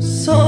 So 0.00 0.47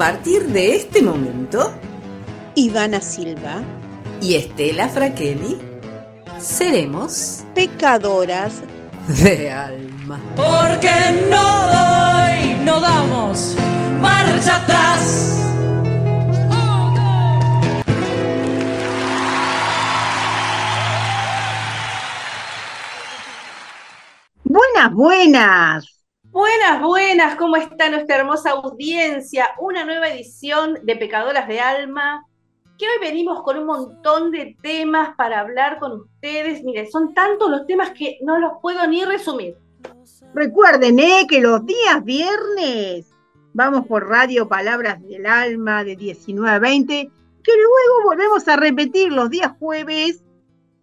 partir 0.00 0.46
de 0.46 0.76
este 0.76 1.02
momento, 1.02 1.74
Ivana 2.54 3.02
Silva, 3.02 3.60
y 4.22 4.34
Estela 4.34 4.88
Fraquelli, 4.88 5.58
seremos 6.38 7.44
pecadoras 7.54 8.62
de 9.08 9.50
alma. 9.50 10.18
Porque 10.36 10.90
no 11.28 11.66
doy, 11.66 12.64
no 12.64 12.80
damos 12.80 13.54
marcha 14.00 14.56
atrás. 14.56 15.36
Buenas, 24.44 24.94
buenas. 24.94 25.99
Buenas, 26.32 26.80
buenas, 26.80 27.34
¿cómo 27.34 27.56
está 27.56 27.90
nuestra 27.90 28.18
hermosa 28.18 28.50
audiencia? 28.50 29.48
Una 29.58 29.84
nueva 29.84 30.10
edición 30.10 30.78
de 30.84 30.94
Pecadoras 30.94 31.48
de 31.48 31.58
Alma, 31.58 32.24
que 32.78 32.84
hoy 32.84 33.00
venimos 33.00 33.42
con 33.42 33.58
un 33.58 33.66
montón 33.66 34.30
de 34.30 34.56
temas 34.62 35.16
para 35.16 35.40
hablar 35.40 35.80
con 35.80 36.02
ustedes. 36.02 36.62
Miren, 36.62 36.88
son 36.88 37.14
tantos 37.14 37.50
los 37.50 37.66
temas 37.66 37.90
que 37.90 38.18
no 38.22 38.38
los 38.38 38.52
puedo 38.62 38.86
ni 38.86 39.04
resumir. 39.04 39.56
Recuerden 40.32 41.00
eh, 41.00 41.26
que 41.28 41.40
los 41.40 41.66
días 41.66 42.04
viernes 42.04 43.10
vamos 43.52 43.88
por 43.88 44.08
Radio 44.08 44.46
Palabras 44.48 45.02
del 45.02 45.26
Alma 45.26 45.82
de 45.82 45.96
19 45.96 46.48
a 46.48 46.60
20, 46.60 47.10
que 47.42 47.52
luego 47.52 48.04
volvemos 48.04 48.46
a 48.46 48.54
repetir 48.54 49.12
los 49.12 49.30
días 49.30 49.50
jueves 49.58 50.22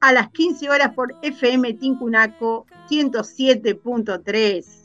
a 0.02 0.12
las 0.12 0.30
15 0.32 0.70
horas 0.70 0.94
por 0.94 1.16
FM 1.22 1.74
Tincunaco 1.76 2.66
107.3. 2.90 4.77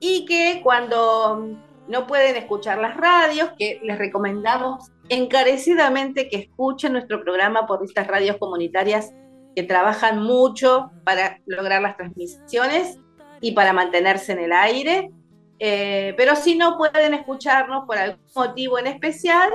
Y 0.00 0.24
que 0.26 0.60
cuando 0.62 1.56
no 1.88 2.06
pueden 2.06 2.36
escuchar 2.36 2.78
las 2.78 2.96
radios, 2.96 3.50
que 3.58 3.80
les 3.82 3.98
recomendamos 3.98 4.90
encarecidamente 5.08 6.28
que 6.28 6.36
escuchen 6.36 6.92
nuestro 6.92 7.22
programa 7.22 7.66
por 7.66 7.84
estas 7.84 8.06
radios 8.06 8.36
comunitarias 8.38 9.12
que 9.54 9.62
trabajan 9.62 10.22
mucho 10.22 10.90
para 11.04 11.40
lograr 11.46 11.80
las 11.80 11.96
transmisiones 11.96 12.98
y 13.40 13.52
para 13.52 13.72
mantenerse 13.72 14.32
en 14.32 14.40
el 14.40 14.52
aire. 14.52 15.10
Eh, 15.58 16.12
pero 16.16 16.36
si 16.36 16.56
no 16.56 16.76
pueden 16.76 17.14
escucharnos 17.14 17.86
por 17.86 17.96
algún 17.96 18.20
motivo 18.34 18.78
en 18.78 18.88
especial, 18.88 19.50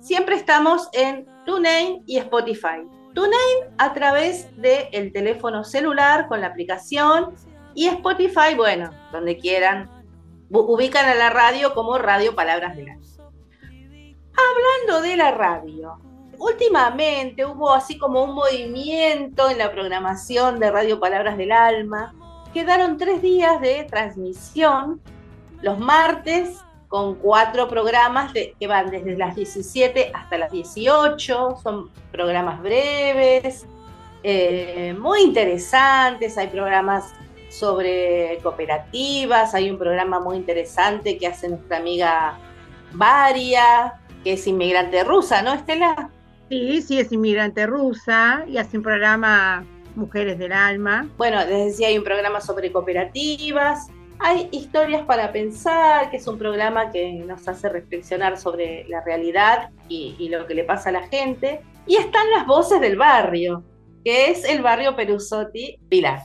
siempre 0.00 0.34
estamos 0.34 0.88
en 0.92 1.26
TuneIn 1.46 2.02
y 2.06 2.18
Spotify. 2.18 2.82
TuneIn 3.14 3.74
a 3.78 3.92
través 3.92 4.48
del 4.60 5.12
teléfono 5.12 5.62
celular 5.62 6.26
con 6.26 6.40
la 6.40 6.48
aplicación 6.48 7.34
y 7.74 7.86
Spotify, 7.88 8.54
bueno, 8.56 8.90
donde 9.12 9.36
quieran, 9.38 9.90
ubican 10.50 11.06
a 11.06 11.14
la 11.14 11.30
radio 11.30 11.74
como 11.74 11.98
Radio 11.98 12.34
Palabras 12.34 12.76
del 12.76 12.90
Alma. 12.90 13.04
Hablando 14.36 15.08
de 15.08 15.16
la 15.16 15.30
radio, 15.32 15.98
últimamente 16.38 17.44
hubo 17.44 17.72
así 17.72 17.98
como 17.98 18.24
un 18.24 18.34
movimiento 18.34 19.50
en 19.50 19.58
la 19.58 19.70
programación 19.70 20.58
de 20.58 20.70
Radio 20.70 21.00
Palabras 21.00 21.36
del 21.36 21.52
Alma. 21.52 22.14
Quedaron 22.52 22.96
tres 22.96 23.22
días 23.22 23.60
de 23.60 23.84
transmisión, 23.84 25.00
los 25.62 25.78
martes, 25.78 26.64
con 26.88 27.16
cuatro 27.16 27.66
programas 27.66 28.32
que 28.32 28.66
van 28.68 28.90
desde 28.90 29.16
las 29.16 29.34
17 29.34 30.12
hasta 30.14 30.38
las 30.38 30.52
18. 30.52 31.56
Son 31.60 31.90
programas 32.12 32.62
breves, 32.62 33.66
eh, 34.22 34.94
muy 34.98 35.22
interesantes. 35.22 36.38
Hay 36.38 36.48
programas 36.48 37.12
sobre 37.54 38.38
cooperativas, 38.42 39.54
hay 39.54 39.70
un 39.70 39.78
programa 39.78 40.18
muy 40.18 40.36
interesante 40.36 41.16
que 41.16 41.26
hace 41.26 41.48
nuestra 41.48 41.76
amiga 41.76 42.38
Varia, 42.92 43.94
que 44.24 44.32
es 44.32 44.46
inmigrante 44.46 45.04
rusa, 45.04 45.42
¿no, 45.42 45.54
Estela? 45.54 46.10
Sí, 46.48 46.82
sí, 46.82 46.98
es 46.98 47.12
inmigrante 47.12 47.66
rusa 47.66 48.44
y 48.48 48.58
hace 48.58 48.78
un 48.78 48.82
programa 48.82 49.64
Mujeres 49.94 50.38
del 50.38 50.52
Alma. 50.52 51.08
Bueno, 51.16 51.38
les 51.44 51.66
decía, 51.66 51.88
hay 51.88 51.98
un 51.98 52.04
programa 52.04 52.40
sobre 52.40 52.72
cooperativas, 52.72 53.86
hay 54.18 54.48
historias 54.50 55.02
para 55.02 55.30
pensar, 55.32 56.10
que 56.10 56.16
es 56.16 56.26
un 56.26 56.38
programa 56.38 56.90
que 56.90 57.12
nos 57.12 57.46
hace 57.46 57.68
reflexionar 57.68 58.36
sobre 58.36 58.84
la 58.88 59.00
realidad 59.02 59.70
y, 59.88 60.16
y 60.18 60.28
lo 60.28 60.46
que 60.46 60.54
le 60.54 60.64
pasa 60.64 60.88
a 60.88 60.92
la 60.92 61.06
gente. 61.06 61.60
Y 61.86 61.96
están 61.96 62.28
las 62.32 62.46
voces 62.46 62.80
del 62.80 62.96
barrio, 62.96 63.62
que 64.04 64.30
es 64.30 64.44
el 64.44 64.60
barrio 64.62 64.96
Perusotti 64.96 65.78
Pilar. 65.88 66.22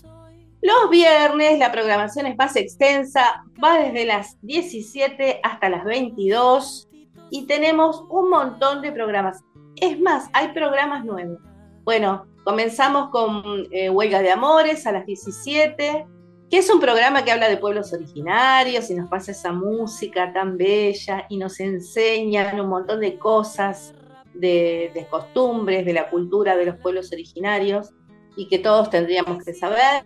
Los 0.62 0.90
viernes 0.90 1.58
la 1.58 1.72
programación 1.72 2.26
es 2.26 2.36
más 2.36 2.58
extensa, 2.58 3.46
va 3.64 3.80
desde 3.80 4.06
las 4.06 4.38
17 4.42 5.40
hasta 5.42 5.70
las 5.70 5.86
22 5.86 6.90
y 7.30 7.46
tenemos 7.46 8.04
un 8.10 8.30
montón 8.30 8.82
de 8.82 8.92
programas. 8.92 9.42
Es 9.78 9.98
más, 10.02 10.30
hay 10.34 10.50
programas 10.50 11.06
nuevos. 11.06 11.40
Bueno, 11.86 12.26
comenzamos 12.44 13.10
con 13.10 13.42
eh, 13.72 13.90
Huelga 13.90 14.22
de 14.22 14.32
Amores 14.32 14.86
a 14.86 14.92
las 14.92 15.06
17, 15.06 16.06
que 16.50 16.58
es 16.58 16.70
un 16.70 16.82
programa 16.82 17.24
que 17.24 17.32
habla 17.32 17.48
de 17.48 17.56
pueblos 17.56 17.94
originarios 17.94 18.90
y 18.90 18.96
nos 18.96 19.10
pasa 19.10 19.32
esa 19.32 19.54
música 19.54 20.34
tan 20.34 20.58
bella 20.58 21.26
y 21.30 21.38
nos 21.38 21.62
enseñan 21.62 22.60
un 22.60 22.68
montón 22.68 23.00
de 23.00 23.18
cosas, 23.18 23.94
de, 24.34 24.92
de 24.94 25.08
costumbres, 25.08 25.86
de 25.86 25.94
la 25.94 26.10
cultura 26.10 26.58
de 26.58 26.66
los 26.66 26.76
pueblos 26.76 27.14
originarios 27.14 27.94
y 28.40 28.48
que 28.48 28.58
todos 28.58 28.90
tendríamos 28.90 29.44
que 29.44 29.54
saber. 29.54 30.06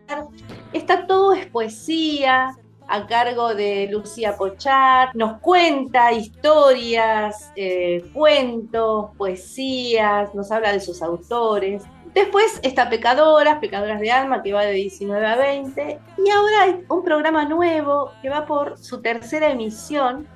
Está 0.73 1.05
todo 1.05 1.33
es 1.33 1.45
poesía, 1.45 2.57
a 2.88 3.05
cargo 3.05 3.53
de 3.53 3.88
Lucía 3.91 4.35
Pochat, 4.35 5.13
nos 5.13 5.39
cuenta 5.39 6.11
historias, 6.11 7.51
eh, 7.55 8.03
cuentos, 8.11 9.11
poesías, 9.17 10.33
nos 10.33 10.51
habla 10.51 10.73
de 10.73 10.79
sus 10.79 11.03
autores. 11.03 11.83
Después 12.16 12.59
está 12.63 12.89
Pecadoras, 12.89 13.59
Pecadoras 13.59 13.99
de 13.99 14.11
Alma, 14.11 14.41
que 14.41 14.51
va 14.51 14.63
de 14.63 14.73
19 14.73 15.25
a 15.25 15.35
20. 15.35 15.99
Y 16.17 16.29
ahora 16.31 16.63
hay 16.63 16.83
un 16.89 17.03
programa 17.03 17.45
nuevo 17.45 18.11
que 18.23 18.29
va 18.29 18.47
por 18.47 18.79
su 18.79 19.01
tercera 19.01 19.51
emisión. 19.51 20.27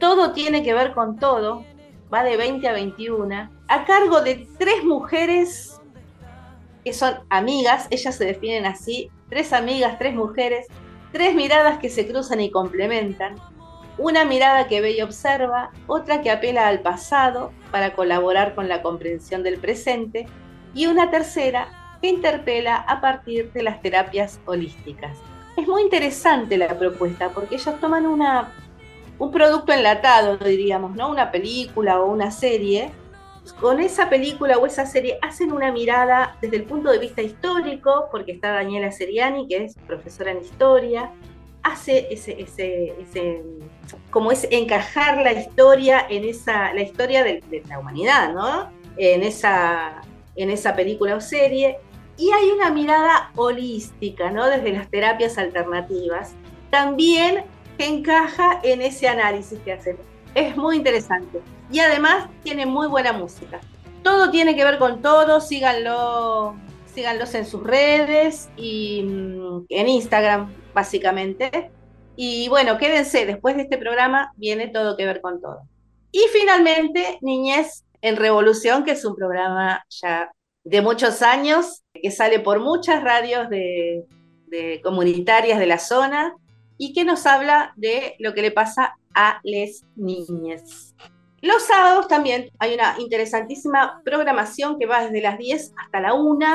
Todo 0.00 0.32
tiene 0.32 0.64
que 0.64 0.74
ver 0.74 0.94
con 0.94 1.16
todo. 1.16 1.64
Va 2.12 2.24
de 2.24 2.36
20 2.36 2.68
a 2.68 2.72
21. 2.72 3.50
A 3.68 3.84
cargo 3.84 4.20
de 4.20 4.48
tres 4.58 4.84
mujeres 4.84 5.75
que 6.86 6.94
son 6.94 7.16
amigas. 7.28 7.86
Ellas 7.90 8.16
se 8.16 8.24
definen 8.24 8.64
así. 8.64 9.10
Tres 9.28 9.52
amigas, 9.52 9.98
tres 9.98 10.14
mujeres 10.14 10.68
tres 11.16 11.34
miradas 11.34 11.78
que 11.78 11.88
se 11.88 12.06
cruzan 12.06 12.40
y 12.40 12.50
complementan, 12.50 13.36
una 13.96 14.26
mirada 14.26 14.68
que 14.68 14.82
ve 14.82 14.98
y 14.98 15.00
observa, 15.00 15.70
otra 15.86 16.20
que 16.20 16.30
apela 16.30 16.68
al 16.68 16.80
pasado 16.80 17.52
para 17.70 17.94
colaborar 17.94 18.54
con 18.54 18.68
la 18.68 18.82
comprensión 18.82 19.42
del 19.42 19.58
presente 19.58 20.26
y 20.74 20.86
una 20.86 21.10
tercera 21.10 21.98
que 22.02 22.08
interpela 22.08 22.76
a 22.76 23.00
partir 23.00 23.50
de 23.52 23.62
las 23.62 23.80
terapias 23.80 24.40
holísticas. 24.44 25.16
Es 25.56 25.66
muy 25.66 25.84
interesante 25.84 26.58
la 26.58 26.78
propuesta 26.78 27.30
porque 27.30 27.54
ellos 27.54 27.80
toman 27.80 28.06
una, 28.06 28.52
un 29.18 29.30
producto 29.30 29.72
enlatado, 29.72 30.36
diríamos, 30.36 30.94
¿no? 30.94 31.08
una 31.08 31.30
película 31.30 31.98
o 31.98 32.12
una 32.12 32.30
serie, 32.30 32.90
con 33.52 33.80
esa 33.80 34.08
película 34.08 34.58
o 34.58 34.66
esa 34.66 34.86
serie 34.86 35.18
hacen 35.22 35.52
una 35.52 35.72
mirada 35.72 36.36
desde 36.40 36.56
el 36.56 36.64
punto 36.64 36.90
de 36.90 36.98
vista 36.98 37.22
histórico, 37.22 38.08
porque 38.10 38.32
está 38.32 38.52
Daniela 38.52 38.92
Seriani, 38.92 39.46
que 39.48 39.64
es 39.64 39.74
profesora 39.86 40.32
en 40.32 40.40
historia, 40.40 41.12
hace 41.62 42.06
ese, 42.10 42.40
ese, 42.40 42.94
ese 43.00 43.42
como 44.10 44.30
es 44.30 44.46
encajar 44.50 45.18
la 45.18 45.32
historia 45.32 46.06
en 46.08 46.24
esa, 46.24 46.72
la 46.72 46.82
historia 46.82 47.24
de, 47.24 47.42
la 47.68 47.78
humanidad, 47.78 48.32
¿no? 48.32 48.70
En 48.96 49.22
esa, 49.22 50.00
en 50.36 50.50
esa 50.50 50.74
película 50.76 51.16
o 51.16 51.20
serie. 51.20 51.78
Y 52.16 52.30
hay 52.30 52.50
una 52.50 52.70
mirada 52.70 53.30
holística, 53.34 54.30
¿no? 54.30 54.46
Desde 54.48 54.72
las 54.72 54.88
terapias 54.88 55.38
alternativas, 55.38 56.34
también 56.70 57.44
encaja 57.78 58.60
en 58.62 58.80
ese 58.80 59.08
análisis 59.08 59.58
que 59.64 59.72
hacen. 59.72 59.98
Es 60.36 60.54
muy 60.54 60.76
interesante 60.76 61.40
y 61.72 61.78
además 61.80 62.28
tiene 62.42 62.66
muy 62.66 62.88
buena 62.88 63.14
música. 63.14 63.58
Todo 64.02 64.30
tiene 64.30 64.54
que 64.54 64.64
ver 64.64 64.78
con 64.78 65.00
todo, 65.00 65.40
síganlo, 65.40 66.54
síganlos 66.84 67.34
en 67.34 67.46
sus 67.46 67.62
redes 67.64 68.50
y 68.54 69.00
en 69.70 69.88
Instagram, 69.88 70.52
básicamente. 70.74 71.70
Y 72.16 72.50
bueno, 72.50 72.76
quédense, 72.76 73.24
después 73.24 73.56
de 73.56 73.62
este 73.62 73.78
programa 73.78 74.34
viene 74.36 74.68
todo 74.68 74.98
que 74.98 75.06
ver 75.06 75.22
con 75.22 75.40
todo. 75.40 75.62
Y 76.12 76.20
finalmente, 76.30 77.18
Niñez 77.22 77.86
en 78.02 78.16
Revolución, 78.16 78.84
que 78.84 78.90
es 78.90 79.06
un 79.06 79.16
programa 79.16 79.86
ya 79.88 80.30
de 80.64 80.82
muchos 80.82 81.22
años, 81.22 81.82
que 81.94 82.10
sale 82.10 82.40
por 82.40 82.60
muchas 82.60 83.02
radios 83.02 83.48
de, 83.48 84.04
comunitarias 84.82 85.58
de 85.58 85.66
la 85.66 85.78
zona 85.78 86.34
y 86.78 86.92
que 86.92 87.04
nos 87.04 87.26
habla 87.26 87.72
de 87.76 88.16
lo 88.18 88.34
que 88.34 88.42
le 88.42 88.50
pasa 88.50 88.96
a 89.14 89.40
les 89.42 89.84
niñas. 89.96 90.94
Los 91.42 91.62
sábados 91.62 92.08
también 92.08 92.50
hay 92.58 92.74
una 92.74 92.96
interesantísima 92.98 94.00
programación 94.04 94.78
que 94.78 94.86
va 94.86 95.04
desde 95.04 95.20
las 95.20 95.38
10 95.38 95.74
hasta 95.76 96.00
la 96.00 96.14
1. 96.14 96.46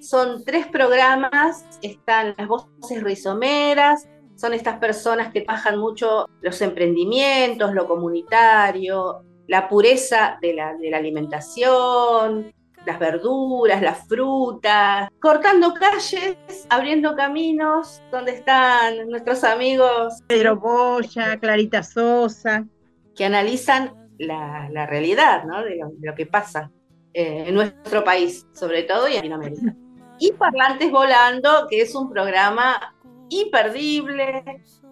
Son 0.00 0.44
tres 0.44 0.66
programas, 0.66 1.64
están 1.82 2.34
las 2.36 2.46
voces 2.46 3.02
rizomeras, 3.02 4.08
son 4.36 4.52
estas 4.52 4.78
personas 4.78 5.32
que 5.32 5.42
trabajan 5.42 5.78
mucho 5.78 6.26
los 6.42 6.60
emprendimientos, 6.62 7.72
lo 7.72 7.86
comunitario, 7.86 9.24
la 9.46 9.68
pureza 9.68 10.38
de 10.40 10.54
la, 10.54 10.74
de 10.74 10.90
la 10.90 10.98
alimentación, 10.98 12.52
las 12.86 12.98
verduras, 12.98 13.82
las 13.82 14.06
frutas, 14.06 15.08
cortando 15.20 15.74
calles, 15.74 16.36
abriendo 16.68 17.14
caminos, 17.16 18.02
donde 18.10 18.32
están 18.32 19.08
nuestros 19.08 19.44
amigos. 19.44 20.22
Pedro 20.26 20.56
Boya, 20.56 21.38
Clarita 21.38 21.82
Sosa. 21.82 22.66
Que 23.14 23.24
analizan 23.24 23.94
la, 24.18 24.86
realidad 24.86 25.44
¿no? 25.44 25.62
de, 25.62 25.80
lo, 26.00 26.14
que 26.14 26.26
pasa 26.26 26.70
eh, 27.12 27.44
en 27.46 27.54
nuestro 27.54 28.04
país, 28.04 28.46
sobre 28.52 28.82
todo 28.82 29.08
y 29.08 29.12
en 29.12 29.16
Latinoamérica. 29.16 29.74
Y 30.18 30.32
Parlantes 30.32 30.90
Volando, 30.90 31.66
que 31.68 31.80
es 31.80 31.94
un 31.94 32.10
programa 32.10 32.94
imperdible, 33.30 34.44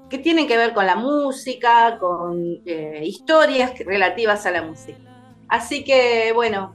que 0.08 0.18
tiene 0.18 0.46
que 0.46 0.56
ver 0.56 0.74
con 0.74 0.86
la 0.86 0.96
música, 0.96 1.98
con 1.98 2.60
eh, 2.66 3.02
historias 3.04 3.72
relativas 3.78 4.44
a 4.46 4.50
la 4.50 4.62
música. 4.62 4.98
Así 5.48 5.84
que, 5.84 6.32
bueno, 6.34 6.74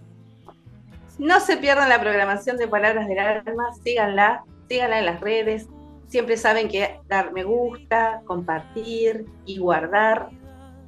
no 1.18 1.40
se 1.40 1.58
pierdan 1.58 1.90
la 1.90 2.00
programación 2.00 2.58
de 2.58 2.68
Palabras 2.68 3.08
del 3.08 3.20
Alma, 3.20 3.74
síganla, 3.84 4.44
síganla 4.68 5.00
en 5.00 5.06
las 5.06 5.20
redes. 5.20 5.68
Siempre 6.08 6.38
saben 6.38 6.70
que 6.70 7.00
dar 7.08 7.34
me 7.34 7.44
gusta, 7.44 8.22
compartir 8.26 9.26
y 9.46 9.58
guardar 9.58 10.30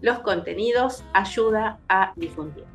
los 0.01 0.19
contenidos 0.19 1.03
ayuda 1.13 1.79
a 1.89 2.13
difundir. 2.15 2.65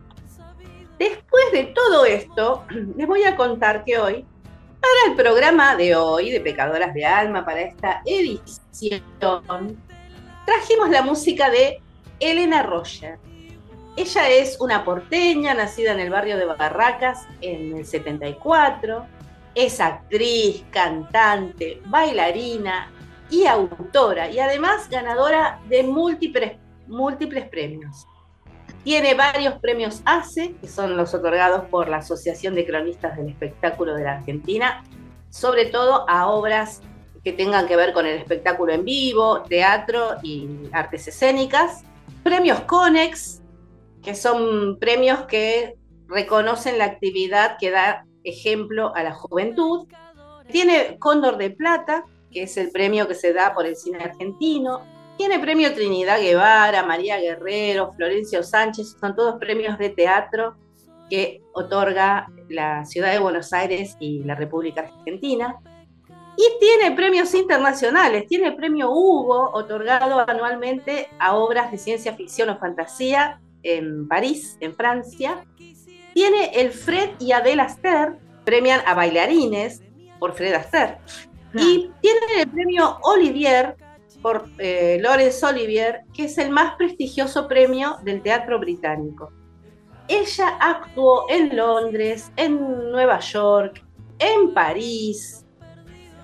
Después 0.99 1.45
de 1.53 1.65
todo 1.65 2.05
esto, 2.05 2.65
les 2.97 3.07
voy 3.07 3.25
a 3.25 3.37
contar 3.37 3.85
que 3.85 3.99
hoy, 3.99 4.27
para 4.81 5.11
el 5.11 5.17
programa 5.17 5.77
de 5.77 5.97
hoy 5.97 6.31
de 6.31 6.41
Pecadoras 6.41 6.93
de 6.93 7.05
Alma, 7.05 7.45
para 7.45 7.63
esta 7.63 8.03
edición, 8.05 9.03
trajimos 10.45 10.91
la 10.91 11.03
música 11.03 11.51
de 11.51 11.81
Elena 12.21 12.63
Roger. 12.63 13.19
Ella 13.97 14.29
es 14.29 14.61
una 14.61 14.85
porteña, 14.85 15.55
nacida 15.55 15.93
en 15.93 16.01
el 16.01 16.11
barrio 16.11 16.37
de 16.37 16.47
Barracas 16.47 17.29
en 17.41 17.77
el 17.77 17.87
74. 17.87 19.07
Es 19.55 19.81
actriz, 19.81 20.65
cantante, 20.73 21.81
bailarina 21.87 22.91
y 23.31 23.47
autora, 23.47 24.29
y 24.31 24.41
además 24.41 24.91
ganadora 24.91 25.61
de 25.69 25.85
múltiples, 25.85 26.59
premios. 27.51 28.07
Tiene 28.83 29.15
varios 29.15 29.55
premios 29.61 30.03
ACE, 30.05 30.57
que 30.61 30.67
son 30.67 30.97
los 30.97 31.15
otorgados 31.15 31.69
por 31.69 31.89
la 31.89 31.99
Asociación 31.99 32.57
de 32.57 32.67
Cronistas 32.67 33.17
del 33.17 33.29
Espectáculo 33.29 33.95
de 33.95 34.03
la 34.03 34.17
Argentina, 34.19 34.83
sobre 35.31 35.67
todo 35.67 36.05
a 36.09 36.27
obras 36.27 36.83
que 37.23 37.33
tengan 37.33 37.69
que 37.69 37.77
ver 37.77 37.93
con 37.93 38.07
el 38.07 38.19
espectáculo 38.19 38.73
en 38.73 38.85
vivo, 38.85 39.43
teatro 39.43 40.17
y 40.23 40.69
artes 40.73 41.09
escénicas. 41.09 41.85
Premios 42.23 42.61
CONEX, 42.61 43.41
que 44.05 44.15
son 44.15 44.79
premios 44.79 45.23
que 45.23 45.77
reconocen 46.07 46.79
la 46.79 46.85
actividad 46.85 47.57
que 47.59 47.71
da 47.71 48.07
ejemplo 48.23 48.95
a 48.95 49.03
la 49.03 49.15
juventud. 49.15 49.89
Tiene 50.51 50.99
Cóndor 50.99 51.39
de 51.39 51.51
Plata, 51.51 52.05
que 52.31 52.43
es 52.43 52.57
el 52.57 52.71
premio 52.71 53.09
que 53.09 53.15
se 53.15 53.33
da 53.33 53.55
por 53.55 53.67
el 53.67 53.77
cine 53.77 53.99
argentino. 53.99 54.83
Tiene 55.17 55.39
premio 55.39 55.73
Trinidad 55.73 56.21
Guevara, 56.21 56.83
María 56.83 57.19
Guerrero, 57.19 57.93
Florencio 57.93 58.43
Sánchez, 58.43 58.97
son 59.01 59.15
todos 59.15 59.37
premios 59.39 59.79
de 59.79 59.91
teatro 59.91 60.57
que 61.09 61.43
otorga 61.53 62.27
la 62.49 62.85
Ciudad 62.85 63.13
de 63.13 63.19
Buenos 63.19 63.53
Aires 63.53 63.97
y 64.01 64.23
la 64.25 64.35
República 64.35 64.83
Argentina. 64.83 65.57
Y 66.37 66.59
tiene 66.59 66.97
premios 66.97 67.33
internacionales, 67.35 68.27
tiene 68.27 68.49
el 68.49 68.57
premio 68.57 68.91
Hugo, 68.91 69.51
otorgado 69.53 70.25
anualmente 70.29 71.09
a 71.21 71.37
obras 71.37 71.71
de 71.71 71.79
ciencia 71.79 72.15
ficción 72.15 72.51
o 72.51 72.59
fantasía 72.59 73.41
en 73.65 74.07
París, 74.07 74.57
en 74.61 74.75
Francia. 74.75 75.45
Tiene 76.13 76.53
el 76.55 76.71
Fred 76.71 77.11
y 77.19 77.33
Adele 77.33 77.63
Astaire, 77.63 78.13
premian 78.45 78.81
a 78.87 78.95
bailarines 78.95 79.83
por 80.19 80.35
Fred 80.35 80.55
Astaire. 80.55 80.99
Y 81.55 81.91
tiene 82.01 82.43
el 82.43 82.49
premio 82.49 82.99
Olivier 83.03 83.77
por 84.23 84.49
eh, 84.59 84.99
Laurence 85.01 85.45
Olivier, 85.45 86.03
que 86.13 86.25
es 86.25 86.39
el 86.39 86.51
más 86.51 86.77
prestigioso 86.77 87.47
premio 87.47 87.97
del 88.05 88.23
teatro 88.23 88.59
británico. 88.59 89.33
Ella 90.09 90.57
actuó 90.61 91.27
en 91.29 91.57
Londres, 91.57 92.31
en 92.37 92.59
Nueva 92.91 93.21
York, 93.21 93.85
en 94.19 94.53
París, 94.55 95.45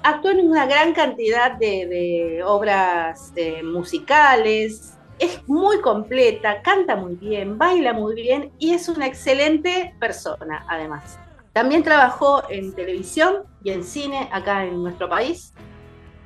actuó 0.03 0.31
en 0.31 0.49
una 0.49 0.67
gran 0.67 0.93
cantidad 0.93 1.53
de, 1.53 2.43
obras 2.45 3.33
eh, 3.37 3.63
musicales, 3.63 4.95
es 5.21 5.47
muy 5.47 5.81
completa, 5.83 6.63
canta 6.63 6.97
muy 6.97 7.15
bien, 7.15 7.59
baila 7.59 7.93
muy 7.93 8.15
bien 8.15 8.53
y 8.59 8.73
es 8.73 8.89
una 8.89 9.07
excelente 9.07 9.95
persona 10.01 10.65
además. 10.67 11.19
También 11.53 11.83
trabajó 11.83 12.43
en 12.49 12.75
televisión 12.75 13.43
y 13.63 13.71
en 13.71 13.85
cine 13.85 14.31
acá 14.33 14.65
en 14.65 14.83
nuestro 14.83 15.11
país. 15.11 15.53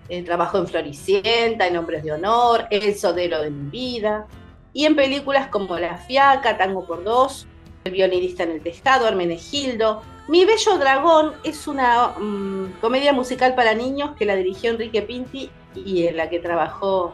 Eh, 0.08 0.22
trabajó 0.22 0.58
en 0.58 0.68
Floricienta, 0.68 1.66
en 1.66 1.76
Hombres 1.76 2.04
de 2.04 2.12
Honor, 2.12 2.66
El 2.70 2.94
Sodero 2.94 3.42
de 3.42 3.50
mi 3.50 3.68
vida 3.68 4.26
y 4.72 4.84
en 4.84 4.94
películas 4.94 5.48
como 5.48 5.76
La 5.76 5.96
Fiaca, 5.96 6.56
Tango 6.56 6.86
por 6.86 7.02
Dos, 7.02 7.48
El 7.82 7.92
violinista 7.92 8.44
en 8.44 8.52
el 8.52 8.62
tejado, 8.62 9.08
Hermenegildo. 9.08 10.02
Mi 10.28 10.44
Bello 10.44 10.78
Dragón 10.78 11.32
es 11.42 11.66
una 11.66 12.14
mm, 12.18 12.80
comedia 12.80 13.12
musical 13.12 13.56
para 13.56 13.74
niños 13.74 14.12
que 14.16 14.24
la 14.24 14.36
dirigió 14.36 14.70
Enrique 14.70 15.02
Pinti 15.02 15.50
y 15.74 16.06
en 16.06 16.16
la 16.16 16.30
que 16.30 16.38
trabajó 16.38 17.12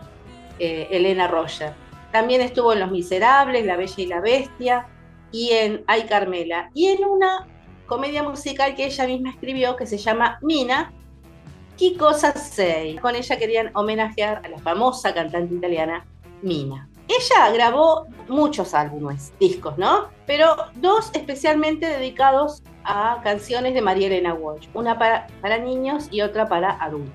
eh, 0.60 0.88
Elena 0.90 1.26
Roger. 1.26 1.72
También 2.12 2.40
estuvo 2.40 2.72
en 2.72 2.80
Los 2.80 2.90
Miserables, 2.90 3.66
La 3.66 3.76
Bella 3.76 3.94
y 3.96 4.06
la 4.06 4.20
Bestia 4.20 4.86
y 5.32 5.50
en 5.50 5.82
Ay 5.86 6.04
Carmela. 6.04 6.70
Y 6.74 6.88
en 6.88 7.04
una 7.04 7.48
comedia 7.86 8.22
musical 8.22 8.76
que 8.76 8.84
ella 8.86 9.06
misma 9.06 9.30
escribió 9.30 9.74
que 9.74 9.86
se 9.86 9.98
llama 9.98 10.38
Mina, 10.42 10.92
¿Qué 11.80 11.96
cosa 11.96 12.32
sei? 12.32 12.98
Con 12.98 13.16
ella 13.16 13.38
querían 13.38 13.70
homenajear 13.72 14.42
a 14.44 14.48
la 14.50 14.58
famosa 14.58 15.14
cantante 15.14 15.54
italiana 15.54 16.04
Mina. 16.42 16.90
Ella 17.08 17.50
grabó 17.54 18.06
muchos 18.28 18.74
álbumes, 18.74 19.32
discos, 19.40 19.78
¿no? 19.78 20.08
Pero 20.26 20.56
dos 20.74 21.10
especialmente 21.14 21.86
dedicados 21.86 22.62
a 22.84 23.22
canciones 23.24 23.72
de 23.72 23.80
María 23.80 24.08
Elena 24.08 24.34
Walsh, 24.34 24.68
una 24.74 24.98
para, 24.98 25.26
para 25.40 25.56
niños 25.56 26.08
y 26.10 26.20
otra 26.20 26.46
para 26.50 26.72
adultos. 26.72 27.14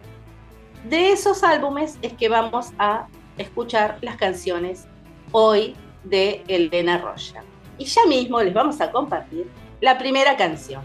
De 0.90 1.12
esos 1.12 1.44
álbumes 1.44 2.00
es 2.02 2.14
que 2.14 2.28
vamos 2.28 2.72
a 2.80 3.06
escuchar 3.38 3.98
las 4.02 4.18
canciones 4.18 4.88
hoy 5.32 5.76
de 6.04 6.44
Elena 6.48 6.98
Roya. 6.98 7.44
Y 7.78 7.86
ya 7.86 8.06
mismo 8.08 8.42
les 8.42 8.54
vamos 8.54 8.80
a 8.82 8.92
compartir 8.92 9.48
la 9.82 9.98
primera 9.98 10.38
canción. 10.38 10.84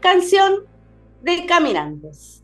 Canción 0.00 0.64
de 1.22 1.46
Caminantes. 1.46 2.37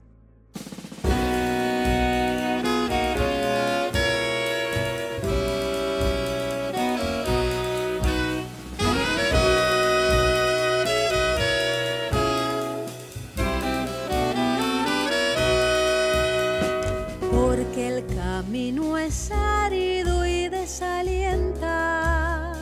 Camino 18.64 18.96
es 18.96 19.30
árido 19.30 20.24
y 20.24 20.48
desalienta, 20.48 22.54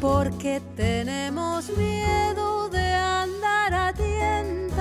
porque 0.00 0.62
tenemos 0.76 1.68
miedo 1.76 2.68
de 2.68 2.94
andar 2.94 3.74
a 3.74 3.92
tientas, 3.92 4.78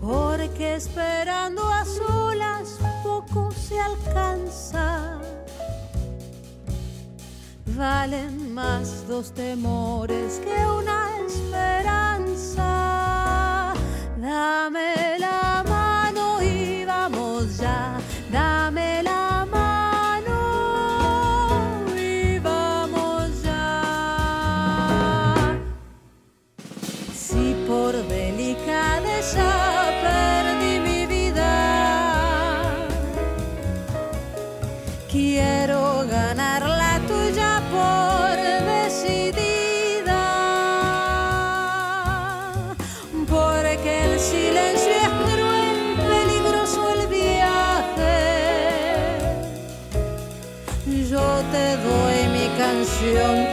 porque 0.00 0.76
esperando 0.76 1.68
a 1.68 1.84
solas 1.84 2.78
poco 3.02 3.50
se 3.50 3.78
alcanza. 3.78 5.20
Valen 7.76 8.54
más 8.54 9.06
dos 9.06 9.34
temores 9.34 10.40
que 10.42 10.56
una 10.64 11.10
esperanza. 11.26 13.74
Dame 14.18 15.15
quiero 35.16 36.06
ganar 36.10 36.62
la 36.62 37.00
tuya 37.10 37.62
por 37.74 38.36
decidida, 38.74 40.24
porque 43.28 43.92
el 44.06 44.20
silencio 44.20 44.92
es 45.04 45.10
cruel, 45.24 45.78
peligroso 46.12 46.80
el 46.94 47.02
viaje. 47.18 48.18
Yo 51.10 51.26
te 51.52 51.66
doy 51.86 52.18
mi 52.36 52.46
canción. 52.62 53.45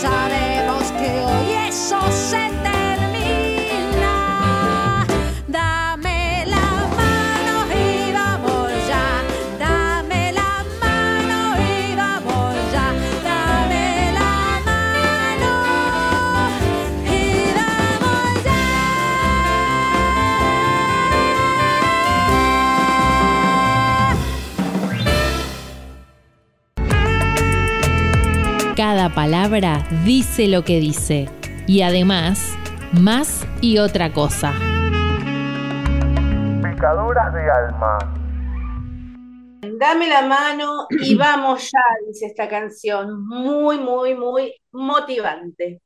Pero 0.00 0.12
sabemos 0.12 0.92
que 0.92 1.24
hoy 1.24 1.52
eso 1.68 2.00
se 2.12 2.57
palabra 29.38 29.86
dice 30.04 30.48
lo 30.48 30.64
que 30.64 30.80
dice. 30.80 31.28
Y 31.68 31.82
además, 31.82 32.56
más 32.92 33.46
y 33.60 33.78
otra 33.78 34.12
cosa. 34.12 34.52
Pecadoras 36.60 37.32
de 37.32 37.48
alma. 37.48 37.98
Dame 39.78 40.08
la 40.08 40.22
mano 40.22 40.88
y 40.90 41.14
vamos 41.16 41.70
ya, 41.70 41.78
dice 42.08 42.26
esta 42.26 42.48
canción. 42.48 43.24
Muy, 43.28 43.78
muy, 43.78 44.16
muy 44.16 44.54
motivante. 44.72 45.82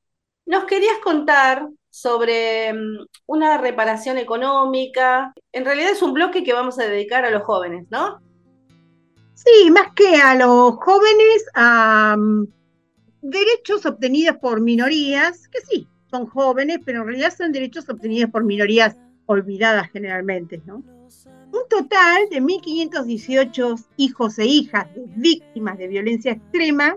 Nos 0.46 0.64
querías 0.64 0.96
contar 1.04 1.68
sobre 1.90 2.72
mm, 2.72 3.06
una 3.26 3.58
reparación 3.58 4.16
económica. 4.16 5.34
En 5.52 5.66
realidad 5.66 5.90
es 5.90 6.00
un 6.00 6.14
bloque 6.14 6.42
que 6.42 6.54
vamos 6.54 6.78
a 6.78 6.84
dedicar 6.84 7.26
a 7.26 7.30
los 7.30 7.42
jóvenes, 7.42 7.86
¿no? 7.90 8.18
Sí, 9.34 9.70
más 9.70 9.92
que 9.94 10.16
a 10.16 10.36
los 10.36 10.76
jóvenes, 10.76 11.44
a 11.54 12.16
mm, 12.16 12.61
derechos 13.22 13.86
obtenidos 13.86 14.36
por 14.36 14.60
minorías, 14.60 15.48
que 15.48 15.60
sí, 15.60 15.88
son 16.10 16.26
jóvenes, 16.26 16.80
pero 16.84 17.00
en 17.00 17.06
realidad 17.06 17.32
son 17.36 17.52
derechos 17.52 17.88
obtenidos 17.88 18.30
por 18.30 18.44
minorías 18.44 18.96
olvidadas 19.26 19.90
generalmente, 19.90 20.60
¿no? 20.66 20.82
Un 21.52 21.68
total 21.68 22.28
de 22.30 22.42
1.518 22.42 23.86
hijos 23.96 24.38
e 24.38 24.46
hijas 24.46 24.92
de 24.94 25.04
víctimas 25.16 25.78
de 25.78 25.88
violencia 25.88 26.32
extrema 26.32 26.96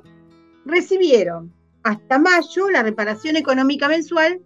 recibieron 0.65 1.53
hasta 1.83 2.17
mayo 2.17 2.69
la 2.69 2.81
reparación 2.81 3.35
económica 3.35 3.87
mensual 3.87 4.41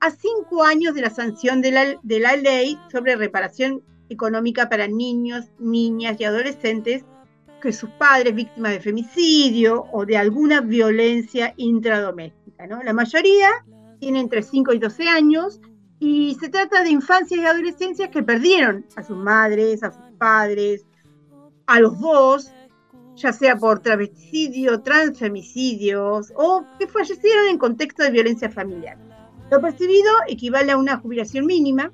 a 0.00 0.10
cinco 0.10 0.64
años 0.64 0.94
de 0.94 1.02
la 1.02 1.10
sanción 1.10 1.60
de 1.60 1.70
la, 1.70 2.00
de 2.02 2.20
la 2.20 2.36
ley 2.36 2.78
sobre 2.90 3.16
reparación 3.16 3.82
económica 4.08 4.68
para 4.68 4.88
niños, 4.88 5.50
niñas 5.58 6.16
y 6.18 6.24
adolescentes 6.24 7.04
que 7.60 7.72
sus 7.72 7.90
padres 7.90 8.34
víctimas 8.34 8.72
de 8.72 8.80
femicidio 8.80 9.84
o 9.92 10.04
de 10.04 10.16
alguna 10.16 10.60
violencia 10.60 11.54
intradoméstica. 11.56 12.66
¿no? 12.66 12.82
La 12.82 12.92
mayoría 12.92 13.48
tiene 13.98 14.20
entre 14.20 14.42
5 14.42 14.72
y 14.72 14.78
12 14.78 15.08
años 15.08 15.60
y 15.98 16.36
se 16.40 16.48
trata 16.48 16.82
de 16.82 16.90
infancias 16.90 17.40
y 17.40 17.44
adolescencias 17.44 18.08
que 18.08 18.22
perdieron 18.22 18.86
a 18.96 19.02
sus 19.02 19.16
madres, 19.16 19.82
a 19.82 19.92
sus 19.92 20.16
padres, 20.18 20.86
a 21.66 21.78
los 21.78 22.00
dos, 22.00 22.50
ya 23.16 23.32
sea 23.32 23.56
por 23.56 23.80
travesticidio, 23.80 24.80
transfemicidios 24.80 26.32
o 26.36 26.64
que 26.78 26.86
fallecieron 26.86 27.48
en 27.48 27.58
contexto 27.58 28.02
de 28.02 28.10
violencia 28.10 28.50
familiar. 28.50 28.96
Lo 29.50 29.60
percibido 29.60 30.10
equivale 30.26 30.72
a 30.72 30.78
una 30.78 30.96
jubilación 30.96 31.44
mínima 31.44 31.92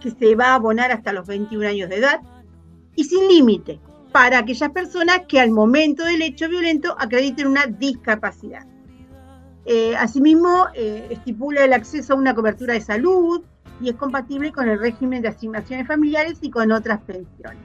que 0.00 0.10
se 0.10 0.34
va 0.34 0.46
a 0.46 0.54
abonar 0.54 0.90
hasta 0.90 1.12
los 1.12 1.26
21 1.26 1.68
años 1.68 1.90
de 1.90 1.96
edad 1.96 2.20
y 2.96 3.04
sin 3.04 3.28
límite 3.28 3.78
para 4.12 4.38
aquellas 4.38 4.70
personas 4.70 5.22
que 5.26 5.40
al 5.40 5.50
momento 5.50 6.04
del 6.04 6.22
hecho 6.22 6.48
violento 6.48 6.94
acrediten 6.98 7.46
una 7.46 7.66
discapacidad. 7.66 8.66
Eh, 9.64 9.94
asimismo, 9.96 10.66
eh, 10.74 11.06
estipula 11.10 11.64
el 11.64 11.72
acceso 11.72 12.14
a 12.14 12.16
una 12.16 12.34
cobertura 12.34 12.74
de 12.74 12.80
salud 12.80 13.42
y 13.80 13.88
es 13.88 13.94
compatible 13.94 14.52
con 14.52 14.68
el 14.68 14.78
régimen 14.78 15.22
de 15.22 15.28
asignaciones 15.28 15.86
familiares 15.86 16.38
y 16.42 16.50
con 16.50 16.72
otras 16.72 17.00
pensiones. 17.02 17.62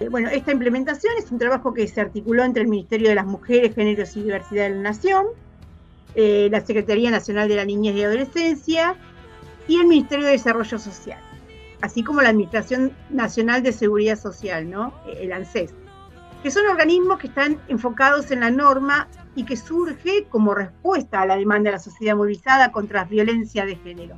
Eh, 0.00 0.08
bueno, 0.08 0.28
esta 0.30 0.52
implementación 0.52 1.12
es 1.18 1.30
un 1.30 1.38
trabajo 1.38 1.74
que 1.74 1.86
se 1.86 2.00
articuló 2.00 2.44
entre 2.44 2.62
el 2.62 2.68
Ministerio 2.68 3.08
de 3.08 3.14
las 3.16 3.26
Mujeres, 3.26 3.74
Géneros 3.74 4.16
y 4.16 4.22
Diversidad 4.22 4.64
de 4.64 4.76
la 4.76 4.82
Nación, 4.82 5.26
la 6.16 6.60
Secretaría 6.60 7.10
Nacional 7.10 7.48
de 7.48 7.56
la 7.56 7.64
Niñez 7.64 7.96
y 7.96 8.04
Adolescencia 8.04 8.94
y 9.66 9.80
el 9.80 9.86
Ministerio 9.88 10.26
de 10.26 10.32
Desarrollo 10.32 10.78
Social, 10.78 11.18
así 11.80 12.02
como 12.02 12.22
la 12.22 12.30
Administración 12.30 12.92
Nacional 13.10 13.62
de 13.62 13.72
Seguridad 13.72 14.18
Social, 14.18 14.68
¿no? 14.68 14.94
el 15.18 15.32
ANSES, 15.32 15.74
que 16.42 16.50
son 16.50 16.66
organismos 16.66 17.18
que 17.18 17.28
están 17.28 17.60
enfocados 17.68 18.30
en 18.30 18.40
la 18.40 18.50
norma 18.50 19.08
y 19.34 19.44
que 19.44 19.56
surge 19.56 20.26
como 20.28 20.54
respuesta 20.54 21.22
a 21.22 21.26
la 21.26 21.36
demanda 21.36 21.70
de 21.70 21.76
la 21.76 21.82
sociedad 21.82 22.16
movilizada 22.16 22.70
contra 22.70 23.02
la 23.02 23.08
violencia 23.08 23.64
de 23.64 23.76
género. 23.76 24.16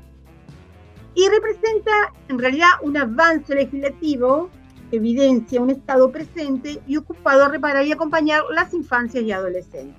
Y 1.14 1.28
representa 1.28 1.92
en 2.28 2.38
realidad 2.38 2.68
un 2.82 2.96
avance 2.96 3.54
legislativo 3.54 4.50
que 4.90 4.96
evidencia 4.96 5.60
un 5.60 5.70
Estado 5.70 6.10
presente 6.12 6.80
y 6.86 6.96
ocupado 6.96 7.44
a 7.44 7.48
reparar 7.48 7.86
y 7.86 7.92
acompañar 7.92 8.42
las 8.52 8.74
infancias 8.74 9.24
y 9.24 9.32
adolescentes. 9.32 9.96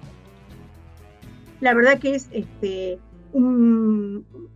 La 1.59 1.73
verdad 1.73 1.97
que 1.97 2.15
es, 2.15 2.27
este, 2.31 2.99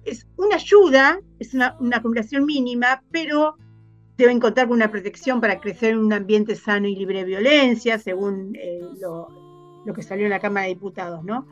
es 0.06 0.28
una 0.38 0.56
ayuda, 0.56 1.20
es 1.40 1.54
una, 1.54 1.78
acumulación 1.94 2.46
mínima, 2.46 3.04
pero 3.12 3.58
deben 4.18 4.40
contar 4.40 4.68
con 4.68 4.76
una 4.76 4.92
protección 4.92 5.42
para 5.42 5.60
crecer 5.60 5.92
en 5.92 6.00
un 6.00 6.14
ambiente 6.14 6.56
sano 6.56 6.88
y 6.88 6.96
libre 6.96 7.20
de 7.20 7.26
violencia, 7.26 7.98
según 7.98 8.56
eh, 8.56 8.82
lo, 9.00 9.28
que 9.94 10.04
salió 10.04 10.26
en 10.26 10.32
la 10.32 10.40
Cámara 10.40 10.68
de 10.68 10.74
Diputados, 10.74 11.24
¿no? 11.24 11.48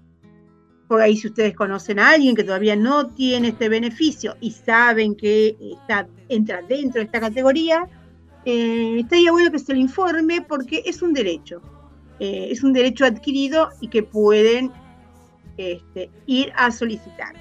Por 0.87 1.01
ahí 1.01 1.15
si 1.15 1.27
ustedes 1.27 1.55
conocen 1.55 1.99
a 1.99 2.09
alguien 2.11 2.35
que 2.35 2.43
todavía 2.43 2.75
no 2.75 3.07
tiene 3.07 3.49
este 3.49 3.69
beneficio 3.69 4.35
y 4.41 4.49
saben 4.51 5.15
que 5.15 5.55
está, 5.61 6.07
entra 6.27 6.61
dentro 6.63 6.99
de 6.99 7.05
esta 7.05 7.21
categoría, 7.21 7.87
eh, 8.45 8.99
estaría 8.99 9.31
bueno 9.31 9.51
que 9.51 9.59
se 9.59 9.73
le 9.73 9.79
informe 9.79 10.41
porque 10.41 10.83
es 10.85 11.01
un 11.01 11.13
derecho. 11.13 11.61
Eh, 12.19 12.49
es 12.51 12.61
un 12.63 12.73
derecho 12.73 13.05
adquirido 13.05 13.69
y 13.79 13.87
que 13.87 14.03
pueden 14.03 14.69
este, 15.57 16.09
ir 16.25 16.51
a 16.55 16.71
solicitar. 16.71 17.35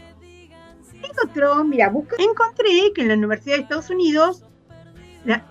En 1.03 1.29
otro, 1.29 1.65
mira, 1.65 1.89
busca, 1.89 2.17
encontré 2.19 2.93
que 2.95 3.03
en 3.03 3.09
la 3.09 3.15
Universidad 3.15 3.57
de 3.57 3.63
Estados 3.63 3.91
Unidos, 3.91 4.45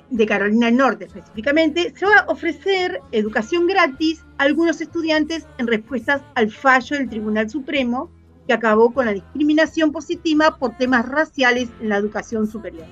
de 0.09 0.25
Carolina 0.25 0.67
del 0.67 0.77
Norte 0.77 1.05
específicamente, 1.05 1.93
se 1.95 2.05
va 2.05 2.19
a 2.19 2.31
ofrecer 2.31 3.01
educación 3.11 3.67
gratis 3.67 4.25
a 4.37 4.43
algunos 4.43 4.81
estudiantes 4.81 5.47
en 5.57 5.67
respuestas 5.67 6.21
al 6.35 6.51
fallo 6.51 6.97
del 6.97 7.09
Tribunal 7.09 7.49
Supremo 7.49 8.09
que 8.47 8.53
acabó 8.53 8.91
con 8.91 9.05
la 9.05 9.13
discriminación 9.13 9.91
positiva 9.91 10.57
por 10.57 10.75
temas 10.77 11.07
raciales 11.07 11.69
en 11.81 11.89
la 11.89 11.97
educación 11.97 12.47
superior. 12.47 12.87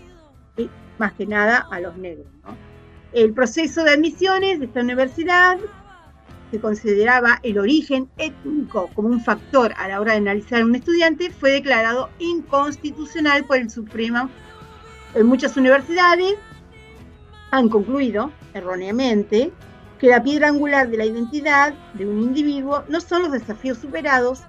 Y 0.56 0.70
más 1.00 1.14
que 1.14 1.26
nada 1.26 1.68
a 1.72 1.80
los 1.80 1.98
negros. 1.98 2.28
¿no? 2.46 2.56
El 3.12 3.34
proceso 3.34 3.84
de 3.84 3.92
admisiones 3.92 4.60
de 4.60 4.68
esta 4.68 4.82
universidad 4.82 5.58
que 6.52 6.60
consideraba 6.60 7.40
el 7.44 7.58
origen 7.58 8.10
étnico 8.18 8.90
como 8.94 9.10
un 9.10 9.22
factor 9.22 9.74
a 9.78 9.88
la 9.88 10.00
hora 10.00 10.14
de 10.14 10.20
analizar 10.20 10.62
a 10.62 10.66
un 10.66 10.76
estudiante, 10.76 11.30
fue 11.32 11.52
declarado 11.52 12.10
inconstitucional 12.20 13.44
por 13.46 13.58
el 13.58 13.70
Supremo. 13.70 14.30
En 15.14 15.26
muchas 15.26 15.58
universidades 15.58 16.36
han 17.52 17.70
concluido, 17.70 18.32
erróneamente, 18.54 19.52
que 20.00 20.08
la 20.08 20.22
piedra 20.22 20.50
angular 20.50 20.90
de 20.90 20.98
la 20.98 21.06
identidad 21.06 21.74
de 21.94 22.06
un 22.06 22.22
individuo 22.22 22.84
no 22.88 23.02
son 23.02 23.24
los 23.24 23.32
desafíos 23.32 23.80
superados, 23.80 24.44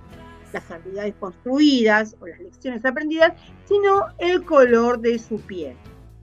las 0.53 0.71
habilidades 0.71 1.15
construidas 1.19 2.17
o 2.21 2.27
las 2.27 2.41
lecciones 2.41 2.85
aprendidas, 2.85 3.33
sino 3.67 4.07
el 4.19 4.45
color 4.45 5.01
de 5.01 5.19
su 5.19 5.41
piel. 5.41 5.77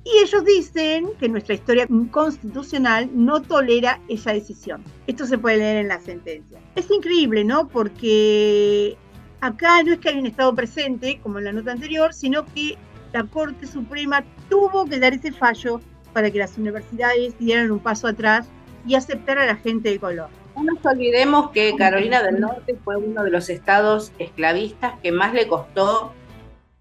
Y 0.03 0.23
ellos 0.23 0.45
dicen 0.45 1.09
que 1.19 1.27
nuestra 1.27 1.55
historia 1.55 1.87
constitucional 2.11 3.09
no 3.11 3.41
tolera 3.41 3.99
esa 4.07 4.33
decisión. 4.33 4.83
Esto 5.07 5.25
se 5.25 5.39
puede 5.39 5.57
leer 5.57 5.77
en 5.77 5.87
la 5.87 5.99
sentencia. 5.99 6.59
Es 6.75 6.91
increíble, 6.91 7.43
¿no? 7.43 7.67
Porque 7.67 8.95
acá 9.41 9.81
no 9.81 9.93
es 9.93 9.99
que 9.99 10.09
hay 10.09 10.19
un 10.19 10.27
Estado 10.27 10.53
presente, 10.53 11.19
como 11.23 11.39
en 11.39 11.45
la 11.45 11.53
nota 11.53 11.71
anterior, 11.71 12.13
sino 12.13 12.45
que 12.45 12.77
la 13.13 13.23
Corte 13.23 13.65
Suprema 13.65 14.23
tuvo 14.47 14.85
que 14.85 14.99
dar 14.99 15.13
ese 15.13 15.31
fallo 15.31 15.81
para 16.15 16.31
que 16.31 16.39
las 16.39 16.57
universidades 16.57 17.37
dieran 17.37 17.69
un 17.71 17.79
paso 17.79 18.07
atrás 18.07 18.47
y 18.87 18.95
aceptar 18.95 19.37
a 19.37 19.45
la 19.45 19.57
gente 19.57 19.89
de 19.89 19.99
color. 19.99 20.29
No 20.55 20.63
nos 20.63 20.85
olvidemos 20.85 21.51
que 21.51 21.75
Carolina 21.75 22.23
del 22.23 22.39
Norte 22.39 22.77
fue 22.85 22.95
uno 22.95 23.21
de 23.25 23.31
los 23.31 23.49
estados 23.49 24.13
esclavistas 24.17 24.97
que 25.03 25.11
más 25.11 25.33
le 25.33 25.45
costó 25.49 26.13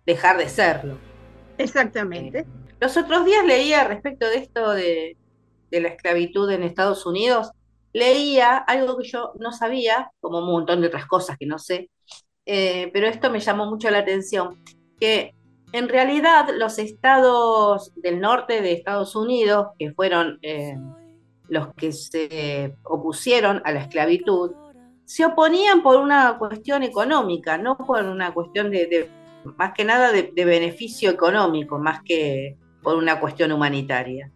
dejar 0.07 0.39
de 0.39 0.49
serlo. 0.49 0.99
Exactamente. 1.59 2.47
Los 2.79 2.97
otros 2.97 3.27
días 3.27 3.45
leía 3.45 3.83
respecto 3.83 4.29
de 4.29 4.37
esto 4.37 4.71
de, 4.71 5.17
de 5.73 5.81
la 5.81 5.89
esclavitud 5.89 6.49
en 6.53 6.63
Estados 6.63 7.05
Unidos, 7.05 7.51
leía 7.93 8.57
algo 8.57 8.97
que 8.97 9.09
yo 9.09 9.33
no 9.41 9.51
sabía, 9.51 10.13
como 10.21 10.39
un 10.39 10.47
montón 10.47 10.81
de 10.81 10.87
otras 10.87 11.07
cosas 11.07 11.37
que 11.37 11.47
no 11.47 11.59
sé, 11.59 11.91
eh, 12.47 12.89
pero 12.93 13.09
esto 13.09 13.31
me 13.31 13.41
llamó 13.41 13.67
mucho 13.67 13.91
la 13.91 13.99
atención, 13.99 14.63
que 15.01 15.35
en 15.75 15.89
realidad 15.89 16.51
los 16.57 16.79
estados 16.79 17.93
del 17.97 18.21
norte 18.21 18.63
de 18.63 18.75
Estados 18.75 19.17
Unidos, 19.17 19.71
que 19.77 19.93
fueron 19.93 20.39
eh, 20.41 20.79
los 21.49 21.75
que 21.75 21.91
se 21.91 22.77
opusieron 22.85 23.61
a 23.65 23.73
la 23.73 23.81
esclavitud, 23.81 24.53
se 25.05 25.27
oponían 25.27 25.83
por 25.83 25.97
una 25.97 26.39
cuestión 26.39 26.85
económica, 26.85 27.59
no 27.59 27.77
por 27.77 28.05
una 28.05 28.33
cuestión 28.33 28.71
de, 28.71 29.11
más 29.57 29.73
que 29.75 29.85
nada 29.85 30.13
de, 30.13 30.31
beneficio 30.45 31.11
económico, 31.11 31.77
más 31.81 32.03
que 32.05 32.57
por 32.81 32.95
una 32.95 33.19
cuestión 33.19 33.51
humanitaria. 33.51 34.31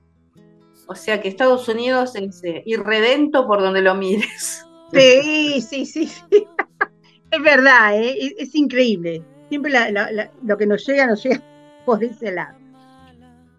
O 0.89 0.97
sea 0.97 1.21
que 1.21 1.29
Estados 1.29 1.69
Unidos 1.69 2.17
es 2.17 2.43
eh, 2.43 2.65
irredento 2.67 3.47
por 3.47 3.61
donde 3.61 3.81
lo 3.81 3.95
mires. 3.95 4.67
Sí, 4.93 5.61
sí, 5.61 5.87
sí. 5.87 6.11
Es 7.31 7.43
verdad, 7.43 7.95
¿eh? 7.95 8.35
es 8.39 8.55
increíble. 8.55 9.23
Siempre 9.49 9.71
la- 9.71 10.31
lo 10.43 10.57
que 10.59 10.67
nos 10.67 10.85
llega, 10.87 11.07
nos 11.07 11.23
llega 11.23 11.43
por 11.87 12.03
ese 12.05 12.33
lado. 12.33 12.57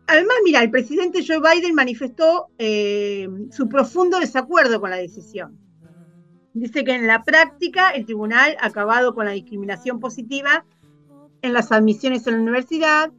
Además, 0.08 0.36
mira, 0.44 0.62
el 0.64 0.72
presidente 0.72 1.24
Joe 1.26 1.40
Biden 1.40 1.76
manifestó 1.76 2.48
eh, 2.58 3.28
su 3.52 3.70
profundo 3.70 4.20
desacuerdo 4.20 4.82
con 4.82 4.90
la 4.90 4.96
decisión. 4.98 5.58
Dice 6.54 6.84
que 6.84 6.96
en 6.96 7.06
la 7.06 7.24
práctica 7.24 7.92
el 7.92 8.06
tribunal 8.06 8.58
ha 8.60 8.66
acabado 8.68 9.14
con 9.14 9.26
la 9.26 9.32
discriminación 9.32 10.00
positiva 10.00 10.66
en 11.44 11.54
las 11.54 11.72
admisiones 11.72 12.28
a 12.28 12.32
la 12.32 12.38
universidad 12.38 13.12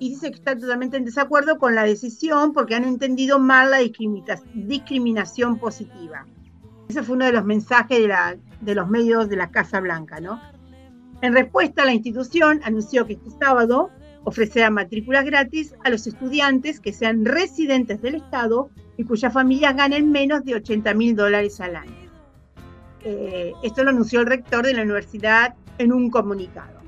y 0.00 0.10
dice 0.10 0.30
que 0.30 0.36
está 0.36 0.58
totalmente 0.58 0.96
en 0.96 1.04
desacuerdo 1.04 1.56
con 1.58 1.76
la 1.76 1.84
decisión 1.84 2.52
porque 2.52 2.74
han 2.74 2.84
entendido 2.84 3.38
mal 3.38 3.70
la 3.70 3.78
discrimina- 3.78 4.42
discriminación 4.54 5.58
positiva. 5.58 6.26
Ese 6.88 7.04
fue 7.04 7.14
uno 7.14 7.26
de 7.26 7.32
los 7.32 7.44
mensajes 7.44 7.98
de, 8.00 8.12
de 8.60 8.74
los 8.74 8.88
medios 8.90 9.28
de 9.28 9.36
la 9.36 9.50
Casa 9.52 9.78
Blanca, 9.80 10.18
¿no? 10.20 10.40
En 11.24 11.32
respuesta, 11.32 11.86
la 11.86 11.94
institución 11.94 12.60
anunció 12.64 13.06
que 13.06 13.14
este 13.14 13.30
sábado 13.30 13.88
ofrecerá 14.24 14.68
matrículas 14.68 15.24
gratis 15.24 15.74
a 15.82 15.88
los 15.88 16.06
estudiantes 16.06 16.80
que 16.80 16.92
sean 16.92 17.24
residentes 17.24 18.02
del 18.02 18.16
Estado 18.16 18.68
y 18.98 19.04
cuyas 19.04 19.32
familias 19.32 19.74
ganen 19.74 20.12
menos 20.12 20.44
de 20.44 20.56
80 20.56 20.92
mil 20.92 21.16
dólares 21.16 21.62
al 21.62 21.76
año. 21.76 22.10
Eh, 23.04 23.54
esto 23.62 23.84
lo 23.84 23.88
anunció 23.88 24.20
el 24.20 24.26
rector 24.26 24.66
de 24.66 24.74
la 24.74 24.82
universidad 24.82 25.54
en 25.78 25.94
un 25.94 26.10
comunicado. 26.10 26.78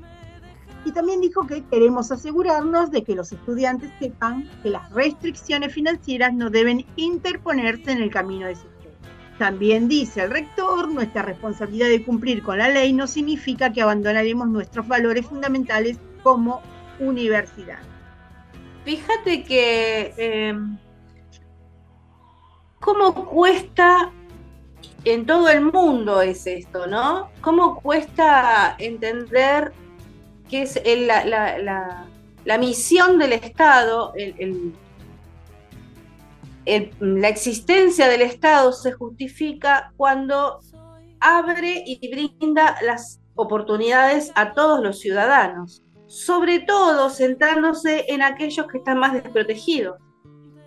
Y 0.85 0.91
también 0.91 1.19
dijo 1.19 1.47
que 1.47 1.63
queremos 1.63 2.11
asegurarnos 2.11 2.91
de 2.91 3.03
que 3.03 3.15
los 3.15 3.31
estudiantes 3.31 3.89
sepan 3.99 4.47
que 4.61 4.69
las 4.69 4.87
restricciones 4.91 5.73
financieras 5.73 6.31
no 6.35 6.51
deben 6.51 6.85
interponerse 6.95 7.91
en 7.91 8.03
el 8.03 8.11
camino 8.11 8.45
de 8.45 8.55
su. 8.55 8.76
También 9.37 9.87
dice 9.87 10.23
el 10.23 10.31
rector, 10.31 10.91
nuestra 10.91 11.21
responsabilidad 11.21 11.89
de 11.89 12.03
cumplir 12.03 12.41
con 12.41 12.57
la 12.57 12.69
ley 12.69 12.91
no 12.91 13.05
significa 13.05 13.71
que 13.71 13.81
abandonaremos 13.83 14.47
nuestros 14.47 14.87
valores 14.87 15.25
fundamentales 15.27 15.99
como 16.23 16.61
universidad. 16.99 17.77
Fíjate 18.83 19.43
que 19.43 20.13
eh, 20.17 20.55
cómo 22.79 23.13
cuesta 23.25 24.11
en 25.03 25.25
todo 25.25 25.49
el 25.49 25.61
mundo 25.61 26.21
es 26.21 26.47
esto, 26.47 26.87
¿no? 26.87 27.29
Cómo 27.41 27.79
cuesta 27.81 28.75
entender 28.79 29.71
que 30.49 30.63
es 30.63 30.79
la, 30.85 31.25
la- 31.25 31.59
la- 31.59 32.05
la 32.45 32.57
misión 32.57 33.19
del 33.19 33.33
Estado, 33.33 34.13
el- 34.15 34.35
el- 34.39 34.73
el- 36.67 36.91
la 36.99 37.29
existencia 37.29 38.07
del 38.07 38.21
Estado 38.21 38.71
se 38.73 38.91
justifica 38.91 39.91
cuando 39.97 40.59
abre 41.19 41.83
y 41.85 42.09
brinda 42.09 42.77
las 42.83 43.19
oportunidades 43.35 44.31
a 44.35 44.53
todos 44.53 44.81
los 44.83 44.99
ciudadanos, 44.99 45.81
sobre 46.07 46.59
todo 46.59 47.09
centrándose 47.09 48.05
en 48.09 48.21
aquellos 48.21 48.67
que 48.67 48.77
están 48.79 48.99
más 48.99 49.13
desprotegidos. 49.13 49.97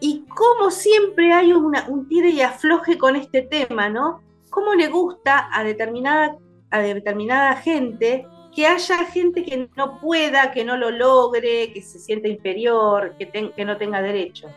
Y 0.01 0.25
como 0.35 0.71
siempre 0.71 1.33
hay 1.33 1.53
un 1.53 2.09
tire 2.09 2.31
y 2.31 2.41
afloje 2.41 2.97
con 2.97 3.17
este 3.17 3.43
tema, 3.43 3.89
¿no? 3.89 4.23
¿Cómo 4.51 4.75
le 4.75 4.89
gusta 4.89 5.49
a 5.53 5.63
determinada, 5.63 6.37
a 6.71 6.81
determinada 6.81 7.57
gente 7.57 8.27
que 8.55 8.67
haya 8.67 9.05
gente 9.05 9.45
que 9.45 9.69
no 9.77 10.01
pueda, 10.01 10.51
que 10.51 10.65
no 10.65 10.77
lo 10.77 10.91
logre, 10.91 11.73
que 11.73 11.83
se 11.83 11.99
sienta 11.99 12.27
inferior, 12.29 13.15
que, 13.19 13.53
que 13.55 13.65
no 13.65 13.77
tenga 13.77 14.03
derechos? 14.03 14.51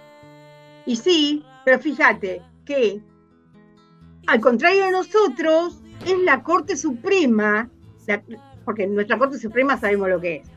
Y 0.85 0.95
sí, 0.95 1.43
pero 1.65 1.79
fíjate 1.79 2.41
que, 2.65 3.01
al 4.27 4.39
contrario 4.39 4.85
de 4.85 4.91
nosotros, 4.91 5.81
es 6.05 6.17
la 6.19 6.43
Corte 6.43 6.75
Suprema, 6.75 7.69
la- 8.07 8.23
porque 8.65 8.87
nuestra 8.87 9.17
Corte 9.17 9.37
Suprema 9.37 9.77
sabemos 9.77 10.09
lo 10.09 10.19
que 10.19 10.37
es. 10.37 10.49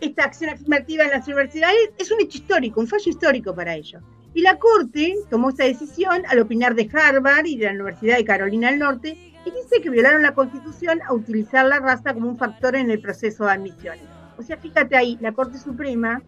Esta 0.00 0.24
acción 0.24 0.50
afirmativa 0.50 1.04
en 1.04 1.10
las 1.10 1.26
universidades 1.26 1.90
es 1.98 2.10
un 2.10 2.20
hecho 2.20 2.38
histórico, 2.38 2.80
un 2.80 2.86
fallo 2.86 3.08
histórico 3.08 3.54
para 3.54 3.74
ellos. 3.74 4.02
Y 4.34 4.42
la 4.42 4.58
Corte 4.58 5.14
tomó 5.30 5.50
esta 5.50 5.64
decisión 5.64 6.24
al 6.28 6.40
opinar 6.40 6.74
de 6.74 6.90
Harvard 6.92 7.46
y 7.46 7.56
de 7.56 7.66
la 7.66 7.72
Universidad 7.72 8.16
de 8.16 8.24
Carolina 8.24 8.70
del 8.70 8.80
Norte 8.80 9.16
y 9.46 9.50
dice 9.50 9.80
que 9.80 9.90
violaron 9.90 10.22
la 10.22 10.34
Constitución 10.34 11.00
a 11.06 11.12
utilizar 11.14 11.66
la 11.66 11.78
raza 11.78 12.12
como 12.12 12.28
un 12.28 12.36
factor 12.36 12.74
en 12.74 12.90
el 12.90 13.00
proceso 13.00 13.44
de 13.44 13.52
admisiones. 13.52 14.02
O 14.36 14.42
sea, 14.42 14.56
fíjate 14.56 14.96
ahí, 14.96 15.16
la 15.20 15.32
Corte 15.32 15.58
Suprema, 15.58 16.20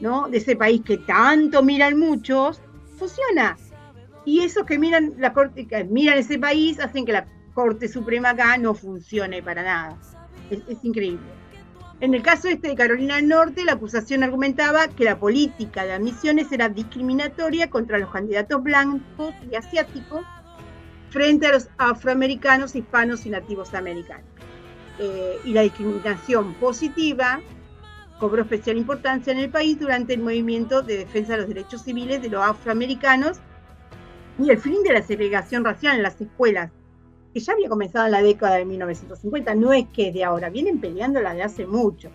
¿no? 0.00 0.28
De 0.28 0.38
ese 0.38 0.54
país 0.54 0.82
que 0.84 0.98
tanto 0.98 1.62
miran 1.62 1.98
muchos, 1.98 2.62
funciona. 2.98 3.56
Y 4.24 4.40
esos 4.40 4.64
que 4.64 4.78
miran 4.78 5.14
la 5.18 5.32
corte, 5.32 5.66
miran 5.90 6.18
ese 6.18 6.38
país 6.38 6.78
hacen 6.80 7.06
que 7.06 7.12
la 7.12 7.26
Corte 7.54 7.88
Suprema 7.88 8.30
acá 8.30 8.58
no 8.58 8.74
funcione 8.74 9.42
para 9.42 9.62
nada. 9.62 9.98
Es, 10.50 10.60
es 10.68 10.84
increíble. 10.84 11.26
En 12.00 12.14
el 12.14 12.22
caso 12.22 12.46
este 12.48 12.68
de 12.68 12.74
Carolina 12.76 13.16
del 13.16 13.28
Norte, 13.28 13.64
la 13.64 13.72
acusación 13.72 14.22
argumentaba 14.22 14.86
que 14.86 15.04
la 15.04 15.18
política 15.18 15.84
de 15.84 15.94
admisiones 15.94 16.52
era 16.52 16.68
discriminatoria 16.68 17.70
contra 17.70 17.98
los 17.98 18.10
candidatos 18.10 18.62
blancos 18.62 19.34
y 19.50 19.56
asiáticos 19.56 20.24
frente 21.10 21.46
a 21.46 21.52
los 21.52 21.68
afroamericanos, 21.78 22.76
hispanos 22.76 23.26
y 23.26 23.30
nativos 23.30 23.74
americanos. 23.74 24.26
Eh, 25.00 25.38
y 25.44 25.52
la 25.52 25.62
discriminación 25.62 26.54
positiva 26.54 27.40
cobró 28.18 28.42
especial 28.42 28.76
importancia 28.76 29.32
en 29.32 29.38
el 29.38 29.50
país 29.50 29.78
durante 29.78 30.14
el 30.14 30.20
movimiento 30.20 30.82
de 30.82 30.98
defensa 30.98 31.32
de 31.32 31.38
los 31.38 31.48
derechos 31.48 31.82
civiles 31.82 32.20
de 32.20 32.28
los 32.28 32.42
afroamericanos 32.42 33.38
y 34.38 34.50
el 34.50 34.58
fin 34.58 34.82
de 34.82 34.92
la 34.92 35.02
segregación 35.02 35.64
racial 35.64 35.96
en 35.96 36.02
las 36.02 36.20
escuelas, 36.20 36.70
que 37.32 37.40
ya 37.40 37.52
había 37.52 37.68
comenzado 37.68 38.06
en 38.06 38.12
la 38.12 38.22
década 38.22 38.56
de 38.56 38.64
1950, 38.64 39.54
no 39.54 39.72
es 39.72 39.86
que 39.88 40.12
de 40.12 40.24
ahora, 40.24 40.48
vienen 40.48 40.80
peleándola 40.80 41.34
de 41.34 41.42
hace 41.42 41.66
mucho. 41.66 42.10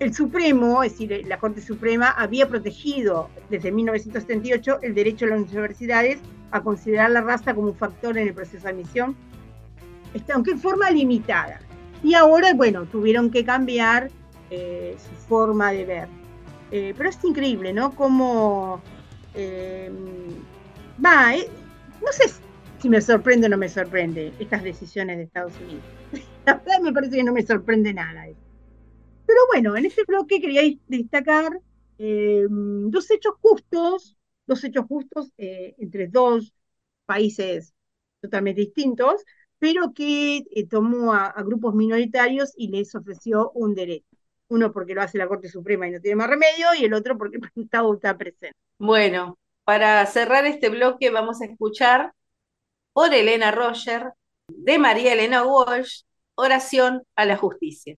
el 0.00 0.12
Supremo, 0.12 0.82
es 0.82 0.92
decir, 0.92 1.24
la 1.26 1.38
Corte 1.38 1.60
Suprema, 1.60 2.08
había 2.10 2.48
protegido 2.48 3.30
desde 3.48 3.70
1978 3.70 4.80
el 4.82 4.94
derecho 4.94 5.24
de 5.24 5.32
las 5.32 5.40
universidades 5.40 6.18
a 6.50 6.62
considerar 6.62 7.10
la 7.10 7.20
raza 7.20 7.54
como 7.54 7.68
un 7.68 7.76
factor 7.76 8.18
en 8.18 8.28
el 8.28 8.34
proceso 8.34 8.64
de 8.64 8.70
admisión, 8.70 9.16
este, 10.12 10.32
aunque 10.32 10.52
en 10.52 10.58
forma 10.58 10.90
limitada. 10.90 11.60
Y 12.02 12.14
ahora, 12.14 12.52
bueno, 12.54 12.86
tuvieron 12.86 13.30
que 13.30 13.44
cambiar 13.44 14.10
eh, 14.54 14.96
su 14.98 15.14
forma 15.26 15.72
de 15.72 15.84
ver. 15.84 16.08
Eh, 16.70 16.94
pero 16.96 17.08
es 17.08 17.22
increíble, 17.24 17.72
¿no? 17.72 17.94
Como 17.94 18.80
eh, 19.34 19.90
va, 21.04 21.32
no 21.34 22.12
sé 22.12 22.24
si 22.78 22.88
me 22.88 23.00
sorprende 23.00 23.46
o 23.46 23.50
no 23.50 23.56
me 23.56 23.68
sorprende 23.68 24.32
estas 24.38 24.62
decisiones 24.62 25.18
de 25.18 25.24
Estados 25.24 25.54
Unidos. 25.60 25.84
La 26.46 26.54
verdad 26.54 26.80
me 26.80 26.92
parece 26.92 27.16
que 27.16 27.24
no 27.24 27.32
me 27.32 27.42
sorprende 27.42 27.92
nada. 27.94 28.26
Pero 29.26 29.40
bueno, 29.52 29.76
en 29.76 29.86
este 29.86 30.04
bloque 30.04 30.40
quería 30.40 30.62
destacar 30.88 31.60
dos 31.96 33.10
hechos 33.10 33.34
justos, 33.40 34.16
dos 34.46 34.62
hechos 34.64 34.84
justos 34.86 35.32
entre 35.36 36.08
dos 36.08 36.52
países 37.06 37.72
totalmente 38.20 38.62
distintos, 38.62 39.24
pero 39.58 39.94
que 39.94 40.44
eh, 40.50 40.66
tomó 40.68 41.14
a, 41.14 41.32
grupos 41.42 41.74
minoritarios 41.74 42.52
y 42.56 42.68
les 42.68 42.94
ofreció 42.94 43.50
un 43.52 43.74
derecho. 43.74 44.13
Uno 44.48 44.72
porque 44.72 44.94
lo 44.94 45.02
hace 45.02 45.18
la 45.18 45.28
Corte 45.28 45.48
Suprema 45.48 45.88
y 45.88 45.92
no 45.92 46.00
tiene 46.00 46.16
más 46.16 46.28
remedio, 46.28 46.74
y 46.78 46.84
el 46.84 46.94
otro 46.94 47.16
porque 47.16 47.38
el 47.38 47.42
está 47.94 48.16
presente. 48.16 48.52
Bueno, 48.78 49.38
para 49.64 50.04
cerrar 50.06 50.46
este 50.46 50.68
bloque 50.68 51.10
vamos 51.10 51.40
a 51.40 51.46
escuchar 51.46 52.12
por 52.92 53.12
Elena 53.12 53.50
Roger, 53.50 54.12
de 54.48 54.78
María 54.78 55.14
Elena 55.14 55.44
Walsh, 55.44 56.02
Oración 56.36 57.02
a 57.16 57.24
la 57.24 57.36
Justicia. 57.36 57.96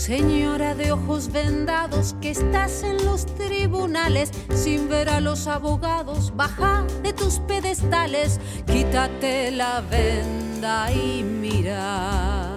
Señora 0.00 0.74
de 0.74 0.92
ojos 0.92 1.30
vendados 1.30 2.16
que 2.22 2.30
estás 2.30 2.82
en 2.84 3.04
los 3.04 3.26
tribunales 3.26 4.30
sin 4.54 4.88
ver 4.88 5.10
a 5.10 5.20
los 5.20 5.46
abogados, 5.46 6.32
baja 6.34 6.86
de 7.02 7.12
tus 7.12 7.40
pedestales, 7.40 8.40
quítate 8.66 9.50
la 9.50 9.82
venda 9.82 10.90
y 10.90 11.22
mira 11.22 12.56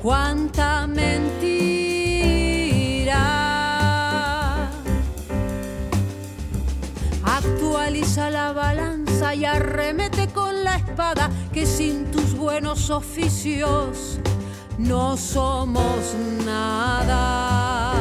cuánta 0.00 0.86
mentira. 0.86 2.30
Actualiza 7.24 8.30
la 8.30 8.52
balanza 8.52 9.34
y 9.34 9.44
arremete 9.44 10.28
con 10.28 10.62
la 10.62 10.76
espada 10.76 11.28
que 11.52 11.66
sin 11.66 12.08
tus 12.12 12.36
buenos 12.36 12.88
oficios 12.88 14.20
no 14.78 15.16
somos 15.16 16.14
nada. 16.44 17.92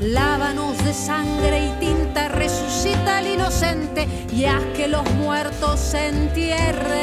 Lávanos 0.00 0.82
de 0.84 0.92
sangre 0.92 1.66
y 1.66 1.70
tinta, 1.80 2.28
resucita 2.28 3.18
al 3.18 3.26
inocente 3.26 4.06
y 4.32 4.44
haz 4.44 4.62
que 4.76 4.88
los 4.88 5.08
muertos 5.14 5.80
se 5.80 6.08
entierren. 6.08 6.96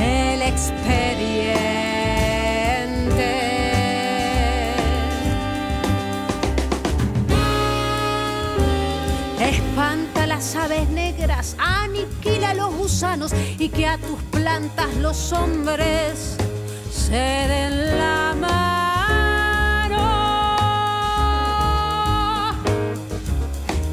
El 0.00 0.42
expediente. 0.42 1.75
Las 10.36 10.54
aves 10.54 10.86
negras, 10.90 11.56
aniquila 11.58 12.52
los 12.52 12.74
gusanos 12.74 13.32
y 13.58 13.70
que 13.70 13.86
a 13.86 13.96
tus 13.96 14.20
plantas 14.30 14.94
los 14.96 15.32
hombres 15.32 16.36
se 16.90 17.14
den 17.14 17.98
la 17.98 18.34
mano. 18.38 19.96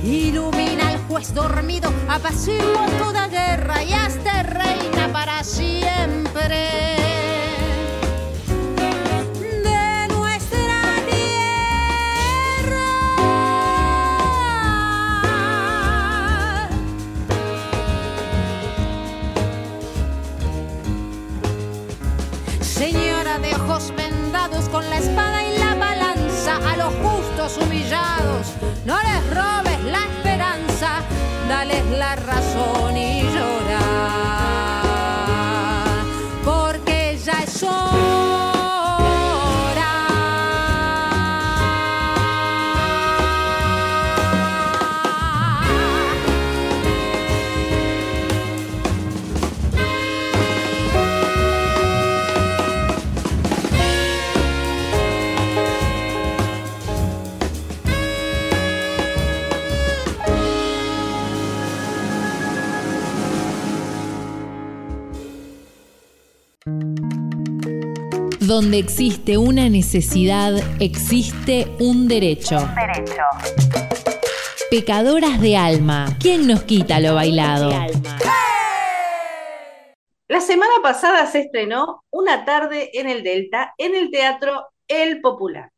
Ilumina 0.03 0.89
al 0.89 0.97
juez 1.07 1.33
dormido, 1.33 1.89
apacigua 2.09 2.87
toda 2.99 3.29
guerra 3.29 3.81
y 3.81 3.93
hasta 3.93 4.43
reina 4.43 5.13
para 5.13 5.45
siempre. 5.45 7.22
Justos 27.53 27.63
humillados. 27.63 28.47
No 28.85 28.97
les 29.01 29.29
robes 29.35 29.83
la 29.85 29.99
esperanza, 30.05 31.01
dales 31.47 31.85
la 31.97 32.15
razón 32.15 32.97
y 32.97 33.22
Donde 68.47 68.77
existe 68.77 69.37
una 69.37 69.69
necesidad, 69.69 70.53
existe 70.81 71.65
un 71.79 72.09
derecho. 72.09 72.57
Derecho. 72.75 73.23
Pecadoras 74.69 75.39
de 75.39 75.55
alma. 75.55 76.17
¿Quién 76.19 76.45
nos 76.45 76.63
quita 76.63 76.99
lo 76.99 77.15
bailado? 77.15 77.71
La 80.27 80.41
semana 80.41 80.73
pasada 80.81 81.25
se 81.27 81.39
estrenó 81.39 82.03
Una 82.09 82.43
tarde 82.43 82.89
en 82.93 83.07
el 83.07 83.23
Delta 83.23 83.73
en 83.77 83.95
el 83.95 84.11
Teatro 84.11 84.67
El 84.89 85.21
Popular. 85.21 85.71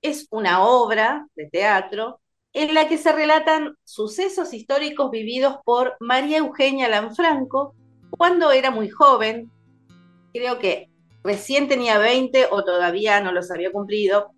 Es 0.00 0.26
una 0.30 0.64
obra 0.64 1.26
de 1.34 1.50
teatro 1.50 2.20
en 2.54 2.72
la 2.72 2.88
que 2.88 2.96
se 2.96 3.12
relatan 3.12 3.76
sucesos 3.84 4.54
históricos 4.54 5.10
vividos 5.10 5.58
por 5.66 5.98
María 6.00 6.38
Eugenia 6.38 6.88
Lanfranco 6.88 7.74
cuando 8.08 8.52
era 8.52 8.70
muy 8.70 8.88
joven, 8.88 9.50
creo 10.32 10.58
que 10.58 10.88
recién 11.26 11.66
tenía 11.68 11.98
20 11.98 12.46
o 12.50 12.64
todavía 12.64 13.20
no 13.20 13.32
los 13.32 13.50
había 13.50 13.72
cumplido, 13.72 14.30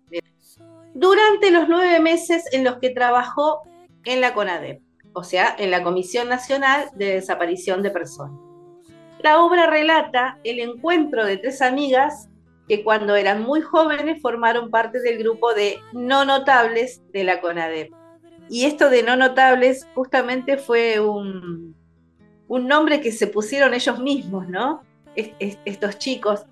durante 0.93 1.51
los 1.51 1.69
nueve 1.69 1.99
meses 1.99 2.43
en 2.51 2.63
los 2.63 2.77
que 2.77 2.89
trabajó 2.89 3.61
en 4.05 4.21
la 4.21 4.33
CONADEP, 4.33 4.81
o 5.13 5.23
sea, 5.23 5.55
en 5.57 5.69
la 5.69 5.83
Comisión 5.83 6.27
Nacional 6.27 6.89
de 6.95 7.13
Desaparición 7.13 7.83
de 7.83 7.91
Personas. 7.91 8.39
La 9.21 9.39
obra 9.43 9.67
relata 9.67 10.39
el 10.43 10.59
encuentro 10.59 11.25
de 11.25 11.37
tres 11.37 11.61
amigas 11.61 12.27
que 12.67 12.83
cuando 12.83 13.15
eran 13.15 13.43
muy 13.43 13.61
jóvenes 13.61 14.21
formaron 14.21 14.71
parte 14.71 14.99
del 14.99 15.19
grupo 15.19 15.53
de 15.53 15.79
no 15.93 16.25
notables 16.25 17.01
de 17.11 17.23
la 17.23 17.39
CONADEP. 17.39 17.91
Y 18.49 18.65
esto 18.65 18.89
de 18.89 19.03
no 19.03 19.15
notables 19.15 19.87
justamente 19.93 20.57
fue 20.57 20.99
un, 20.99 21.75
un 22.47 22.67
nombre 22.67 22.99
que 22.99 23.11
se 23.11 23.27
pusieron 23.27 23.75
ellos 23.75 23.99
mismos, 23.99 24.47
¿no? 24.47 24.81
estos 25.15 25.97
chicos 25.97 26.45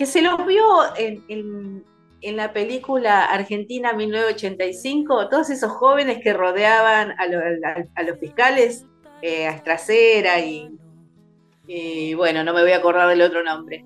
que 0.00 0.06
se 0.06 0.22
los 0.22 0.46
vio 0.46 0.64
en, 0.96 1.84
la 2.22 2.54
película 2.54 3.26
Argentina 3.26 3.92
1985, 3.92 5.28
todos 5.28 5.50
esos 5.50 5.70
jóvenes 5.72 6.20
que 6.22 6.32
rodeaban 6.32 7.14
a, 7.18 8.02
los 8.02 8.18
fiscales, 8.18 8.86
eh, 9.20 9.46
a 9.46 9.50
Estracera 9.50 10.40
y, 10.40 12.14
bueno, 12.14 12.42
no 12.44 12.54
me 12.54 12.62
voy 12.62 12.72
a 12.72 12.78
acordar 12.78 13.10
del 13.10 13.20
otro 13.20 13.44
nombre, 13.44 13.84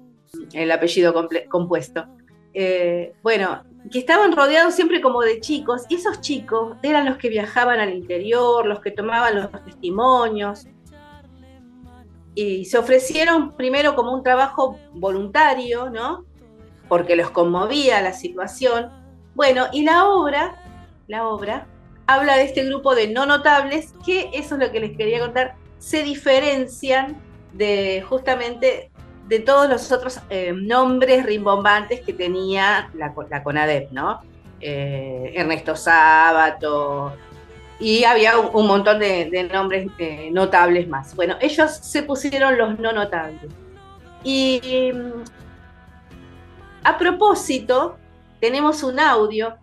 el 0.53 0.71
apellido 0.71 1.13
compuesto. 1.49 2.07
Eh, 2.53 3.13
bueno, 3.25 3.65
que 3.91 3.99
estaban 3.99 4.31
rodeados 4.37 4.77
siempre 4.77 5.01
como 5.01 5.21
de 5.21 5.41
chicos, 5.41 5.83
y 5.89 5.97
esos 5.97 6.21
chicos 6.21 6.77
eran 6.85 7.07
los 7.07 7.19
que 7.19 7.29
viajaban 7.29 7.81
al 7.81 7.93
interior, 7.93 8.67
los 8.67 8.79
que 8.79 8.93
tomaban 8.93 9.35
los 9.35 9.65
testimonios, 9.65 10.69
y 12.35 12.65
se 12.65 12.79
ofrecieron 12.79 13.53
primero 13.53 13.95
como 13.95 14.13
un 14.13 14.23
trabajo 14.23 14.79
voluntario, 14.93 15.91
¿no? 15.91 16.25
Porque 16.89 17.17
los 17.17 17.31
conmovía 17.31 18.01
la 18.01 18.13
situación. 18.13 18.91
Bueno, 19.35 19.67
y 19.73 19.83
la 19.83 20.07
obra, 20.07 20.57
la 21.07 21.29
obra, 21.29 21.67
habla 22.07 22.37
de 22.37 22.45
este 22.45 22.65
grupo 22.65 22.95
de 22.95 23.09
no 23.09 23.27
notables 23.27 23.95
que, 24.05 24.31
eso 24.33 24.55
es 24.57 24.61
lo 24.61 24.73
que 24.73 24.81
les 24.81 24.97
quería 24.97 25.21
contar, 25.21 25.55
se 25.79 26.03
diferencian 26.03 27.17
de 27.53 28.05
justamente 28.09 28.91
de 29.29 29.39
todos 29.41 29.69
los 29.69 29.91
otros 29.91 30.21
eh, 30.29 30.53
nombres 30.53 31.25
rimbombantes 31.25 32.01
que 32.03 32.13
tenía 32.13 32.91
la, 32.95 33.15
CONADEP, 33.43 33.91
¿no? 33.91 34.21
Eh, 34.61 35.33
Ernesto 35.35 35.77
Sábato, 35.77 37.15
y 37.81 38.05
había 38.05 38.39
un, 38.39 38.67
montón 38.67 38.99
de, 38.99 39.49
nombres 39.53 39.89
eh, 39.99 40.31
notables 40.33 40.89
más. 40.89 41.15
Bueno, 41.15 41.37
ellos 41.41 41.71
se 41.71 42.03
pusieron 42.03 42.57
los 42.57 42.79
no 42.79 42.93
notables. 42.93 43.51
Y 44.23 44.93
mm, 44.93 45.25
a 46.85 46.99
propósito, 46.99 47.97
tenemos 48.41 48.83
un 48.83 49.01
audio, 49.01 49.57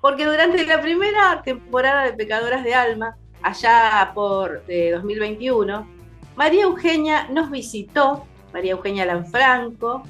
porque 0.00 0.24
durante 0.24 0.64
la 0.64 0.80
primera 0.80 1.42
temporada 1.42 2.04
de 2.04 2.12
Pecadoras 2.14 2.64
de 2.64 2.74
Alma, 2.74 3.16
allá 3.42 4.10
por 4.14 4.62
2021, 4.66 5.86
María 6.36 6.62
Eugenia 6.62 7.28
nos 7.28 7.50
visitó, 7.50 8.24
María 8.52 8.72
Eugenia 8.72 9.04
Lanfranco, 9.04 10.02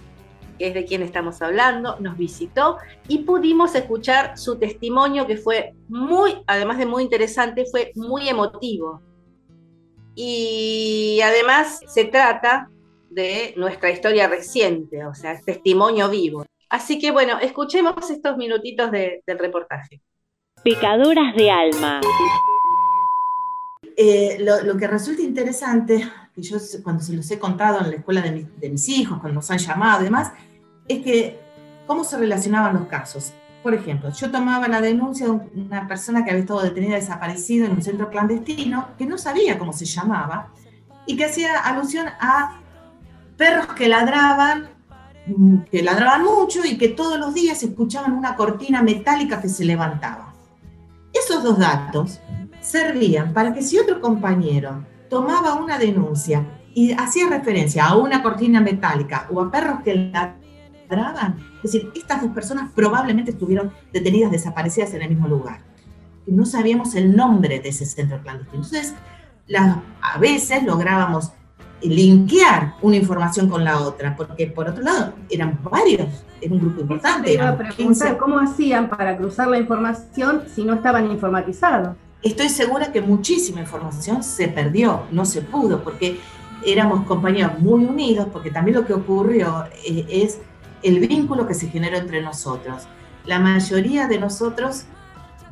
que 0.60 0.68
es 0.68 0.74
de 0.74 0.84
quien 0.84 1.00
estamos 1.00 1.40
hablando, 1.40 1.96
nos 2.00 2.18
visitó 2.18 2.76
y 3.08 3.20
pudimos 3.20 3.74
escuchar 3.74 4.36
su 4.36 4.58
testimonio 4.58 5.26
que 5.26 5.38
fue 5.38 5.72
muy, 5.88 6.36
además 6.46 6.76
de 6.76 6.84
muy 6.84 7.02
interesante, 7.02 7.64
fue 7.64 7.92
muy 7.94 8.28
emotivo. 8.28 9.00
Y 10.14 11.18
además 11.24 11.80
se 11.86 12.04
trata 12.04 12.68
de 13.08 13.54
nuestra 13.56 13.90
historia 13.90 14.28
reciente, 14.28 15.06
o 15.06 15.14
sea, 15.14 15.40
testimonio 15.40 16.10
vivo. 16.10 16.44
Así 16.68 16.98
que 16.98 17.10
bueno, 17.10 17.38
escuchemos 17.40 18.10
estos 18.10 18.36
minutitos 18.36 18.90
del 18.90 19.38
reportaje. 19.38 20.02
Pecadoras 20.62 21.34
de 21.36 21.50
alma. 21.50 22.02
Eh, 23.96 24.36
lo, 24.40 24.76
que 24.76 24.86
resulta 24.86 25.22
interesante, 25.22 26.06
que 26.34 26.42
yo 26.42 26.58
cuando 26.82 27.02
se 27.02 27.14
los 27.14 27.30
he 27.30 27.38
contado 27.38 27.80
en 27.80 27.90
la 27.90 27.96
escuela 27.96 28.20
de, 28.20 28.46
de 28.58 28.68
mis 28.68 28.90
hijos, 28.90 29.18
cuando 29.20 29.36
nos 29.36 29.50
han 29.50 29.58
llamado 29.58 30.02
y 30.02 30.04
demás, 30.04 30.32
es 30.92 31.03
que 31.05 31.40
cómo 31.87 32.05
se 32.05 32.18
relacionaban 32.18 32.74
los 32.74 32.87
casos. 32.87 33.33
Por 33.62 33.74
ejemplo, 33.74 34.11
yo 34.11 34.31
tomaba 34.31 34.68
la 34.68 34.81
denuncia 34.81 35.26
de 35.26 35.33
una 35.33 35.87
persona 35.87 36.24
que 36.24 36.31
había 36.31 36.42
estado 36.42 36.62
detenida 36.62 36.94
desaparecida 36.94 37.66
en 37.66 37.72
un 37.72 37.83
centro 37.83 38.09
clandestino, 38.09 38.88
que 38.96 39.07
no 39.07 39.18
sabía 39.18 39.59
cómo 39.59 39.72
se 39.72 39.85
llamaba, 39.85 40.48
y 41.07 41.16
que 41.16 41.26
hacía 41.26 41.59
alusión 41.61 42.07
a 42.20 42.61
perros 43.37 43.66
que 43.68 43.88
ladraban, 43.88 44.70
que 45.70 45.83
ladraban 45.83 46.24
mucho 46.24 46.64
y 46.64 46.79
que 46.79 46.88
todos 46.88 47.18
los 47.18 47.35
días 47.35 47.62
escuchaban 47.62 48.12
una 48.12 48.35
cortina 48.35 48.83
metálica 48.83 49.40
que 49.40 49.48
se 49.48 49.64
levantaba. 49.64 50.33
Esos 51.12 51.42
dos 51.42 51.59
datos 51.59 52.20
servían 52.61 53.33
para 53.33 53.53
que 53.53 53.62
si 53.62 53.79
otro 53.79 54.00
compañero 54.00 54.85
tomaba 55.09 55.55
una 55.55 55.79
denuncia 55.79 56.46
y 56.74 56.92
hacía 56.92 57.29
referencia 57.29 57.87
a 57.87 57.96
una 57.96 58.22
cortina 58.22 58.61
metálica 58.61 59.26
o 59.33 59.40
a 59.40 59.50
perros 59.50 59.81
que 59.85 59.94
ladraban, 59.94 60.49
es 60.90 61.72
decir, 61.72 61.90
estas 61.94 62.22
dos 62.22 62.33
personas 62.33 62.70
probablemente 62.74 63.31
estuvieron 63.31 63.72
detenidas, 63.92 64.31
desaparecidas 64.31 64.92
en 64.94 65.03
el 65.03 65.11
mismo 65.11 65.29
lugar. 65.29 65.61
no 66.26 66.44
sabíamos 66.44 66.94
el 66.94 67.16
nombre 67.16 67.61
de 67.61 67.68
ese 67.68 67.87
centro 67.87 68.20
clandestino. 68.22 68.62
Entonces, 68.62 68.94
a 70.00 70.18
veces 70.18 70.62
lográbamos 70.62 71.33
linkear 71.83 72.74
una 72.83 72.96
información 72.96 73.48
con 73.48 73.64
la 73.64 73.81
otra, 73.81 74.14
porque 74.16 74.46
por 74.46 74.68
otro 74.68 74.83
lado 74.83 75.14
eran 75.31 75.59
varios, 75.62 76.09
era 76.40 76.53
un 76.53 76.61
grupo 76.61 76.83
importante. 76.83 77.38
¿Cómo 78.18 78.38
hacían 78.38 78.88
para 78.88 79.16
cruzar 79.16 79.48
la 79.48 79.59
información 79.59 80.42
si 80.55 80.64
no 80.64 80.74
estaban 80.74 81.11
informatizados? 81.11 81.96
Estoy 82.22 82.50
segura 82.50 82.92
que 82.92 83.00
muchísima 83.00 83.61
información 83.61 84.22
se 84.22 84.48
perdió, 84.48 85.05
no 85.11 85.24
se 85.24 85.40
pudo, 85.40 85.83
porque 85.83 86.20
éramos 86.66 87.07
compañeros 87.07 87.59
muy 87.59 87.85
unidos, 87.85 88.29
porque 88.31 88.50
también 88.50 88.76
lo 88.76 88.87
que 88.87 88.92
ocurrió 88.92 89.64
eh, 89.87 90.07
es 90.11 90.38
el 90.82 91.00
vínculo 91.00 91.46
que 91.46 91.54
se 91.54 91.68
generó 91.68 91.96
entre 91.96 92.22
nosotros. 92.22 92.84
La 93.26 93.38
mayoría 93.38 94.06
de 94.06 94.18
nosotros, 94.18 94.84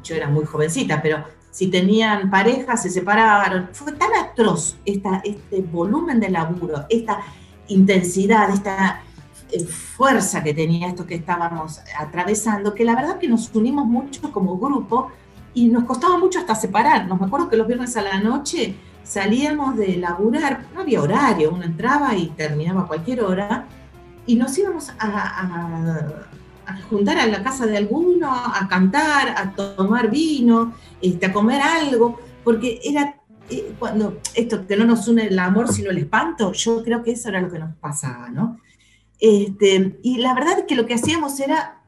yo 0.03 0.15
era 0.15 0.29
muy 0.29 0.45
jovencita, 0.45 1.03
pero 1.03 1.25
si 1.51 1.69
tenían 1.69 2.31
pareja, 2.31 2.77
se 2.77 2.91
separaron. 2.91 3.69
Fue 3.73 3.93
tan 3.93 4.11
atroz 4.15 4.77
esta, 4.85 5.21
este 5.25 5.61
volumen 5.63 6.21
de 6.21 6.31
laburo, 6.31 6.87
esta 6.89 7.21
intensidad, 7.69 8.51
esta 8.51 9.03
eh, 9.51 9.65
fuerza 9.65 10.43
que 10.43 10.55
tenía 10.55 10.89
esto 10.89 11.07
que 11.07 11.17
estábamos 11.17 11.81
atravesando, 11.99 12.75
que 12.75 12.85
la 12.85 12.95
verdad 12.95 13.19
que 13.19 13.29
nos 13.29 13.55
unimos 13.55 13.87
mucho 13.87 14.31
como 14.33 14.59
grupo 14.59 15.11
y 15.55 15.69
nos 15.69 15.85
costaba 15.85 16.19
mucho 16.19 16.39
hasta 16.39 16.55
separarnos. 16.55 17.19
Me 17.19 17.27
acuerdo 17.27 17.49
que 17.49 17.57
los 17.57 17.67
viernes 17.67 17.97
a 17.97 18.03
la 18.03 18.21
noche 18.21 18.77
salíamos 19.03 19.77
de 19.77 19.97
laburar, 19.97 20.67
no 20.75 20.83
había 20.83 21.03
horario, 21.03 21.51
uno 21.51 21.65
entraba 21.65 22.15
y 22.15 22.29
terminaba 22.29 22.83
a 22.83 22.87
cualquier 22.87 23.23
hora, 23.23 23.67
y 24.29 24.37
nos 24.37 24.57
íbamos 24.59 24.93
a, 24.99 26.29
juntar 26.91 27.19
a 27.19 27.27
la 27.27 27.43
casa 27.43 27.67
de 27.67 27.79
alguno, 27.79 28.31
a 28.31 28.69
cantar, 28.69 29.31
a 29.31 29.53
tomar 29.53 30.11
vino, 30.11 30.75
este, 31.01 31.27
a 31.27 31.33
comer 31.33 31.63
algo, 31.63 32.21
porque 32.45 32.79
era 32.85 33.17
eh, 33.49 33.73
cuando 33.79 34.21
esto 34.35 34.67
que 34.67 34.77
no 34.77 34.85
nos 34.85 35.09
une 35.09 35.29
el 35.29 35.39
amor 35.39 35.73
sino 35.73 35.91
el 35.91 35.97
espanto, 35.97 36.53
yo 36.53 36.83
creo 36.85 37.03
que 37.03 37.13
eso 37.13 37.31
era 37.31 37.41
lo 37.41 37.51
que 37.51 37.59
nos 37.59 37.75
pasaba, 37.77 38.29
¿no? 38.29 38.61
Este, 39.19 39.99
y 40.03 40.19
la 40.19 40.35
verdad 40.35 40.67
que 40.67 40.77
lo 40.77 40.85
que 40.85 40.95
hacíamos 40.95 41.41
era, 41.41 41.81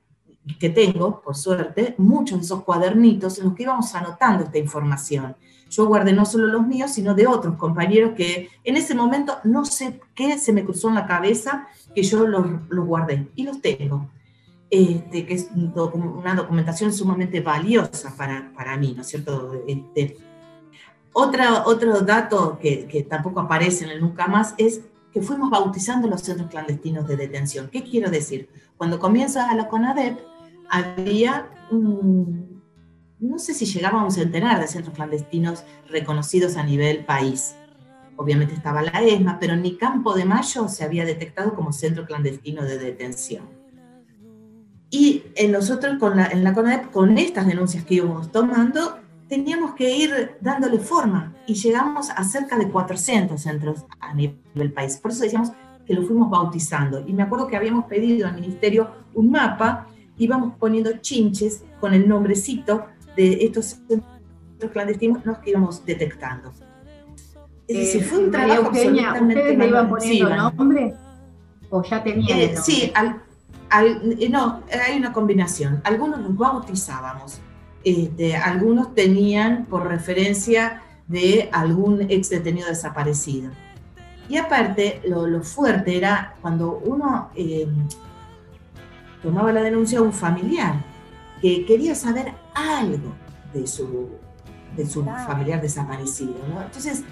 que 0.59 0.71
tengo, 0.71 1.21
por 1.21 1.37
suerte, 1.37 1.95
muchos 1.99 2.39
de 2.39 2.45
esos 2.47 2.65
cuadernitos 2.65 3.39
en 3.39 3.45
los 3.45 3.55
que 3.55 3.65
íbamos 3.65 3.95
anotando 3.95 4.45
esta 4.45 4.59
información. 4.59 5.37
Yo 5.71 5.87
guardé 5.87 6.13
no 6.13 6.27
solo 6.27 6.49
los 6.49 6.67
míos, 6.67 6.91
sino 6.91 7.15
de 7.15 7.27
otros 7.27 7.57
compañeros 7.57 8.13
que 8.17 8.51
en 8.65 8.77
ese 8.77 8.95
momento 8.95 9.39
no 9.45 9.65
sé 9.65 10.01
qué 10.15 10.37
se 10.37 10.53
me 10.53 10.65
cruzó 10.65 10.89
en 10.89 10.97
la 10.97 11.07
cabeza 11.07 11.69
que 11.95 12.03
yo 12.03 12.27
los, 12.27 12.45
guardé 12.69 13.29
y 13.37 13.45
los 13.45 13.63
tengo. 13.63 14.11
Este, 14.69 15.27
que 15.27 15.35
es 15.35 15.49
una 15.55 16.35
documentación 16.35 16.93
sumamente 16.93 17.41
valiosa 17.41 18.15
para, 18.17 18.53
para 18.55 18.77
mí, 18.77 18.93
¿no 18.95 19.03
es 19.03 19.09
cierto? 19.09 19.65
Este, 19.67 20.17
otra, 21.13 21.65
otro 21.67 22.01
dato 22.03 22.59
que, 22.61 22.87
que, 22.87 23.03
tampoco 23.03 23.41
aparece 23.41 23.85
en 23.85 23.91
el 23.91 24.01
Nunca 24.01 24.29
Más 24.29 24.55
es 24.59 24.83
que 25.13 25.23
fuimos 25.23 25.51
bautizando 25.51 26.07
los 26.07 26.21
centros 26.21 26.49
clandestinos 26.51 27.09
de 27.09 27.17
detención. 27.17 27.69
¿Qué 27.69 27.83
quiero 27.83 28.11
decir? 28.11 28.49
Cuando 28.77 29.01
comienza 29.01 29.53
la 29.55 29.67
CONADEP, 29.67 30.21
había, 30.69 31.51
no 33.21 33.39
sé 33.39 33.55
si 33.55 33.67
llegaba 33.67 34.01
a 34.01 34.05
un 34.05 34.11
centenar 34.11 34.61
de 34.61 34.67
centros 34.67 34.95
clandestinos 34.95 35.65
reconocidos 35.89 36.57
a 36.57 36.63
nivel 36.63 37.05
país 37.05 37.55
obviamente 38.21 38.53
estaba 38.53 38.83
la 38.83 39.03
ESMA, 39.03 39.39
pero 39.41 39.57
ni 39.57 39.79
Campo 39.79 40.15
de 40.15 40.27
Mayo 40.27 40.69
se 40.69 40.85
había 40.85 41.07
detectado 41.07 41.55
como 41.55 41.73
centro 41.73 42.05
clandestino 42.05 42.63
de 42.65 42.79
detención. 42.79 43.49
Y 44.91 45.23
en 45.37 45.53
nosotros, 45.53 45.99
con 45.99 46.19
la, 46.19 46.27
en 46.27 46.45
la 46.45 46.53
CONADEP, 46.53 46.91
con 46.91 47.17
estas 47.17 47.47
denuncias 47.47 47.83
que 47.83 47.95
íbamos 47.95 48.31
tomando, 48.31 48.99
teníamos 49.27 49.75
que 49.75 49.97
ir 49.97 50.37
dándole 50.43 50.79
forma 50.79 51.35
y 51.47 51.55
llegamos 51.55 52.11
a 52.11 52.23
cerca 52.25 52.59
de 52.59 52.69
400 52.69 53.41
centros 53.41 53.87
a 54.01 54.13
nivel 54.13 54.73
país. 54.75 54.99
Por 54.99 55.13
eso 55.13 55.23
decíamos 55.23 55.53
que 55.87 55.95
lo 55.95 56.03
fuimos 56.03 56.29
bautizando. 56.29 57.03
Y 57.07 57.15
me 57.15 57.23
acuerdo 57.23 57.47
que 57.47 57.57
habíamos 57.57 57.87
pedido 57.87 58.29
al 58.29 58.35
ministerio 58.35 58.91
un 59.15 59.31
mapa, 59.31 59.87
íbamos 60.19 60.57
poniendo 60.59 60.93
chinches 60.99 61.65
con 61.81 61.95
el 61.95 62.07
nombrecito 62.07 62.85
de 63.17 63.45
estos 63.45 63.79
centros 63.89 64.73
clandestinos 64.73 65.23
que 65.39 65.51
íbamos 65.51 65.85
detectando. 65.85 66.53
Es 67.67 67.77
decir, 67.77 68.05
fue 68.05 68.19
un 68.19 68.31
trabajo 68.31 68.67
Eugenia, 68.67 69.13
¿Ustedes 69.13 69.59
le 69.59 69.67
iban 69.69 69.89
poniendo 69.89 70.51
nombre? 70.53 70.95
¿O 71.71 71.83
ya 71.85 72.03
tenían 72.03 72.39
eh, 72.39 72.57
Sí, 72.61 72.93
eh, 72.93 74.29
no, 74.29 74.63
hay 74.89 74.99
una 74.99 75.13
combinación. 75.13 75.81
Algunos 75.85 76.21
los 76.21 76.37
bautizábamos, 76.37 77.41
este, 77.85 78.37
algunos 78.37 78.95
tenían 78.95 79.67
por 79.67 79.87
referencia 79.87 80.83
de 81.07 81.49
algún 81.53 82.03
ex 82.11 82.31
detenido 82.31 82.69
desaparecido. 82.69 83.51
Y 84.29 84.37
aparte, 84.37 85.01
lo, 85.07 85.43
fuerte 85.43 85.97
era 85.97 86.35
cuando 86.41 86.81
uno 86.85 87.31
em, 87.35 87.87
tomaba 89.23 89.53
la 89.53 89.63
denuncia 89.63 89.99
a 89.99 90.03
un 90.03 90.13
familiar 90.13 90.75
que 91.41 91.65
quería 91.65 91.95
saber 91.95 92.33
algo 92.61 93.15
de 93.53 93.67
su, 93.67 94.09
de 94.77 94.87
su 94.87 95.05
familiar 95.05 95.61
desaparecido. 95.61 96.35
Entonces, 96.65 97.03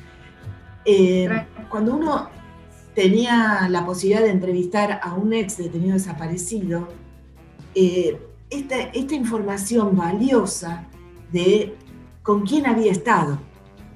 eh, 0.84 1.28
cuando 1.68 1.96
uno 1.96 2.30
tenía 2.94 3.68
la 3.68 3.84
posibilidad 3.84 4.22
de 4.22 4.30
entrevistar 4.30 5.00
a 5.02 5.14
un 5.14 5.32
ex 5.32 5.58
detenido 5.58 5.94
desaparecido, 5.94 6.88
eh, 7.74 8.20
esta, 8.50 9.14
información 9.14 9.96
valiosa 9.96 10.86
de 11.30 11.76
con 12.22 12.46
quién 12.46 12.66
había 12.66 12.90
estado 12.92 13.38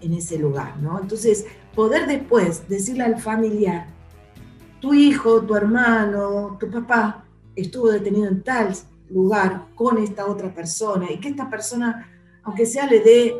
en 0.00 0.14
ese 0.14 0.38
lugar, 0.38 0.76
¿no? 0.78 1.00
Entonces, 1.00 1.46
poder 1.74 2.06
después 2.06 2.68
decirle 2.68 3.04
al 3.04 3.20
familiar, 3.20 3.86
tu 4.80 4.94
hijo, 4.94 5.42
tu 5.42 5.54
hermano, 5.56 6.56
tu 6.60 6.70
papá 6.70 7.24
estuvo 7.56 7.90
detenido 7.90 8.28
en 8.28 8.42
tal 8.42 8.74
lugar 9.12 9.66
con 9.74 9.98
esta 9.98 10.26
otra 10.26 10.52
persona 10.54 11.10
y 11.10 11.18
que 11.18 11.28
esta 11.28 11.48
persona, 11.50 12.08
aunque 12.42 12.66
sea, 12.66 12.86
le 12.86 13.00
dé 13.00 13.34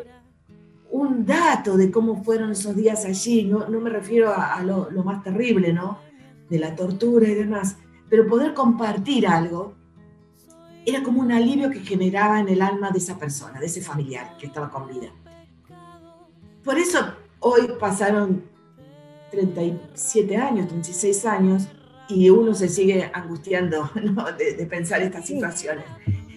un 0.91 1.25
dato 1.25 1.75
de 1.75 1.89
cómo 1.89 2.23
fueron 2.23 2.51
esos 2.51 2.75
días 2.75 3.05
allí, 3.05 3.45
no, 3.45 3.67
no 3.67 3.79
me 3.79 3.89
refiero 3.89 4.33
a, 4.35 4.61
lo, 4.61 4.91
lo, 4.91 5.03
más 5.03 5.23
terrible, 5.23 5.73
¿no? 5.73 5.97
De 6.49 6.59
la 6.59 6.75
tortura 6.75 7.27
y 7.27 7.33
demás, 7.33 7.77
pero 8.09 8.27
poder 8.27 8.53
compartir 8.53 9.25
algo 9.25 9.73
era 10.85 11.01
como 11.01 11.21
un 11.21 11.31
alivio 11.31 11.69
que 11.71 11.79
generaba 11.79 12.39
en 12.39 12.49
el 12.49 12.61
alma 12.61 12.91
de 12.91 12.99
esa 12.99 13.17
persona, 13.17 13.59
de 13.59 13.65
ese 13.65 13.81
familiar 13.81 14.37
que 14.37 14.47
estaba 14.47 14.69
con 14.69 14.87
vida. 14.87 15.09
Por 16.63 16.77
eso 16.77 16.99
hoy 17.39 17.69
pasaron 17.79 18.43
37 19.31 20.37
años, 20.37 20.67
36 20.67 21.25
años, 21.25 21.67
y 22.07 22.29
uno 22.29 22.53
se 22.53 22.69
sigue 22.69 23.09
angustiando 23.13 23.89
de, 24.37 24.65
pensar 24.65 25.01
estas 25.01 25.25
situaciones. 25.25 25.85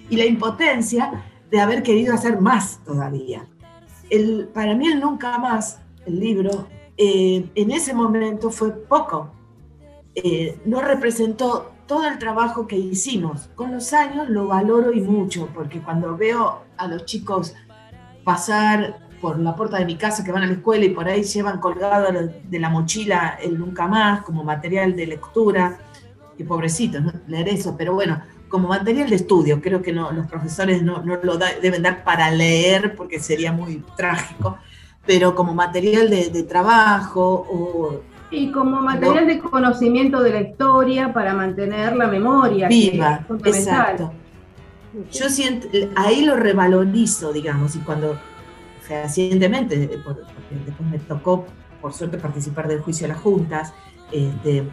Y 0.09 0.17
la 0.17 0.25
impotencia 0.25 1.25
de 1.51 1.61
haber 1.61 1.83
querido 1.83 2.15
hacer 2.15 2.41
más 2.41 2.81
todavía. 2.85 3.47
El, 4.11 4.49
para 4.53 4.75
mí 4.75 4.89
el 4.89 5.01
Nunca 5.01 5.37
Más, 5.39 5.81
el 6.07 6.21
libro, 6.21 6.69
eh, 6.97 7.49
en 7.55 7.71
ese 7.71 7.93
momento 7.93 8.51
fue 8.51 8.71
poco. 8.73 9.33
Eh, 10.15 10.59
no 10.65 10.81
representó 10.81 11.73
todo 11.87 12.07
el 12.07 12.19
trabajo 12.19 12.67
que 12.67 12.77
hicimos. 12.77 13.49
Con 13.55 13.73
los 13.73 13.93
años 13.93 14.29
lo 14.29 14.47
valoro 14.47 14.93
y 14.93 15.01
mucho, 15.01 15.49
porque 15.55 15.81
cuando 15.81 16.17
veo 16.17 16.63
a 16.77 16.87
los 16.87 17.05
chicos 17.05 17.55
pasar 18.25 19.06
por 19.21 19.39
la 19.39 19.55
puerta 19.55 19.79
de 19.79 19.85
mi 19.85 19.97
casa 19.97 20.25
que 20.25 20.33
van 20.33 20.43
a 20.43 20.47
la 20.47 20.53
escuela 20.53 20.85
y 20.85 20.91
por 20.91 21.09
ahí 21.09 21.23
llevan 21.23 21.59
colgado 21.59 22.09
de 22.13 22.59
la 22.59 22.69
mochila 22.69 23.39
el 23.43 23.59
nunca 23.59 23.87
más 23.87 24.23
como 24.23 24.45
material 24.45 24.95
de 24.95 25.07
lectura, 25.07 25.79
que 26.37 26.45
pobrecitos, 26.45 27.03
¿no? 27.03 27.13
leer 27.27 27.49
eso, 27.49 27.75
pero 27.77 27.95
bueno, 27.95 28.21
como 28.49 28.69
material 28.69 29.11
de 29.11 29.17
estudio, 29.17 29.61
creo 29.61 29.83
que 29.83 29.93
no, 29.93 30.13
los 30.13 30.27
profesores 30.27 30.83
no, 30.83 31.03
no 31.03 31.17
lo 31.23 31.37
deben 31.37 31.83
dar 31.83 32.05
para 32.05 32.31
leer 32.31 32.95
porque 32.95 33.19
sería 33.19 33.53
muy 33.53 33.83
trágico, 33.97 34.59
pero 35.07 35.35
como 35.35 35.55
material 35.55 36.11
de, 36.11 36.31
de 36.31 36.43
trabajo 36.43 37.47
o 37.51 38.01
y 38.31 38.51
como 38.51 38.81
material 38.81 39.27
de 39.27 39.39
conocimiento 39.39 40.23
de 40.23 40.31
la 40.31 40.41
historia 40.41 41.13
para 41.13 41.33
mantener 41.33 41.95
la 41.95 42.09
memoria. 42.09 42.69
Viva, 42.69 43.25
exacto. 43.45 44.13
Yo 45.13 45.29
siento, 45.29 45.69
ahí 45.95 46.25
lo 46.25 46.37
revalorizo, 46.37 47.33
digamos, 47.33 47.77
y 47.77 47.81
cuando 47.81 48.19
fehacientemente, 48.87 50.01
porque 50.05 50.22
después 50.64 50.88
me 50.90 50.99
tocó, 50.99 51.46
por 51.81 51.92
suerte, 51.92 52.18
participar 52.18 52.68
del 52.68 52.81
juicio 52.81 53.07
a 53.07 53.09
las 53.09 53.18
juntas, 53.18 53.72
este, 54.12 54.64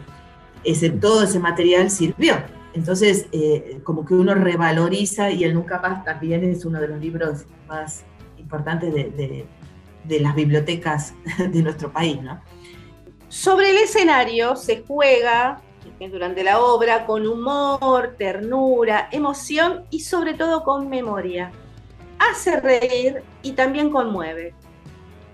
ese, 0.64 0.90
todo 0.90 1.24
ese 1.24 1.38
material 1.38 1.90
sirvió. 1.90 2.36
Entonces, 2.72 3.26
eh, 3.32 3.80
como 3.84 4.04
que 4.04 4.14
uno 4.14 4.34
revaloriza 4.34 5.30
y 5.30 5.44
el 5.44 5.54
Nunca 5.54 5.80
Más 5.80 6.04
también 6.04 6.44
es 6.44 6.64
uno 6.64 6.80
de 6.80 6.88
los 6.88 7.00
libros 7.00 7.44
más 7.68 8.04
importantes 8.36 8.92
de, 8.92 9.46
de 10.04 10.20
las 10.20 10.34
bibliotecas 10.34 11.14
de 11.38 11.62
nuestro 11.62 11.92
país, 11.92 12.20
¿no? 12.22 12.40
Sobre 13.28 13.70
el 13.70 13.78
escenario 13.78 14.54
se 14.54 14.84
juega 14.86 15.60
durante 16.10 16.44
la 16.44 16.60
obra 16.60 17.06
con 17.06 17.26
humor, 17.26 18.14
ternura, 18.18 19.08
emoción 19.10 19.84
y 19.90 20.00
sobre 20.00 20.34
todo 20.34 20.62
con 20.62 20.88
memoria. 20.88 21.50
Hace 22.30 22.60
reír 22.60 23.22
y 23.42 23.52
también 23.52 23.90
conmueve, 23.90 24.54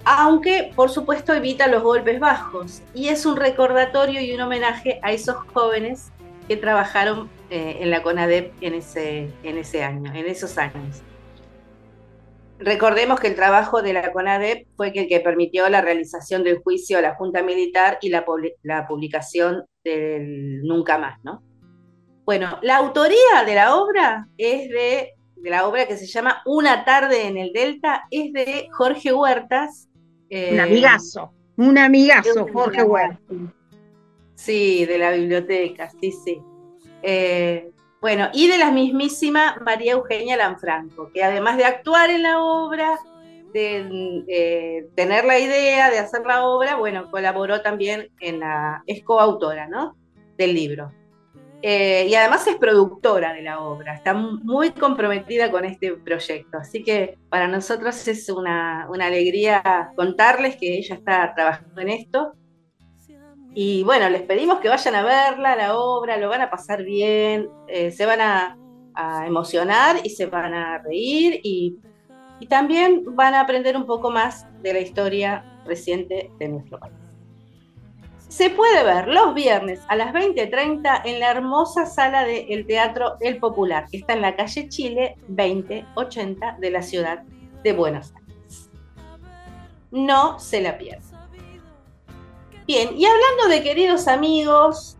aunque 0.05 0.73
por 0.75 0.91
supuesto 0.91 1.33
evita 1.33 1.67
los 1.69 1.83
golpes 1.83 2.19
bajos 2.19 2.83
y 2.95 3.09
es 3.09 3.27
un 3.27 3.37
recordatorio 3.37 4.21
y 4.21 4.33
un 4.33 4.41
homenaje 4.41 4.99
a 5.03 5.13
esos 5.13 5.37
jóvenes 5.53 6.11
que 6.49 6.57
trabajaron 6.57 7.31
eh, 7.51 7.79
en 7.81 7.91
la 7.91 8.03
CONADEP 8.03 8.53
en 8.61 8.75
ese, 8.75 9.31
en 9.43 9.59
ese 9.59 9.85
año, 9.85 10.13
en 10.13 10.27
esos 10.27 10.59
años. 10.59 11.03
Recordemos 12.59 13.21
que 13.21 13.29
el 13.29 13.37
trabajo 13.37 13.81
de 13.81 13.95
la 13.95 14.13
CONADEP 14.13 14.67
fue 14.77 14.93
el 14.95 15.09
que 15.09 15.21
permitió 15.21 15.69
la 15.69 15.81
realización 15.81 16.45
del 16.45 16.59
juicio 16.59 16.99
a 16.99 17.01
la 17.01 17.15
Junta 17.15 17.43
Militar 17.43 17.99
y 18.03 18.11
la, 18.11 18.25
publicación 18.87 19.65
del 19.83 20.63
Nunca 20.63 20.99
Más, 20.99 21.19
¿no? 21.25 21.43
Bueno, 22.27 22.59
la 22.61 22.77
autoría 22.77 23.45
de 23.47 23.55
la 23.55 23.77
obra 23.77 24.27
es 24.37 24.69
de, 24.69 25.15
de, 25.43 25.51
la 25.51 25.67
obra 25.67 25.87
que 25.87 25.97
se 25.97 26.07
llama 26.07 26.43
Una 26.47 26.85
tarde 26.85 27.27
en 27.27 27.37
el 27.37 27.53
Delta, 27.53 28.05
es 28.11 28.33
de 28.33 28.69
Jorge 28.73 29.13
Huertas. 29.13 29.89
Eh, 30.29 30.51
un 30.53 30.61
amigazo, 30.61 31.33
un 31.57 31.79
amigazo, 31.79 32.47
Jorge 32.53 32.83
Huertas. 32.83 33.21
Sí, 34.35 34.87
de 34.87 34.99
la 34.99 35.11
biblioteca, 35.13 35.91
sí, 36.01 36.13
sí. 36.13 36.41
Eh, 37.03 37.71
bueno, 38.01 38.29
y 38.33 38.49
de 38.49 38.57
la 38.57 38.71
mismísima 38.71 39.57
María 39.65 39.93
Eugenia 39.93 40.37
Lanfranco, 40.37 41.11
que 41.13 41.23
además 41.23 41.59
de 41.59 41.65
actuar 41.65 42.11
en 42.11 42.23
la 42.23 42.43
obra, 42.43 42.99
de 43.53 44.89
tener 44.95 45.25
la 45.25 45.39
idea 45.39 45.91
de 45.91 45.99
hacer 45.99 46.25
la 46.25 46.47
obra, 46.47 46.77
bueno, 46.77 47.11
colaboró 47.11 47.61
también 47.63 48.09
en 48.21 48.41
la, 48.41 48.83
es 48.87 49.03
coautora, 49.03 49.69
¿no? 49.69 49.97
Del 50.39 50.55
libro. 50.55 50.93
Eh, 51.63 52.07
y 52.09 52.15
además 52.15 52.47
es 52.47 52.57
productora 52.57 53.35
de 53.35 53.43
la 53.43 53.61
obra, 53.61 53.95
está 53.95 54.15
muy 54.15 54.71
comprometida 54.71 55.51
con 55.51 55.67
este 55.67 55.93
proyecto, 55.93 56.57
así 56.57 56.83
que 56.83 57.19
para 57.29 57.49
nosotros 57.49 58.09
es 58.09 58.31
una, 58.31 58.85
alegría 58.85 59.93
contarles 59.95 60.57
que 60.57 60.79
ella 60.79 60.95
está 60.95 61.35
trabajando 61.35 61.83
en 61.83 61.91
esto 61.91 62.33
y 63.55 63.83
bueno, 63.83 64.09
les 64.09 64.23
pedimos 64.23 64.61
que 64.61 64.69
vayan 64.69 64.95
a 64.95 65.03
verla, 65.03 65.57
la 65.57 65.77
obra, 65.77 66.17
lo 66.17 66.29
van 66.29 66.41
a 66.41 66.51
pasar 66.51 66.83
bien, 66.83 67.49
eh, 67.69 67.91
se 67.91 68.07
van 68.07 68.21
a, 68.21 68.57
emocionar 69.27 69.97
y 70.05 70.11
se 70.11 70.27
van 70.27 70.53
a 70.53 70.77
reír 70.79 71.41
y, 71.43 71.79
también 72.49 73.03
van 73.17 73.35
a 73.35 73.41
aprender 73.41 73.77
un 73.77 73.87
poco 73.87 74.11
más 74.11 74.47
de 74.63 74.75
la 74.75 74.81
historia 74.81 75.63
reciente 75.65 76.31
de 76.39 76.49
nuestro 76.49 76.79
país. 76.79 77.00
Se 78.31 78.49
puede 78.49 78.85
ver 78.85 79.09
los 79.09 79.35
viernes 79.35 79.81
a 79.89 79.97
las 79.97 80.15
20.30 80.15 81.03
en 81.05 81.19
la 81.19 81.33
hermosa 81.33 81.85
sala 81.85 82.25
del 82.25 82.65
Teatro 82.65 83.17
El 83.19 83.39
Popular, 83.39 83.87
que 83.91 83.97
está 83.97 84.13
en 84.13 84.23
la 84.23 84.37
calle 84.37 84.69
Chile 84.69 85.17
2080 85.27 86.59
de 86.61 86.71
la 86.71 86.81
ciudad 86.81 87.25
de 87.65 87.73
Buenos 87.73 88.15
Aires. 88.15 88.71
No 89.91 90.39
se 90.39 90.61
la 90.61 90.79
pierdan. 90.79 91.29
Bien, 92.69 92.97
y 92.97 93.05
hablando 93.05 93.49
de 93.49 93.65
queridos 93.65 94.07
amigos, 94.07 94.97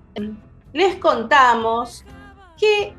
les 0.73 0.97
contamos 0.97 2.05
que 2.59 2.93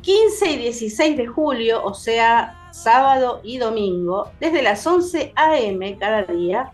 15 0.00 0.52
y 0.52 0.56
16 0.56 1.16
de 1.18 1.26
julio, 1.26 1.84
o 1.84 1.92
sea, 1.92 2.70
sábado 2.72 3.42
y 3.44 3.58
domingo, 3.58 4.30
desde 4.40 4.62
las 4.62 4.86
11 4.86 5.34
a.m. 5.36 5.98
cada 5.98 6.22
día, 6.22 6.72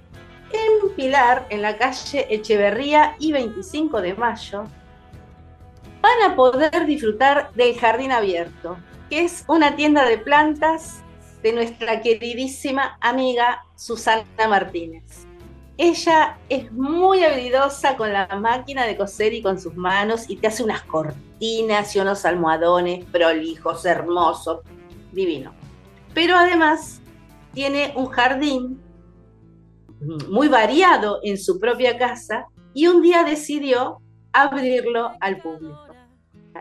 en 0.52 0.94
Pilar, 0.94 1.46
en 1.50 1.62
la 1.62 1.76
calle 1.76 2.26
Echeverría 2.30 3.16
y 3.18 3.32
25 3.32 4.00
de 4.00 4.14
mayo, 4.14 4.64
van 6.00 6.30
a 6.30 6.36
poder 6.36 6.86
disfrutar 6.86 7.52
del 7.54 7.78
Jardín 7.78 8.12
Abierto, 8.12 8.76
que 9.08 9.22
es 9.22 9.44
una 9.46 9.76
tienda 9.76 10.04
de 10.04 10.18
plantas 10.18 11.02
de 11.42 11.52
nuestra 11.52 12.00
queridísima 12.00 12.98
amiga 13.00 13.64
Susana 13.76 14.24
Martínez. 14.48 15.26
Ella 15.78 16.38
es 16.48 16.70
muy 16.72 17.24
habilidosa 17.24 17.96
con 17.96 18.12
la 18.12 18.26
máquina 18.38 18.84
de 18.84 18.96
coser 18.96 19.32
y 19.32 19.42
con 19.42 19.60
sus 19.60 19.74
manos 19.74 20.28
y 20.28 20.36
te 20.36 20.46
hace 20.46 20.62
unas 20.62 20.82
cortinas 20.82 21.96
y 21.96 21.98
unos 21.98 22.24
almohadones 22.24 23.04
prolijos, 23.06 23.84
hermosos, 23.84 24.60
divino. 25.12 25.52
Pero 26.14 26.36
además 26.36 27.00
tiene 27.54 27.92
un 27.96 28.06
jardín 28.06 28.80
muy 30.28 30.48
variado 30.48 31.20
en 31.22 31.38
su 31.38 31.58
propia 31.58 31.98
casa 31.98 32.46
y 32.74 32.86
un 32.86 33.02
día 33.02 33.24
decidió 33.24 34.00
abrirlo 34.32 35.12
al 35.20 35.38
público. 35.38 35.78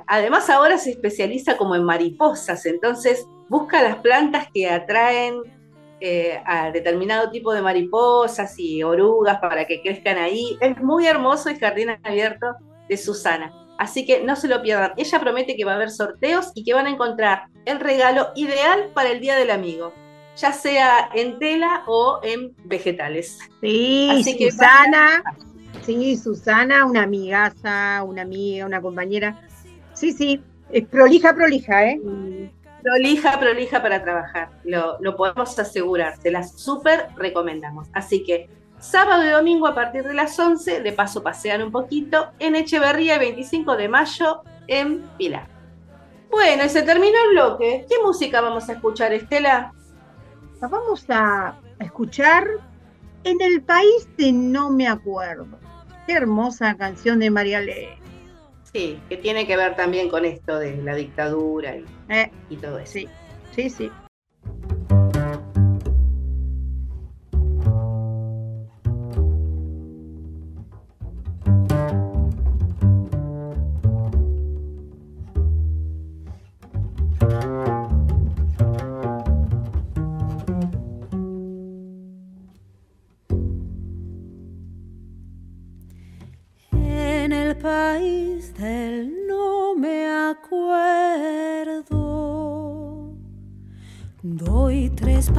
Además 0.07 0.49
ahora 0.49 0.77
se 0.77 0.91
especializa 0.91 1.57
como 1.57 1.75
en 1.75 1.83
mariposas, 1.83 2.65
entonces 2.65 3.25
busca 3.49 3.83
las 3.83 3.97
plantas 3.97 4.47
que 4.53 4.69
atraen 4.69 5.41
eh, 5.99 6.41
a 6.45 6.71
determinado 6.71 7.29
tipo 7.29 7.53
de 7.53 7.61
mariposas 7.61 8.57
y 8.57 8.81
orugas 8.81 9.39
para 9.39 9.65
que 9.65 9.81
crezcan 9.81 10.17
ahí. 10.17 10.57
Es 10.59 10.77
muy 10.81 11.05
hermoso 11.05 11.49
el 11.49 11.59
jardín 11.59 11.89
abierto 12.03 12.55
de 12.89 12.97
Susana. 12.97 13.53
Así 13.77 14.05
que 14.05 14.23
no 14.23 14.35
se 14.35 14.47
lo 14.47 14.61
pierdan. 14.61 14.93
Ella 14.97 15.19
promete 15.19 15.55
que 15.55 15.65
va 15.65 15.73
a 15.73 15.75
haber 15.75 15.91
sorteos 15.91 16.51
y 16.55 16.63
que 16.63 16.73
van 16.73 16.87
a 16.87 16.91
encontrar 16.91 17.49
el 17.65 17.79
regalo 17.79 18.29
ideal 18.35 18.91
para 18.93 19.09
el 19.09 19.19
Día 19.19 19.35
del 19.35 19.51
Amigo, 19.51 19.93
ya 20.37 20.53
sea 20.53 21.09
en 21.13 21.39
tela 21.39 21.83
o 21.87 22.19
en 22.23 22.53
vegetales. 22.65 23.39
Sí, 23.61 24.23
Susana. 24.39 25.23
Sí, 25.81 26.15
Susana, 26.17 26.85
una 26.85 27.03
amigaza, 27.03 28.03
una 28.03 28.21
amiga, 28.21 28.65
una 28.65 28.81
compañera. 28.81 29.41
Sí, 29.93 30.11
sí, 30.11 30.41
es 30.71 30.85
prolija, 30.87 31.33
prolija, 31.33 31.85
¿eh? 31.85 31.99
prolija, 32.81 33.39
prolija 33.39 33.81
para 33.81 34.03
trabajar. 34.03 34.49
Lo, 34.63 34.97
lo 34.99 35.15
podemos 35.15 35.57
asegurar, 35.57 36.17
se 36.21 36.31
las 36.31 36.59
súper 36.59 37.07
recomendamos. 37.15 37.87
Así 37.93 38.23
que 38.23 38.49
sábado 38.79 39.23
y 39.25 39.29
domingo 39.29 39.67
a 39.67 39.75
partir 39.75 40.03
de 40.03 40.13
las 40.13 40.37
11, 40.37 40.81
de 40.81 40.91
paso 40.91 41.23
pasean 41.23 41.61
un 41.61 41.71
poquito, 41.71 42.31
en 42.39 42.55
Echeverría, 42.55 43.17
25 43.19 43.75
de 43.75 43.87
mayo, 43.87 44.41
en 44.67 45.01
Pilar. 45.17 45.47
Bueno, 46.29 46.63
y 46.65 46.69
se 46.69 46.81
terminó 46.81 47.17
el 47.25 47.31
bloque. 47.31 47.85
¿Qué 47.89 47.95
música 48.03 48.41
vamos 48.41 48.69
a 48.69 48.73
escuchar, 48.73 49.13
Estela? 49.13 49.73
Vamos 50.61 51.05
a 51.09 51.55
escuchar 51.79 52.47
En 53.23 53.39
el 53.41 53.61
país 53.61 54.07
de 54.17 54.31
no 54.31 54.71
me 54.71 54.87
acuerdo. 54.87 55.45
Qué 56.07 56.13
hermosa 56.13 56.75
canción 56.75 57.19
de 57.19 57.29
María 57.29 57.59
Ley. 57.59 57.89
Sí, 58.73 58.99
que 59.09 59.17
tiene 59.17 59.45
que 59.45 59.55
ver 59.57 59.75
también 59.75 60.09
con 60.09 60.25
esto 60.25 60.57
de 60.57 60.77
la 60.77 60.95
dictadura 60.95 61.75
y, 61.75 61.85
Eh, 62.09 62.31
y 62.49 62.55
todo 62.57 62.79
eso. 62.79 62.93
sí, 62.93 63.07
sí, 63.55 63.69
sí. 63.69 63.91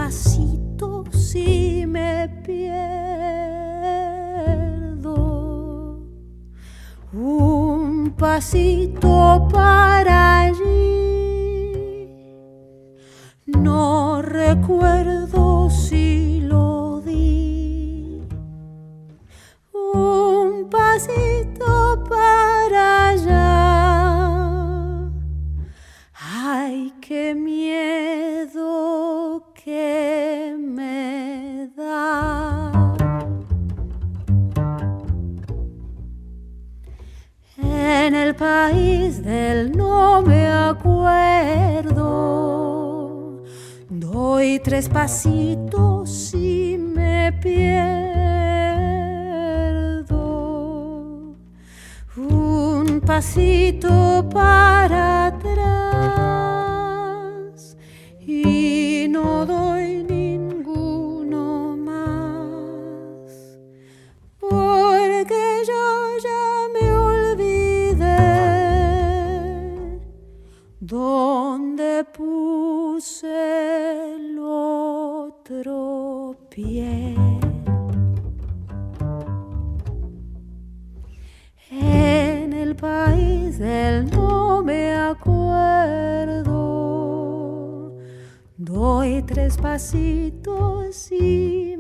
Tres 0.03 0.15
pasitos 0.15 1.35
y 1.35 1.87
me 1.87 2.29
pierdo. 2.45 3.13
Un 7.13 8.15
pasito 8.17 9.49
para 9.53 10.41
allí, 10.43 12.09
no 13.47 14.23
recuerdo 14.23 15.42
tres 44.63 44.89
pasitos 44.89 46.33
y 46.35 46.79
me 46.79 47.33
pierdo. 47.43 47.73
Un 52.17 53.01
pasito 53.05 54.29
para 54.33 55.27
atrás 55.27 55.83
y 58.21 59.07
no 59.11 59.45
doy 59.47 60.05
ninguno 60.05 61.77
más 61.77 63.59
porque 64.39 65.65
yo 65.67 66.19
ya 66.23 66.69
me 66.75 66.91
olvidé 66.95 68.23
En 76.55 77.63
el 82.53 82.77
país 82.77 83.59
del 83.59 84.11
no 84.11 84.63
me 84.63 84.95
acuerdo, 84.95 86.45
doy 88.59 89.23
tres 89.23 89.57
pasitos 89.57 91.11
y 91.11 91.72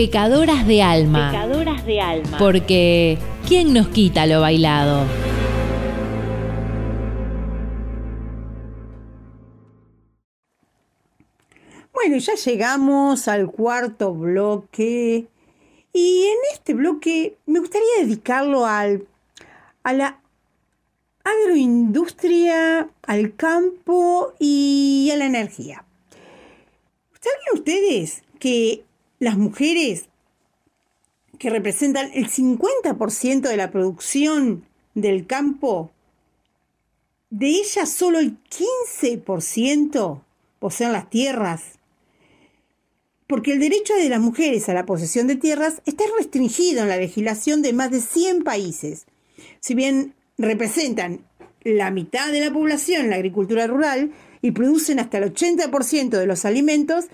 Pecadoras 0.00 0.66
de 0.66 0.82
alma. 0.82 1.30
Pecadoras 1.30 1.84
de 1.84 2.00
alma. 2.00 2.38
Porque, 2.38 3.18
¿quién 3.46 3.74
nos 3.74 3.88
quita 3.88 4.24
lo 4.24 4.40
bailado? 4.40 5.04
Bueno, 11.92 12.16
ya 12.16 12.34
llegamos 12.34 13.28
al 13.28 13.50
cuarto 13.50 14.14
bloque 14.14 15.26
y 15.92 16.22
en 16.24 16.38
este 16.54 16.72
bloque 16.72 17.36
me 17.44 17.60
gustaría 17.60 17.86
dedicarlo 18.00 18.64
al, 18.64 19.06
a 19.82 19.92
la 19.92 20.18
agroindustria, 21.24 22.88
al 23.02 23.36
campo 23.36 24.32
y 24.38 25.10
a 25.12 25.18
la 25.18 25.26
energía. 25.26 25.84
¿Sabían 27.20 27.52
ustedes 27.52 28.22
que 28.38 28.82
las 29.20 29.38
mujeres 29.38 30.06
que 31.38 31.48
representan 31.48 32.10
el 32.12 32.28
50% 32.28 33.42
de 33.42 33.56
la 33.56 33.70
producción 33.70 34.64
del 34.94 35.26
campo, 35.26 35.92
de 37.30 37.46
ellas 37.46 37.88
solo 37.88 38.18
el 38.18 38.36
15% 38.48 40.22
poseen 40.58 40.92
las 40.92 41.08
tierras? 41.08 41.80
porque 43.30 43.52
el 43.52 43.60
derecho 43.60 43.94
de 43.94 44.08
las 44.08 44.18
mujeres 44.18 44.68
a 44.68 44.74
la 44.74 44.84
posesión 44.84 45.28
de 45.28 45.36
tierras 45.36 45.82
está 45.86 46.02
restringido 46.18 46.82
en 46.82 46.88
la 46.88 46.96
legislación 46.96 47.62
de 47.62 47.72
más 47.72 47.92
de 47.92 48.00
100 48.00 48.42
países. 48.42 49.06
Si 49.60 49.76
bien 49.76 50.14
representan 50.36 51.20
la 51.62 51.92
mitad 51.92 52.32
de 52.32 52.40
la 52.40 52.52
población 52.52 53.04
en 53.04 53.10
la 53.10 53.16
agricultura 53.16 53.68
rural 53.68 54.10
y 54.42 54.50
producen 54.50 54.98
hasta 54.98 55.18
el 55.18 55.32
80% 55.32 56.08
de 56.08 56.26
los 56.26 56.44
alimentos 56.44 57.04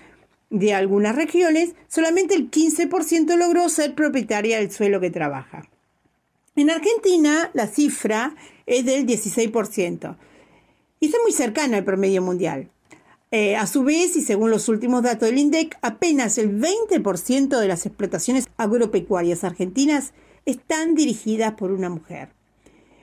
de 0.49 0.73
algunas 0.73 1.15
regiones, 1.15 1.73
solamente 1.87 2.35
el 2.35 2.49
15% 2.49 3.35
logró 3.35 3.69
ser 3.69 3.95
propietaria 3.95 4.57
del 4.57 4.71
suelo 4.71 4.99
que 4.99 5.09
trabaja. 5.09 5.67
En 6.55 6.69
Argentina 6.69 7.51
la 7.53 7.67
cifra 7.67 8.35
es 8.65 8.85
del 8.85 9.05
16% 9.05 10.17
y 10.99 11.05
está 11.05 11.17
muy 11.23 11.31
cercana 11.31 11.77
al 11.77 11.83
promedio 11.83 12.21
mundial. 12.21 12.69
Eh, 13.29 13.57
a 13.57 13.67
su 13.67 13.83
vez, 13.83 14.15
y 14.15 14.21
según 14.21 14.51
los 14.51 14.69
últimos 14.69 15.03
datos 15.03 15.29
del 15.29 15.37
INDEC, 15.37 15.77
apenas 15.81 16.37
el 16.37 16.59
20% 16.59 17.59
de 17.59 17.67
las 17.67 17.85
explotaciones 17.85 18.47
agropecuarias 18.55 19.43
argentinas 19.43 20.13
están 20.45 20.95
dirigidas 20.95 21.53
por 21.53 21.71
una 21.71 21.89
mujer. 21.89 22.29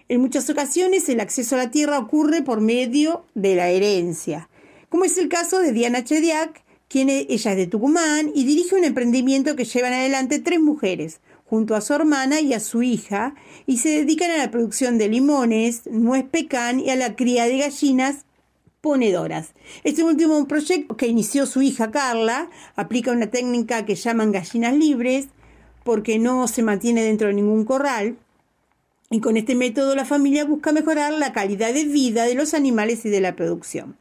En 0.09 0.21
muchas 0.21 0.49
ocasiones 0.49 1.09
el 1.09 1.21
acceso 1.21 1.57
a 1.57 1.59
la 1.59 1.71
tierra 1.71 1.99
ocurre 1.99 2.43
por 2.43 2.61
medio 2.61 3.27
de 3.35 3.55
la 3.55 3.69
herencia, 3.69 4.49
como 4.89 5.05
es 5.05 5.19
el 5.19 5.29
caso 5.29 5.61
de 5.61 5.73
Diana 5.73 6.05
Chediak, 6.05 6.63
quien 6.95 7.11
e- 7.11 7.27
ella 7.29 7.51
es 7.51 7.57
de 7.57 7.67
Tucumán 7.67 8.31
y 8.37 8.45
dirige 8.45 8.77
un 8.77 8.85
emprendimiento 8.85 9.57
que 9.57 9.65
llevan 9.65 9.95
adelante 9.95 10.39
tres 10.39 10.61
mujeres, 10.61 11.19
junto 11.45 11.75
a 11.75 11.81
su 11.81 11.93
hermana 11.93 12.41
y 12.41 12.55
a 12.55 12.61
su 12.61 12.85
hija, 12.85 13.35
y 13.67 13.79
se 13.79 13.89
dedican 13.89 14.31
a 14.31 14.37
la 14.37 14.53
producción 14.53 14.97
de 14.97 15.09
limones, 15.09 15.89
nuez 15.91 16.23
pecan 16.23 16.79
y 16.79 16.91
a 16.91 16.95
la 16.95 17.17
cría 17.17 17.47
de 17.47 17.59
gallinas 17.59 18.27
ponedoras. 18.81 19.55
Este 19.83 20.05
último 20.05 20.47
proyecto 20.47 20.97
que 20.97 21.09
inició 21.09 21.47
su 21.47 21.63
hija 21.63 21.91
Carla 21.91 22.49
aplica 22.77 23.11
una 23.11 23.29
técnica 23.29 23.85
que 23.85 23.97
llaman 23.97 24.31
gallinas 24.31 24.77
libres 24.77 25.27
porque 25.83 26.21
no 26.21 26.47
se 26.47 26.63
mantiene 26.63 27.03
dentro 27.03 27.27
de 27.27 27.35
ningún 27.35 27.65
corral 27.65 28.19
y 29.11 29.19
con 29.19 29.37
este 29.37 29.57
método 29.57 29.97
la 29.97 30.05
familia 30.05 30.45
busca 30.45 30.71
mejorar 30.71 31.13
la 31.13 31.33
calidad 31.33 31.75
de 31.75 31.87
vida 31.87 32.23
de 32.23 32.37
los 32.37 32.55
animales 32.55 33.05
y 33.05 33.09
de 33.09 33.21
la 33.21 33.35
producción. 33.35 33.97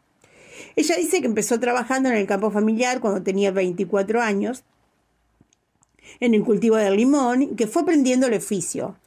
Ella 0.75 0.95
dice 0.95 1.21
que 1.21 1.27
empezó 1.27 1.59
trabajando 1.59 2.09
en 2.09 2.15
el 2.15 2.27
campo 2.27 2.51
familiar 2.51 2.99
cuando 2.99 3.21
tenía 3.21 3.51
24 3.51 4.21
años 4.21 4.63
en 6.19 6.33
el 6.33 6.43
cultivo 6.43 6.77
del 6.77 6.97
limón 6.97 7.55
que 7.55 7.67
fue 7.67 7.83
aprendiendo 7.83 8.27
el 8.27 8.33
oficio. 8.33 8.97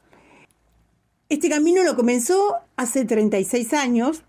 Este 1.29 1.49
camino 1.49 1.83
lo 1.83 1.95
comenzó 1.95 2.55
hace 2.77 3.03
36 3.03 3.73
años 3.73 4.23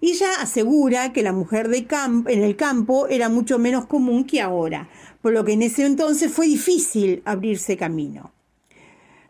Y 0.00 0.10
ella 0.10 0.28
asegura 0.40 1.12
que 1.14 1.22
la 1.22 1.32
mujer 1.32 1.68
de 1.68 1.86
camp 1.86 2.28
en 2.28 2.42
el 2.42 2.56
campo 2.56 3.06
era 3.08 3.30
mucho 3.30 3.58
menos 3.58 3.86
común 3.86 4.24
que 4.24 4.42
ahora, 4.42 4.90
por 5.22 5.32
lo 5.32 5.44
que 5.44 5.54
en 5.54 5.62
ese 5.62 5.86
entonces 5.86 6.30
fue 6.30 6.46
difícil 6.46 7.22
abrirse 7.24 7.78
camino. 7.78 8.35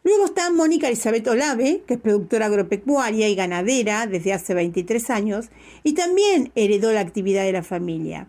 Luego 0.06 0.26
está 0.26 0.52
Mónica 0.52 0.86
Elizabeth 0.86 1.26
Olave, 1.26 1.82
que 1.84 1.94
es 1.94 2.00
productora 2.00 2.46
agropecuaria 2.46 3.28
y 3.28 3.34
ganadera 3.34 4.06
desde 4.06 4.32
hace 4.32 4.54
23 4.54 5.10
años 5.10 5.46
y 5.82 5.94
también 5.94 6.52
heredó 6.54 6.92
la 6.92 7.00
actividad 7.00 7.42
de 7.42 7.50
la 7.50 7.64
familia. 7.64 8.28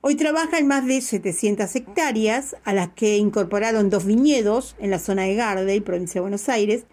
Hoy 0.00 0.14
trabaja 0.14 0.60
en 0.60 0.68
más 0.68 0.86
de 0.86 1.00
700 1.00 1.74
hectáreas, 1.74 2.54
a 2.62 2.72
las 2.72 2.90
que 2.90 3.16
incorporaron 3.16 3.90
dos 3.90 4.04
viñedos 4.04 4.76
en 4.78 4.92
la 4.92 5.00
zona 5.00 5.22
de 5.22 5.34
Gardel, 5.34 5.82
provincia 5.82 6.20
de 6.20 6.22
Buenos 6.22 6.48
Aires. 6.48 6.84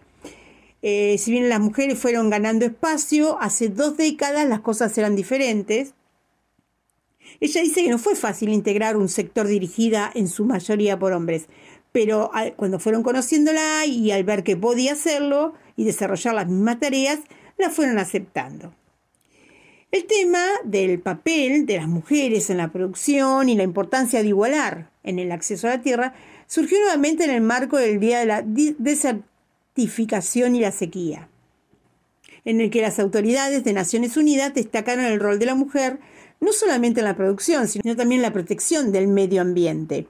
Eh, 0.82 1.18
si 1.20 1.30
bien 1.30 1.48
las 1.48 1.60
mujeres 1.60 2.00
fueron 2.00 2.32
ganando 2.32 2.66
espacio, 2.66 3.40
hace 3.40 3.70
dos 3.70 3.96
décadas 3.96 4.50
las 4.50 4.62
cosas 4.62 4.98
eran 4.98 5.16
diferentes. 5.16 5.94
Ella 7.40 7.62
dice 7.62 7.84
que 7.84 7.90
no 7.90 8.00
fue 8.00 8.16
fácil 8.16 8.50
integrar 8.50 8.98
un 8.98 9.10
sector 9.10 9.46
dirigida 9.48 10.12
en 10.16 10.28
su 10.28 10.46
mayoría 10.46 10.98
por 10.98 11.14
hombres, 11.14 11.48
pero 11.96 12.30
cuando 12.58 12.78
fueron 12.78 13.02
conociéndola 13.04 13.86
y 13.86 14.12
al 14.12 14.26
ver 14.26 14.44
que 14.44 14.58
podía 14.58 14.92
hacerlo 14.92 15.54
y 15.78 15.86
desarrollar 15.86 16.34
las 16.34 16.50
mismas 16.50 16.82
tareas, 16.82 17.20
la 17.58 17.70
fueron 17.70 18.00
aceptando. 18.00 18.76
El 19.92 20.04
tema 20.04 20.44
del 20.66 21.00
papel 21.00 21.66
de 21.66 21.78
las 21.78 21.88
mujeres 21.88 22.50
en 22.50 22.58
la 22.58 22.74
producción 22.74 23.48
y 23.48 23.56
la 23.56 23.64
importancia 23.64 24.22
de 24.22 24.28
igualar 24.28 24.92
en 25.04 25.20
el 25.20 25.32
acceso 25.32 25.68
a 25.68 25.70
la 25.70 25.82
tierra 25.82 26.14
surgió 26.48 26.80
nuevamente 26.80 27.24
en 27.24 27.30
el 27.30 27.40
marco 27.40 27.78
del 27.78 28.02
Día 28.02 28.20
de 28.20 28.26
la 28.26 28.44
Desertificación 28.46 30.54
y 30.54 30.60
la 30.60 30.74
Sequía, 30.74 31.30
en 32.44 32.60
el 32.60 32.72
que 32.72 32.82
las 32.82 33.00
autoridades 33.00 33.64
de 33.64 33.72
Naciones 33.72 34.18
Unidas 34.18 34.54
destacaron 34.54 35.06
el 35.06 35.22
rol 35.22 35.40
de 35.40 35.46
la 35.46 35.56
mujer 35.56 36.00
no 36.42 36.52
solamente 36.52 37.00
en 37.00 37.06
la 37.06 37.16
producción, 37.16 37.70
sino 37.70 37.96
también 37.96 38.20
en 38.20 38.24
la 38.24 38.34
protección 38.34 38.92
del 38.92 39.08
medio 39.08 39.42
ambiente. 39.42 40.10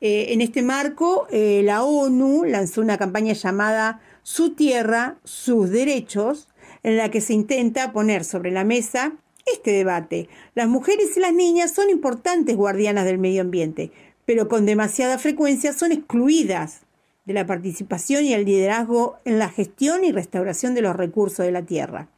Eh, 0.00 0.32
en 0.32 0.40
este 0.40 0.62
marco, 0.62 1.26
eh, 1.30 1.62
la 1.64 1.82
ONU 1.82 2.44
lanzó 2.44 2.80
una 2.80 2.98
campaña 2.98 3.32
llamada 3.32 4.00
Su 4.22 4.54
tierra, 4.54 5.18
sus 5.24 5.70
derechos, 5.70 6.48
en 6.82 6.96
la 6.96 7.10
que 7.10 7.20
se 7.20 7.34
intenta 7.34 7.92
poner 7.92 8.24
sobre 8.24 8.50
la 8.52 8.64
mesa 8.64 9.12
este 9.52 9.72
debate. 9.72 10.28
Las 10.54 10.68
mujeres 10.68 11.16
y 11.16 11.20
las 11.20 11.32
niñas 11.32 11.72
son 11.72 11.90
importantes 11.90 12.56
guardianas 12.56 13.04
del 13.06 13.18
medio 13.18 13.40
ambiente, 13.40 13.90
pero 14.24 14.48
con 14.48 14.66
demasiada 14.66 15.18
frecuencia 15.18 15.72
son 15.72 15.90
excluidas 15.90 16.82
de 17.24 17.34
la 17.34 17.46
participación 17.46 18.24
y 18.24 18.34
el 18.34 18.44
liderazgo 18.44 19.16
en 19.24 19.38
la 19.38 19.48
gestión 19.48 20.04
y 20.04 20.12
restauración 20.12 20.74
de 20.74 20.82
los 20.82 20.96
recursos 20.96 21.44
de 21.44 21.52
la 21.52 21.62
tierra. 21.62 22.08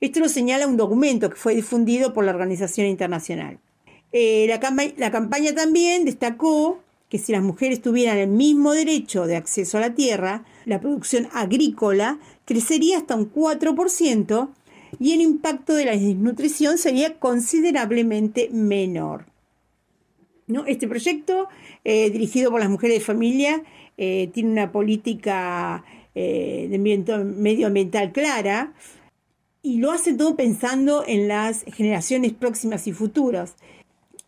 Esto 0.00 0.20
lo 0.20 0.28
señala 0.28 0.66
un 0.66 0.76
documento 0.76 1.30
que 1.30 1.36
fue 1.36 1.54
difundido 1.54 2.12
por 2.12 2.24
la 2.24 2.32
Organización 2.32 2.86
Internacional. 2.86 3.58
Eh, 4.12 4.46
la 4.96 5.10
campaña 5.10 5.54
también 5.54 6.04
destacó 6.04 6.80
que 7.10 7.18
si 7.18 7.32
las 7.32 7.42
mujeres 7.42 7.82
tuvieran 7.82 8.16
el 8.16 8.28
mismo 8.28 8.72
derecho 8.72 9.26
de 9.26 9.36
acceso 9.36 9.76
a 9.76 9.80
la 9.80 9.94
tierra, 9.94 10.44
la 10.64 10.80
producción 10.80 11.28
agrícola 11.32 12.20
crecería 12.46 12.98
hasta 12.98 13.16
un 13.16 13.30
4% 13.30 14.48
y 14.98 15.12
el 15.12 15.20
impacto 15.20 15.74
de 15.74 15.84
la 15.86 15.92
desnutrición 15.92 16.78
sería 16.78 17.18
considerablemente 17.18 18.48
menor. 18.52 19.26
¿No? 20.46 20.66
Este 20.66 20.88
proyecto, 20.88 21.48
eh, 21.84 22.10
dirigido 22.10 22.50
por 22.50 22.60
las 22.60 22.70
mujeres 22.70 22.98
de 22.98 23.04
familia, 23.04 23.62
eh, 23.98 24.30
tiene 24.32 24.50
una 24.50 24.72
política 24.72 25.84
eh, 26.14 26.68
de 26.70 26.78
medioambiental 26.78 28.12
clara 28.12 28.72
y 29.62 29.78
lo 29.78 29.90
hace 29.90 30.14
todo 30.14 30.36
pensando 30.36 31.04
en 31.06 31.28
las 31.28 31.64
generaciones 31.64 32.32
próximas 32.32 32.86
y 32.86 32.92
futuras 32.92 33.56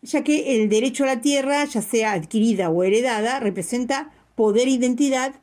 ya 0.03 0.23
que 0.23 0.55
el 0.61 0.69
derecho 0.69 1.05
a 1.05 1.07
la 1.07 1.21
tierra, 1.21 1.63
ya 1.65 1.81
sea 1.81 2.11
adquirida 2.11 2.69
o 2.69 2.83
heredada, 2.83 3.39
representa 3.39 4.11
poder 4.35 4.67
e 4.67 4.71
identidad. 4.71 5.35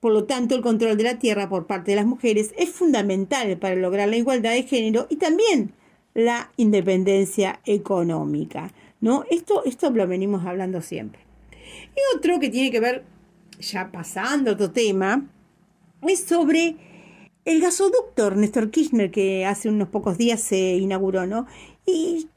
Por 0.00 0.12
lo 0.12 0.24
tanto, 0.24 0.54
el 0.54 0.62
control 0.62 0.96
de 0.96 1.04
la 1.04 1.18
tierra 1.18 1.48
por 1.48 1.66
parte 1.66 1.92
de 1.92 1.96
las 1.96 2.06
mujeres 2.06 2.54
es 2.56 2.70
fundamental 2.70 3.58
para 3.58 3.76
lograr 3.76 4.08
la 4.08 4.16
igualdad 4.16 4.52
de 4.52 4.62
género 4.62 5.06
y 5.10 5.16
también 5.16 5.74
la 6.14 6.50
independencia 6.56 7.60
económica. 7.66 8.72
¿no? 9.00 9.24
Esto, 9.30 9.64
esto 9.64 9.90
lo 9.90 10.06
venimos 10.06 10.46
hablando 10.46 10.80
siempre. 10.80 11.20
Y 11.94 12.16
otro 12.16 12.40
que 12.40 12.48
tiene 12.48 12.70
que 12.70 12.80
ver, 12.80 13.04
ya 13.60 13.92
pasando 13.92 14.52
otro 14.52 14.70
tema, 14.70 15.28
es 16.08 16.24
sobre 16.24 16.76
el 17.44 17.60
gasoducto 17.60 18.30
Néstor 18.30 18.70
Kirchner 18.70 19.10
que 19.10 19.44
hace 19.44 19.68
unos 19.68 19.88
pocos 19.88 20.16
días 20.16 20.40
se 20.40 20.76
inauguró, 20.76 21.26
¿no? 21.26 21.46
Y 21.84 22.28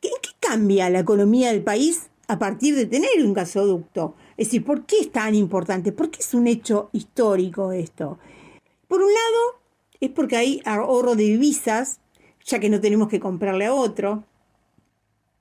¿En 0.00 0.12
qué 0.22 0.30
cambia 0.48 0.88
la 0.88 1.00
economía 1.00 1.52
del 1.52 1.62
país 1.62 2.08
a 2.26 2.38
partir 2.38 2.74
de 2.74 2.86
tener 2.86 3.10
un 3.22 3.34
gasoducto? 3.34 4.14
Es 4.36 4.48
decir, 4.48 4.64
¿por 4.64 4.86
qué 4.86 4.96
es 5.00 5.12
tan 5.12 5.34
importante? 5.34 5.92
¿Por 5.92 6.10
qué 6.10 6.20
es 6.20 6.32
un 6.32 6.46
hecho 6.46 6.88
histórico 6.92 7.72
esto? 7.72 8.18
Por 8.86 9.00
un 9.00 9.08
lado, 9.12 9.60
es 10.00 10.10
porque 10.10 10.36
hay 10.36 10.62
ahorro 10.64 11.16
de 11.16 11.24
divisas, 11.24 12.00
ya 12.46 12.58
que 12.60 12.70
no 12.70 12.80
tenemos 12.80 13.08
que 13.08 13.20
comprarle 13.20 13.66
a 13.66 13.74
otro. 13.74 14.24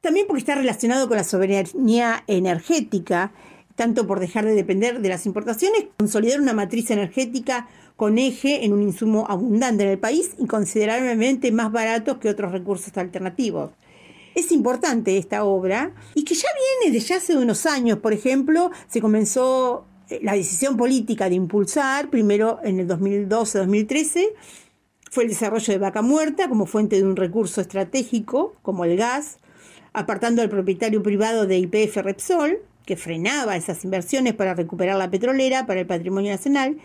También 0.01 0.27
porque 0.27 0.39
está 0.39 0.55
relacionado 0.55 1.07
con 1.07 1.15
la 1.15 1.23
soberanía 1.23 2.23
energética, 2.27 3.31
tanto 3.75 4.07
por 4.07 4.19
dejar 4.19 4.45
de 4.45 4.55
depender 4.55 4.99
de 4.99 5.09
las 5.09 5.25
importaciones, 5.25 5.85
consolidar 5.97 6.41
una 6.41 6.53
matriz 6.53 6.91
energética 6.91 7.69
con 7.95 8.17
eje 8.17 8.65
en 8.65 8.73
un 8.73 8.81
insumo 8.81 9.25
abundante 9.29 9.83
en 9.83 9.89
el 9.89 9.99
país 9.99 10.31
y 10.37 10.47
considerablemente 10.47 11.51
más 11.51 11.71
barato 11.71 12.19
que 12.19 12.29
otros 12.29 12.51
recursos 12.51 12.97
alternativos 12.97 13.71
es 14.37 14.51
importante 14.51 15.17
esta 15.17 15.43
obra 15.43 15.93
y 16.13 16.23
que 16.23 16.35
ya 16.35 16.47
viene 16.79 16.95
desde 16.95 17.15
hace 17.15 17.35
unos 17.35 17.65
años, 17.65 17.97
por 17.97 18.13
ejemplo, 18.13 18.69
se 18.87 19.01
comenzó 19.01 19.87
eh, 20.09 20.19
la 20.21 20.33
decisión 20.33 20.77
política 20.77 21.27
de 21.27 21.33
impulsar, 21.33 22.11
primero 22.11 22.59
en 22.63 22.79
el 22.79 22.87
2012-2013, 22.87 24.27
fue 25.09 25.23
el 25.23 25.29
desarrollo 25.29 25.73
de 25.73 25.79
vaca 25.79 26.03
muerta 26.03 26.47
como 26.49 26.67
fuente 26.67 26.97
de 26.97 27.03
un 27.03 27.15
recurso 27.15 27.61
estratégico 27.61 28.53
como 28.61 28.85
el 28.85 28.95
gas, 28.95 29.39
apartando 29.91 30.43
al 30.43 30.49
propietario 30.49 31.01
privado 31.01 31.47
de 31.47 31.57
IPF 31.57 31.97
Repsol, 31.97 32.59
que 32.85 32.95
frenaba 32.95 33.57
esas 33.57 33.83
inversiones 33.83 34.35
para 34.35 34.53
recuperar 34.53 34.97
la 34.97 35.09
petrolera 35.09 35.65
para 35.65 35.79
el 35.79 35.87
patrimonio 35.87 36.31
nacional, 36.31 36.77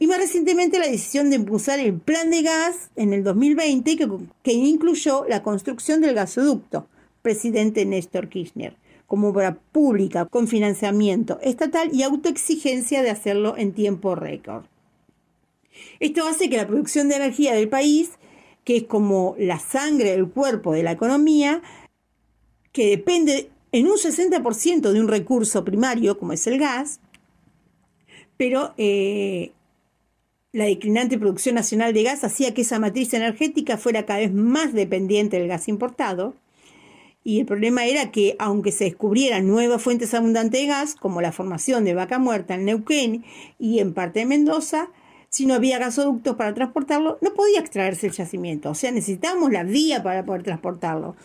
y 0.00 0.08
más 0.08 0.18
recientemente 0.18 0.80
la 0.80 0.86
decisión 0.86 1.30
de 1.30 1.36
impulsar 1.36 1.78
el 1.78 1.94
plan 1.94 2.32
de 2.32 2.42
gas 2.42 2.90
en 2.96 3.12
el 3.12 3.22
2020 3.22 3.96
que, 3.96 4.08
que 4.42 4.52
incluyó 4.52 5.24
la 5.28 5.44
construcción 5.44 6.00
del 6.00 6.16
gasoducto, 6.16 6.88
presidente 7.26 7.84
Néstor 7.84 8.28
Kirchner, 8.28 8.76
como 9.08 9.30
obra 9.30 9.58
pública 9.72 10.26
con 10.26 10.46
financiamiento 10.46 11.40
estatal 11.42 11.90
y 11.92 12.04
autoexigencia 12.04 13.02
de 13.02 13.10
hacerlo 13.10 13.56
en 13.56 13.72
tiempo 13.72 14.14
récord. 14.14 14.66
Esto 15.98 16.24
hace 16.28 16.48
que 16.48 16.56
la 16.56 16.68
producción 16.68 17.08
de 17.08 17.16
energía 17.16 17.52
del 17.52 17.68
país, 17.68 18.10
que 18.62 18.76
es 18.76 18.82
como 18.84 19.34
la 19.40 19.58
sangre 19.58 20.12
del 20.12 20.28
cuerpo 20.28 20.72
de 20.72 20.84
la 20.84 20.92
economía, 20.92 21.62
que 22.70 22.90
depende 22.90 23.50
en 23.72 23.88
un 23.88 23.96
60% 23.96 24.92
de 24.92 25.00
un 25.00 25.08
recurso 25.08 25.64
primario 25.64 26.20
como 26.20 26.32
es 26.32 26.46
el 26.46 26.60
gas, 26.60 27.00
pero 28.36 28.72
eh, 28.78 29.50
la 30.52 30.66
declinante 30.66 31.18
producción 31.18 31.56
nacional 31.56 31.92
de 31.92 32.04
gas 32.04 32.22
hacía 32.22 32.54
que 32.54 32.60
esa 32.60 32.78
matriz 32.78 33.12
energética 33.14 33.78
fuera 33.78 34.06
cada 34.06 34.20
vez 34.20 34.32
más 34.32 34.72
dependiente 34.72 35.40
del 35.40 35.48
gas 35.48 35.66
importado, 35.66 36.36
y 37.26 37.40
el 37.40 37.46
problema 37.46 37.86
era 37.86 38.12
que, 38.12 38.36
aunque 38.38 38.70
se 38.70 38.84
descubrieran 38.84 39.48
nuevas 39.48 39.82
fuentes 39.82 40.14
abundantes 40.14 40.60
de 40.60 40.68
gas, 40.68 40.94
como 40.94 41.20
la 41.20 41.32
formación 41.32 41.84
de 41.84 41.92
vaca 41.92 42.20
muerta 42.20 42.54
en 42.54 42.66
Neuquén 42.66 43.24
y 43.58 43.80
en 43.80 43.94
parte 43.94 44.20
de 44.20 44.26
Mendoza, 44.26 44.90
si 45.28 45.44
no 45.44 45.54
había 45.54 45.80
gasoductos 45.80 46.36
para 46.36 46.54
transportarlo, 46.54 47.18
no 47.20 47.34
podía 47.34 47.58
extraerse 47.58 48.06
el 48.06 48.12
yacimiento. 48.12 48.70
O 48.70 48.76
sea, 48.76 48.92
necesitábamos 48.92 49.50
la 49.50 49.64
vía 49.64 50.04
para 50.04 50.24
poder 50.24 50.44
transportarlo. 50.44 51.16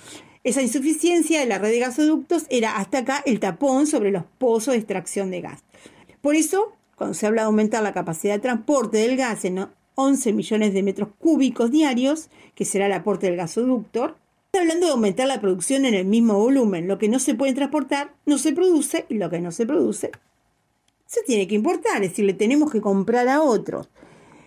Esa 0.44 0.64
insuficiencia 0.64 1.40
de 1.40 1.46
la 1.46 1.60
red 1.60 1.70
de 1.70 1.78
gasoductos 1.78 2.48
era 2.50 2.78
hasta 2.78 2.98
acá 2.98 3.22
el 3.28 3.40
tapón 3.40 3.86
sobre 3.86 4.10
los 4.10 4.24
pozos 4.40 4.74
de 4.74 4.80
extracción 4.80 5.30
de 5.30 5.42
gas. 5.42 5.64
Por 6.22 6.34
eso, 6.34 6.74
cuando 6.96 7.14
se 7.14 7.28
habla 7.28 7.44
de 7.44 7.46
aumentar 7.46 7.84
la 7.84 7.94
capacidad 7.94 8.34
de 8.34 8.40
transporte 8.40 8.98
del 8.98 9.18
gas 9.18 9.46
en 9.46 9.68
11 9.94 10.34
millones 10.34 10.74
de 10.74 10.82
metros 10.82 11.10
cúbicos 11.20 11.70
diarios, 11.70 12.32
que 12.56 12.66
será 12.66 12.88
el 12.88 12.94
aporte 12.94 13.28
del 13.28 13.36
gasoducto, 13.36 14.16
hablando 14.60 14.88
de 14.88 14.92
aumentar 14.92 15.28
la 15.28 15.42
producción 15.42 15.86
en 15.86 15.94
el 15.94 16.06
mismo 16.06 16.38
volumen. 16.38 16.88
Lo 16.88 16.98
que 16.98 17.10
no 17.10 17.20
se 17.20 17.36
puede 17.36 17.54
transportar 17.54 18.14
no 18.26 18.38
se 18.38 18.54
produce 18.54 19.06
y 19.10 19.16
lo 19.16 19.30
que 19.30 19.40
no 19.40 19.52
se 19.52 19.66
produce 19.66 20.12
se 21.12 21.24
tiene 21.24 21.46
que 21.46 21.56
importar, 21.56 22.02
es 22.02 22.12
decir, 22.12 22.24
le 22.24 22.34
tenemos 22.34 22.72
que 22.72 22.80
comprar 22.80 23.28
a 23.28 23.42
otros. 23.42 23.90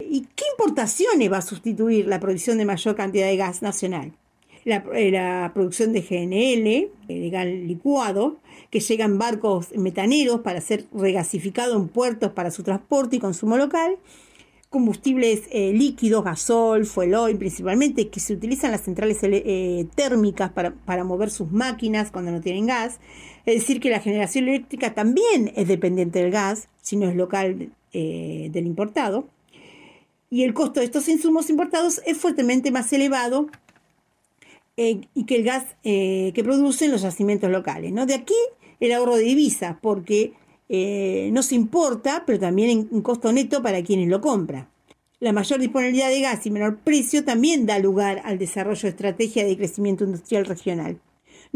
¿Y 0.01 0.23
qué 0.35 0.45
importaciones 0.53 1.31
va 1.31 1.37
a 1.37 1.43
sustituir 1.43 2.07
la 2.07 2.21
producción 2.21 2.57
de 2.57 2.65
mayor 2.65 2.97
cantidad 2.97 3.27
de 3.27 3.37
gas 3.37 3.61
nacional? 3.61 4.13
La, 4.65 4.83
eh, 4.95 5.51
producción 5.53 5.93
de 5.93 6.01
GNL, 6.01 6.67
eh, 6.67 6.91
de 7.21 7.29
gas 7.29 7.45
licuado, 7.45 8.39
que 8.71 8.81
llega 8.81 9.05
en 9.05 9.19
barcos 9.19 9.77
metaneros 9.77 10.41
para 10.41 10.63
ser 10.63 10.87
regasificado 10.95 11.77
en 11.77 11.89
puertos 11.89 12.33
para 12.33 12.51
su 12.51 12.63
transporte 12.63 13.17
y 13.17 13.19
consumo 13.19 13.59
local, 13.59 13.99
combustibles 14.75 15.43
eh, 15.53 15.73
líquidos, 15.73 16.25
gasol, 16.25 16.85
fuel 16.85 17.15
oil 17.15 17.39
principalmente, 17.39 18.09
que 18.09 18.19
se 18.19 18.33
utilizan 18.33 18.73
las 18.73 18.81
centrales 18.81 19.19
eh, 19.23 19.87
térmicas 19.95 20.51
para, 20.51 20.75
para, 20.75 21.05
mover 21.05 21.31
sus 21.31 21.53
máquinas 21.53 22.11
cuando 22.11 22.33
no 22.33 22.41
tienen 22.41 22.67
gas. 22.67 22.99
Es 23.47 23.61
decir, 23.61 23.79
que 23.79 23.89
la 23.89 24.01
generación 24.01 24.49
eléctrica 24.49 24.93
también 24.93 25.53
es 25.55 25.69
dependiente 25.69 26.19
del 26.19 26.33
gas, 26.33 26.67
si 26.83 26.97
no 26.97 27.09
es 27.09 27.15
local 27.15 27.71
eh, 27.93 28.49
del 28.51 28.67
importado. 28.67 29.29
Y 30.29 30.43
el 30.43 30.55
costo 30.55 30.81
de 30.81 30.87
estos 30.87 31.09
insumos 31.09 31.51
importados 31.51 32.01
es 32.05 32.19
fuertemente 32.19 32.73
más 32.73 32.93
elevado 32.93 33.47
y 34.77 35.25
que 35.25 35.37
el 35.37 35.45
gas 35.45 35.67
que 35.85 36.43
producen 36.43 36.91
los 36.91 37.03
yacimientos 37.03 37.49
locales. 37.49 37.93
¿no? 37.93 38.07
De 38.07 38.15
aquí 38.15 38.35
el 38.81 38.91
ahorro 38.91 39.15
de 39.15 39.23
divisas, 39.23 39.77
porque 39.81 40.33
eh, 40.69 41.31
no 41.33 41.43
se 41.43 41.55
importa, 41.55 42.25
pero 42.27 42.39
también 42.39 42.71
en 42.71 42.89
un 42.91 43.03
costo 43.03 43.33
neto 43.33 43.63
para 43.63 43.83
quienes 43.83 44.09
lo 44.09 44.21
compran. 44.21 44.69
La 45.21 45.33
mayor 45.33 45.61
disponibilidad 45.61 46.09
de 46.09 46.21
gas 46.21 46.45
y 46.47 46.51
menor 46.51 46.79
precio 46.79 47.25
también 47.25 47.67
da 47.67 47.79
lugar 47.79 48.21
al 48.25 48.39
desarrollo 48.39 48.83
de 48.83 48.89
estrategias 48.89 49.47
de 49.47 49.57
crecimiento 49.57 50.05
industrial 50.05 50.45
regional. 50.45 50.99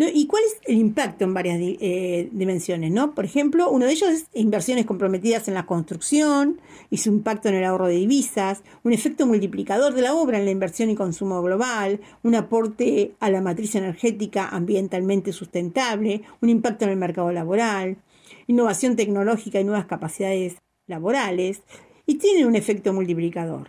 ¿Y 0.01 0.29
cuál 0.29 0.45
es 0.45 0.61
el 0.69 0.79
impacto 0.79 1.25
en 1.25 1.35
varias 1.35 1.59
eh, 1.61 2.29
dimensiones? 2.31 2.93
¿no? 2.93 3.17
Por 3.17 3.25
ejemplo, 3.25 3.69
uno 3.69 3.85
de 3.85 3.93
ellos 3.93 4.11
es 4.11 4.27
inversiones 4.33 4.87
comprometidas 4.87 5.49
en 5.49 5.55
la 5.55 5.67
construcción 5.67 6.61
y 6.89 6.99
su 6.99 7.09
impacto 7.09 7.49
en 7.49 7.57
el 7.57 7.65
ahorro 7.65 7.89
de 7.89 7.97
divisas, 7.97 8.63
un 8.85 8.93
efecto 8.93 9.27
multiplicador 9.27 9.95
de 9.95 10.03
la 10.03 10.15
obra 10.15 10.39
en 10.39 10.45
la 10.45 10.53
inversión 10.53 10.89
y 10.89 10.95
consumo 10.95 11.43
global, 11.43 12.01
un 12.23 12.37
aporte 12.37 13.17
a 13.19 13.29
la 13.29 13.41
matriz 13.41 13.75
energética 13.75 14.49
ambientalmente 14.49 15.33
sustentable, 15.33 16.23
un 16.41 16.49
impacto 16.49 16.85
en 16.85 16.93
el 16.93 16.97
mercado 16.97 17.33
laboral, 17.33 17.97
innovación 18.49 18.97
tecnológica 18.97 19.61
y 19.61 19.65
nuevas 19.65 19.87
capacidades 19.87 20.57
laborales, 20.89 21.61
y 22.07 22.17
tiene 22.17 22.47
un 22.47 22.57
efecto 22.57 22.93
multiplicador. 22.93 23.69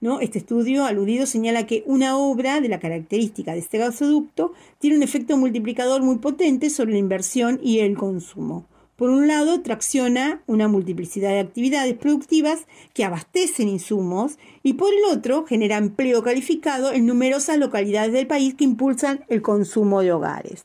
¿no? 0.00 0.20
Este 0.20 0.38
estudio 0.38 0.84
aludido 0.84 1.26
señala 1.26 1.66
que 1.66 1.84
una 1.86 2.16
obra 2.16 2.60
de 2.60 2.68
la 2.68 2.80
característica 2.80 3.52
de 3.52 3.60
este 3.60 3.78
gasoducto 3.78 4.52
tiene 4.78 4.96
un 4.96 5.02
efecto 5.02 5.36
multiplicador 5.36 6.02
muy 6.02 6.16
potente 6.16 6.70
sobre 6.70 6.92
la 6.92 6.98
inversión 6.98 7.60
y 7.62 7.80
el 7.80 7.96
consumo. 7.96 8.66
Por 8.96 9.10
un 9.10 9.28
lado, 9.28 9.60
tracciona 9.60 10.42
una 10.46 10.68
multiplicidad 10.68 11.28
de 11.28 11.40
actividades 11.40 11.94
productivas 11.94 12.66
que 12.94 13.04
abastecen 13.04 13.68
insumos 13.68 14.38
y 14.62 14.72
por 14.74 14.88
el 14.94 15.04
otro, 15.14 15.44
genera 15.44 15.76
empleo 15.76 16.22
calificado 16.22 16.92
en 16.92 17.04
numerosas 17.04 17.58
localidades 17.58 18.14
del 18.14 18.26
país 18.26 18.54
que 18.54 18.64
impulsan 18.64 19.26
el 19.28 19.42
consumo 19.42 20.00
de 20.00 20.12
hogares. 20.12 20.64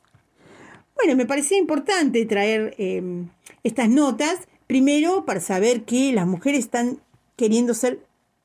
Bueno, 0.96 1.18
me 1.18 1.26
parecía 1.26 1.58
importante 1.58 2.26
traer 2.26 2.74
em, 2.78 3.28
estas 3.64 3.90
notas, 3.90 4.40
primero 4.68 5.26
para 5.26 5.40
saber 5.40 5.84
que 5.84 6.14
las 6.14 6.28
mujeres 6.28 6.60
están 6.60 7.00
queriendo 7.36 7.74
ser 7.74 8.00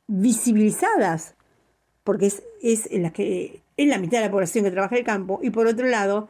visibilizadas, 0.06 1.34
porque 2.04 2.26
es, 2.26 2.42
es, 2.62 2.88
la 2.92 3.12
que, 3.12 3.62
es 3.76 3.88
la 3.88 3.98
mitad 3.98 4.18
de 4.18 4.26
la 4.26 4.30
población 4.30 4.64
que 4.64 4.70
trabaja 4.70 4.94
en 4.94 5.00
el 5.00 5.06
campo, 5.06 5.40
y 5.42 5.50
por 5.50 5.66
otro 5.66 5.86
lado, 5.86 6.28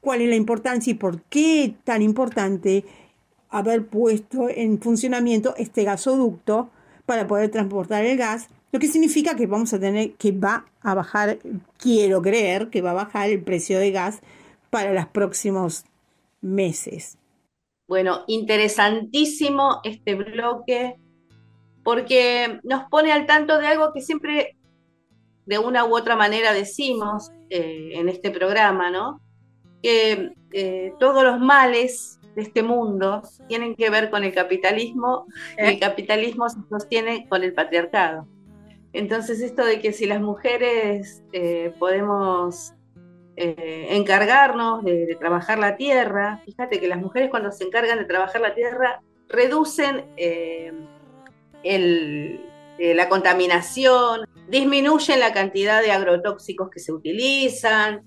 cuál 0.00 0.20
es 0.20 0.28
la 0.28 0.36
importancia 0.36 0.90
y 0.90 0.94
por 0.94 1.22
qué 1.22 1.74
tan 1.84 2.02
importante 2.02 2.84
haber 3.48 3.86
puesto 3.86 4.48
en 4.50 4.80
funcionamiento 4.80 5.54
este 5.56 5.84
gasoducto 5.84 6.70
para 7.06 7.26
poder 7.26 7.50
transportar 7.50 8.04
el 8.04 8.16
gas, 8.18 8.48
lo 8.72 8.80
que 8.80 8.88
significa 8.88 9.36
que 9.36 9.46
vamos 9.46 9.72
a 9.72 9.78
tener 9.78 10.14
que 10.14 10.32
va 10.32 10.66
a 10.82 10.94
bajar, 10.94 11.38
quiero 11.78 12.20
creer 12.20 12.70
que 12.70 12.82
va 12.82 12.90
a 12.90 12.94
bajar 12.94 13.30
el 13.30 13.40
precio 13.42 13.78
de 13.78 13.92
gas 13.92 14.18
para 14.70 14.92
los 14.92 15.06
próximos 15.06 15.84
meses. 16.40 17.16
Bueno, 17.94 18.24
interesantísimo 18.26 19.80
este 19.84 20.16
bloque 20.16 20.96
porque 21.84 22.58
nos 22.64 22.88
pone 22.90 23.12
al 23.12 23.24
tanto 23.24 23.56
de 23.56 23.68
algo 23.68 23.92
que 23.92 24.00
siempre 24.00 24.56
de 25.46 25.58
una 25.60 25.84
u 25.84 25.96
otra 25.96 26.16
manera 26.16 26.52
decimos 26.52 27.30
eh, 27.50 27.90
en 27.92 28.08
este 28.08 28.32
programa, 28.32 28.90
¿no? 28.90 29.20
Que 29.80 30.32
eh, 30.52 30.92
todos 30.98 31.22
los 31.22 31.38
males 31.38 32.18
de 32.34 32.42
este 32.42 32.64
mundo 32.64 33.22
tienen 33.46 33.76
que 33.76 33.90
ver 33.90 34.10
con 34.10 34.24
el 34.24 34.34
capitalismo 34.34 35.26
y 35.56 35.64
el 35.64 35.78
capitalismo 35.78 36.48
se 36.48 36.58
sostiene 36.68 37.28
con 37.28 37.44
el 37.44 37.54
patriarcado. 37.54 38.26
Entonces 38.92 39.40
esto 39.40 39.64
de 39.64 39.78
que 39.78 39.92
si 39.92 40.06
las 40.06 40.20
mujeres 40.20 41.22
eh, 41.32 41.72
podemos 41.78 42.73
eh, 43.36 43.88
encargarnos 43.90 44.84
de, 44.84 45.16
trabajar 45.18 45.58
la 45.58 45.76
tierra. 45.76 46.40
Fíjate 46.44 46.78
que 46.78 46.86
las 46.86 47.00
mujeres 47.00 47.30
cuando 47.30 47.50
se 47.50 47.64
encargan 47.64 47.98
de 47.98 48.04
trabajar 48.04 48.40
la 48.40 48.54
tierra 48.54 49.02
reducen 49.28 50.04
eh, 50.16 50.72
eh, 51.64 52.94
la 52.94 53.08
contaminación, 53.08 54.28
disminuyen 54.48 55.18
la 55.18 55.32
cantidad 55.32 55.82
de 55.82 55.90
agrotóxicos 55.90 56.70
que 56.70 56.78
se 56.78 56.92
utilizan, 56.92 58.02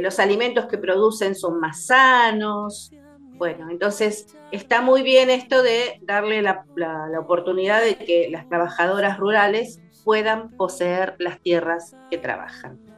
los 0.00 0.20
alimentos 0.20 0.66
que 0.66 0.78
producen 0.78 1.34
son 1.34 1.58
más 1.58 1.86
sanos. 1.86 2.92
Bueno, 3.32 3.68
entonces 3.68 4.28
está 4.52 4.80
muy 4.80 5.02
bien 5.02 5.28
esto 5.28 5.60
de 5.62 5.98
darle 6.02 6.40
la 6.40 7.20
oportunidad 7.20 7.82
de 7.82 7.96
que 7.96 8.28
las 8.30 8.48
trabajadoras 8.48 9.18
rurales 9.18 9.80
puedan 10.04 10.50
poseer 10.56 11.16
las 11.18 11.40
tierras 11.40 11.96
que 12.10 12.18
trabajan 12.18 12.95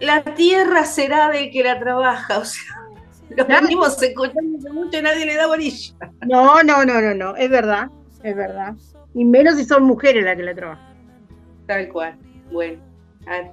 la 0.00 0.22
tierra 0.22 0.84
será 0.84 1.30
del 1.30 1.50
que 1.50 1.62
la 1.62 1.78
trabaja, 1.78 2.38
o 2.38 2.44
sea, 2.44 2.64
lo 3.30 3.44
venimos 3.44 4.00
escuchando 4.02 4.72
mucho 4.72 4.98
y 4.98 5.02
nadie 5.02 5.26
le 5.26 5.36
da 5.36 5.46
bolilla. 5.46 5.94
No, 6.26 6.62
no, 6.62 6.84
no, 6.84 7.00
no, 7.00 7.14
no, 7.14 7.36
es 7.36 7.50
verdad, 7.50 7.88
es 8.22 8.36
verdad. 8.36 8.74
Y 9.14 9.24
menos 9.24 9.56
si 9.56 9.64
son 9.64 9.84
mujeres 9.84 10.24
las 10.24 10.36
que 10.36 10.42
la 10.42 10.54
trabajan. 10.54 10.94
Tal 11.66 11.88
cual, 11.88 12.16
bueno, 12.52 12.80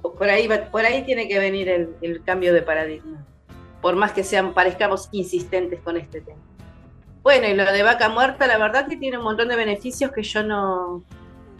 por 0.02 0.28
ahí, 0.28 0.48
por 0.70 0.84
ahí 0.84 1.02
tiene 1.02 1.26
que 1.26 1.38
venir 1.38 1.68
el, 1.68 2.22
cambio 2.24 2.52
de 2.52 2.62
paradigma, 2.62 3.24
por 3.80 3.96
más 3.96 4.12
que 4.12 4.22
sean, 4.22 4.54
parezcamos 4.54 5.08
insistentes 5.12 5.80
con 5.80 5.96
este 5.96 6.20
tema. 6.20 6.38
Bueno, 7.22 7.48
y 7.48 7.54
lo 7.54 7.64
de 7.64 7.82
vaca 7.82 8.10
muerta, 8.10 8.46
la 8.46 8.58
verdad 8.58 8.86
que 8.86 8.96
tiene 8.96 9.16
un 9.16 9.24
montón 9.24 9.48
de 9.48 9.56
beneficios 9.56 10.12
que 10.12 10.22
yo 10.22 10.42
no, 10.42 11.02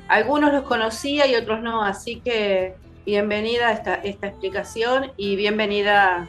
algunos 0.09 0.53
los 0.53 0.63
conocía 0.65 1.27
y 1.27 1.35
otros 1.35 1.63
no, 1.63 1.83
así 1.83 2.21
que 2.21 2.75
bienvenida 3.05 3.73
esta, 3.73 3.95
esta 3.97 4.29
explicación 4.29 5.13
y 5.17 5.37
bienvenida 5.37 6.27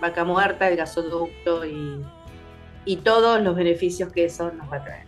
Vaca 0.00 0.24
Muerta, 0.24 0.68
el 0.68 0.76
gasoducto 0.76 1.64
y, 1.64 2.04
todos 3.04 3.40
los 3.42 3.54
beneficios 3.54 4.10
que 4.10 4.24
eso 4.24 4.50
nos 4.50 4.72
va 4.72 4.78
a 4.78 4.84
traer. 4.84 5.06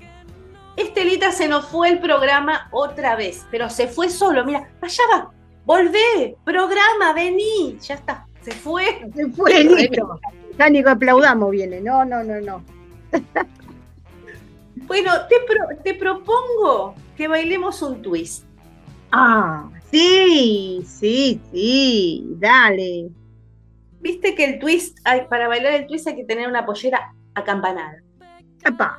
Estelita 0.77 1.33
se 1.33 1.49
nos 1.49 1.65
fue 1.65 1.89
el 1.89 1.99
programa 1.99 2.69
otra 2.73 3.17
vez, 3.17 3.47
pero 3.51 3.71
se 3.71 3.89
fue 3.89 4.11
solo. 4.11 4.45
Mira, 4.45 4.69
allá 4.83 5.03
va, 5.11 5.31
volvé, 5.65 6.37
programa, 6.45 7.15
vení, 7.15 7.79
ya 7.81 7.95
está, 7.95 8.27
se 8.43 8.53
fue. 8.53 8.85
Se 9.15 9.27
fue, 9.31 9.65
listo. 9.65 10.21
Ya 10.59 10.69
ni 10.69 10.81
aplaudamos 10.81 11.51
viene, 11.51 11.81
no, 11.81 12.05
no, 12.05 12.23
no, 12.23 12.39
no. 12.41 12.63
bueno, 14.87 15.13
te, 15.27 15.37
te 15.83 15.95
propongo 15.95 16.95
que 17.17 17.29
bailemos 17.29 17.81
un 17.81 18.03
twist. 18.03 18.45
Ah, 19.11 19.71
Sí, 19.91 20.83
sí, 20.87 21.41
sí, 21.51 22.25
dale. 22.39 23.11
Viste 24.01 24.35
que 24.35 24.45
el 24.45 24.59
twist, 24.59 24.99
para 25.29 25.49
bailar 25.49 25.75
el 25.75 25.87
twist 25.87 26.07
hay 26.07 26.17
que 26.17 26.25
tener 26.25 26.49
una 26.49 26.65
pollera 26.65 27.13
acampanada. 27.35 28.03
¡Epa! 28.65 28.99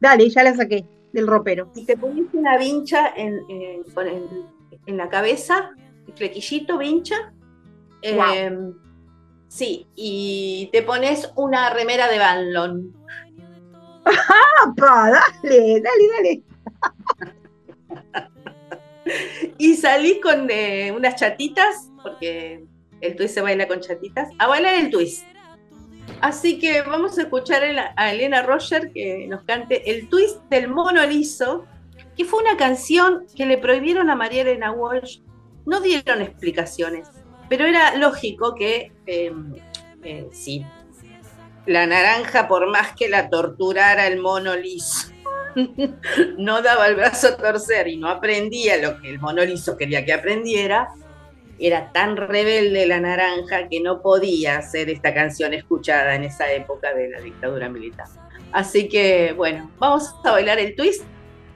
Dale, 0.00 0.28
ya 0.30 0.44
la 0.44 0.54
saqué 0.54 0.86
del 1.12 1.26
ropero. 1.26 1.72
Y 1.74 1.84
te 1.84 1.96
pones 1.96 2.26
una 2.32 2.56
vincha 2.56 3.12
en, 3.16 3.40
en, 4.86 4.96
la 4.96 5.08
cabeza, 5.08 5.70
el 6.06 6.14
flequillito, 6.14 6.78
vincha. 6.78 7.32
Em, 8.02 8.74
sí, 9.48 9.88
y 9.96 10.68
te 10.72 10.82
pones 10.82 11.32
una 11.34 11.70
remera 11.70 12.08
de 12.08 12.18
Banlon. 12.18 12.94
¡Apa! 14.64 15.10
Dale, 15.42 15.80
dale, 15.80 16.08
dale. 16.16 16.42
y 19.58 19.74
salí 19.76 20.20
con 20.20 20.48
eh, 20.50 20.92
unas 20.94 21.16
chatitas, 21.16 21.90
porque 22.02 22.64
el 23.00 23.16
twist 23.16 23.34
se 23.34 23.40
baila 23.40 23.68
con 23.68 23.80
chatitas, 23.80 24.28
a 24.38 24.46
bailar 24.46 24.74
el 24.74 24.90
twist. 24.90 25.24
Así 26.20 26.58
que 26.58 26.82
vamos 26.82 27.18
a 27.18 27.22
escuchar 27.22 27.62
a 27.96 28.12
Elena 28.12 28.42
Roger 28.42 28.90
que 28.92 29.26
nos 29.28 29.44
cante 29.44 29.90
el 29.90 30.08
twist 30.08 30.42
del 30.50 30.68
mono 30.68 31.04
liso, 31.06 31.66
que 32.16 32.24
fue 32.24 32.40
una 32.42 32.56
canción 32.56 33.26
que 33.36 33.46
le 33.46 33.58
prohibieron 33.58 34.10
a 34.10 34.16
María 34.16 34.42
Elena 34.42 34.72
Walsh. 34.72 35.20
No 35.66 35.80
dieron 35.80 36.22
explicaciones, 36.22 37.08
pero 37.48 37.66
era 37.66 37.94
lógico 37.96 38.54
que 38.54 38.90
em, 39.06 39.54
eh, 40.02 40.26
sí, 40.32 40.64
la 41.66 41.86
naranja, 41.86 42.48
por 42.48 42.68
más 42.70 42.94
que 42.96 43.08
la 43.08 43.28
torturara 43.28 44.06
el 44.06 44.20
mono 44.20 44.56
liso, 44.56 45.12
no 46.38 46.62
daba 46.62 46.86
el 46.86 46.96
brazo 46.96 47.28
a 47.28 47.36
torcer 47.36 47.88
y 47.88 47.96
no 47.96 48.08
aprendía 48.08 48.76
lo 48.76 49.00
que 49.00 49.10
el 49.10 49.18
monolizo 49.18 49.76
quería 49.76 50.04
que 50.04 50.12
aprendiera, 50.12 50.88
era 51.58 51.90
tan 51.92 52.16
rebelde 52.16 52.86
la 52.86 53.00
naranja 53.00 53.68
que 53.68 53.80
no 53.80 54.00
podía 54.00 54.58
hacer 54.58 54.90
esta 54.90 55.12
canción 55.12 55.54
escuchada 55.54 56.14
en 56.14 56.24
esa 56.24 56.50
época 56.52 56.94
de 56.94 57.10
la 57.10 57.20
dictadura 57.20 57.68
militar. 57.68 58.06
Así 58.52 58.88
que, 58.88 59.32
bueno, 59.36 59.70
vamos 59.78 60.14
a 60.24 60.30
bailar 60.30 60.58
el 60.58 60.76
twist 60.76 61.02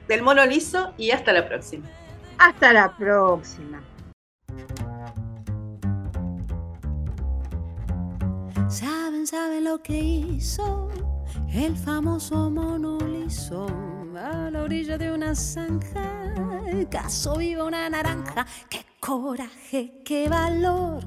del 0.07 0.21
mono 0.21 0.45
liso 0.45 0.93
y 0.97 1.11
hasta 1.11 1.31
la 1.31 1.47
próxima. 1.47 1.89
Hasta 2.37 2.73
la 2.73 2.95
próxima. 2.95 3.81
Saben, 8.67 9.25
saben 9.25 9.63
lo 9.63 9.81
que 9.81 9.97
hizo 9.97 10.89
el 11.53 11.77
famoso 11.77 12.49
mono 12.49 12.97
liso 12.97 13.67
a 14.17 14.49
la 14.49 14.63
orilla 14.63 14.97
de 14.97 15.11
una 15.11 15.35
zanja. 15.35 16.33
Caso 16.89 17.37
viva 17.37 17.63
una 17.65 17.87
naranja. 17.89 18.45
Qué 18.69 18.83
coraje, 18.99 20.01
qué 20.03 20.27
valor. 20.27 21.03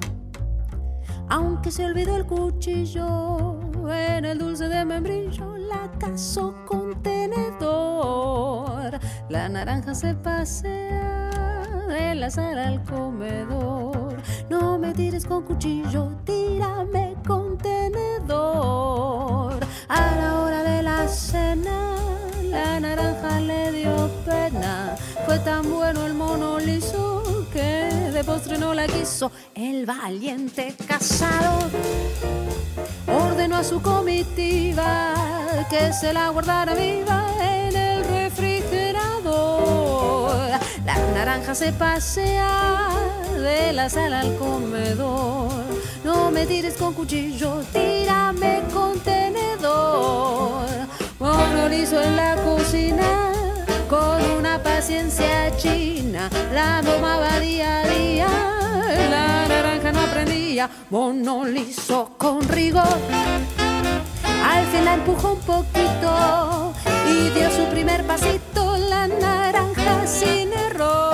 Aunque 1.28 1.72
se 1.72 1.84
olvidó 1.84 2.16
el 2.16 2.26
cuchillo 2.26 3.58
en 3.90 4.24
el 4.24 4.38
dulce 4.38 4.68
de 4.68 4.84
membrillo, 4.84 5.56
la 5.56 5.90
caso 5.98 6.54
con 6.64 7.02
tenedor. 7.02 9.00
La 9.28 9.48
naranja 9.48 9.94
se 9.94 10.14
pasea 10.14 11.26
la 12.14 12.30
sala 12.30 12.68
al 12.68 12.84
comedor. 12.84 14.05
No 14.48 14.78
me 14.78 14.92
tires 14.92 15.24
con 15.24 15.42
cuchillo, 15.42 16.10
tírame 16.24 17.16
con 17.26 17.58
tenedor. 17.58 19.54
A 19.88 20.16
la 20.16 20.40
hora 20.40 20.62
de 20.62 20.82
la 20.82 21.08
cena, 21.08 21.96
la 22.42 22.80
naranja 22.80 23.40
le 23.40 23.72
dio 23.72 24.10
pena. 24.24 24.96
Fue 25.24 25.38
tan 25.40 25.70
bueno 25.70 26.06
el 26.06 26.14
mono 26.14 26.58
liso 26.58 27.22
que 27.52 28.10
de 28.12 28.24
postre 28.24 28.58
no 28.58 28.74
la 28.74 28.86
quiso. 28.86 29.30
El 29.54 29.86
valiente 29.86 30.74
cazador 30.86 31.70
ordenó 33.08 33.56
a 33.56 33.64
su 33.64 33.80
comitiva 33.80 35.14
que 35.70 35.92
se 35.92 36.12
la 36.12 36.28
guardara 36.30 36.74
viva 36.74 37.26
en 37.40 37.76
el 37.76 38.04
refrigerador. 38.04 39.55
La 40.86 40.96
naranja 41.14 41.52
se 41.56 41.72
pasea 41.72 42.88
de 43.34 43.72
la 43.72 43.90
sala 43.90 44.20
al 44.20 44.36
comedor. 44.36 45.50
No 46.04 46.30
me 46.30 46.46
tires 46.46 46.74
con 46.74 46.94
cuchillo, 46.94 47.64
tírame 47.72 48.62
con 48.72 48.96
tenedor. 49.00 50.68
Mono 51.18 51.68
liso 51.68 52.00
en 52.00 52.14
la 52.14 52.36
cocina 52.36 53.32
con 53.88 54.22
una 54.38 54.62
paciencia 54.62 55.56
china. 55.56 56.30
La 56.54 56.80
domaba 56.82 57.40
día 57.40 57.80
a 57.80 57.88
día, 57.88 58.28
la 59.10 59.48
naranja 59.48 59.90
no 59.90 60.00
aprendía. 60.02 60.70
Mono 60.90 61.44
liso 61.44 62.12
con 62.16 62.48
rigor. 62.48 62.98
Al 64.44 64.64
fin 64.66 64.84
la 64.84 64.94
empujó 64.94 65.32
un 65.32 65.40
poquito 65.40 66.72
y 67.08 67.30
dio 67.30 67.50
su 67.50 67.64
primer 67.72 68.04
pasito. 68.04 68.55
Sin 70.06 70.52
error. 70.52 71.12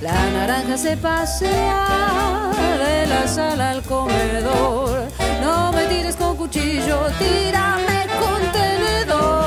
La 0.00 0.30
naranja 0.32 0.78
se 0.78 0.96
pasea 0.96 2.50
de 2.78 3.06
la 3.06 3.28
sala 3.28 3.70
al 3.70 3.82
comedor. 3.82 5.08
No 5.42 5.70
me 5.72 5.84
tires 5.84 6.16
con 6.16 6.36
cuchillo, 6.36 6.98
tírame 7.18 8.06
con 8.18 8.40
tenedor. 8.52 9.39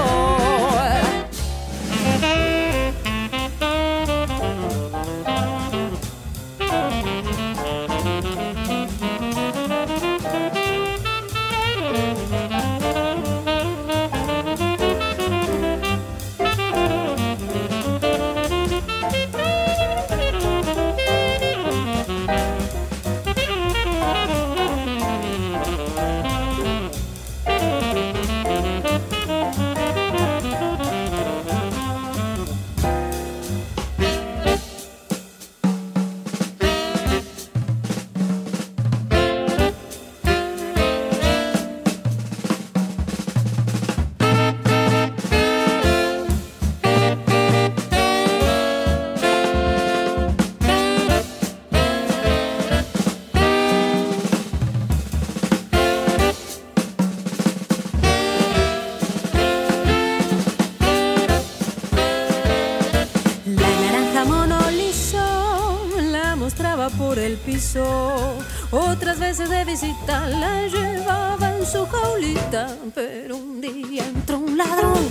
La 66.61 66.75
mostraba 66.75 66.89
por 66.89 67.17
el 67.17 67.37
piso. 67.37 68.37
Otras 68.71 69.19
veces 69.19 69.49
de 69.49 69.65
visita 69.65 70.27
la 70.27 70.67
llevaba 70.67 71.55
en 71.57 71.65
su 71.65 71.85
jaulita. 71.87 72.75
Pero 72.93 73.37
un 73.37 73.59
día 73.61 74.05
entró 74.05 74.37
un 74.39 74.57
ladrón. 74.57 75.07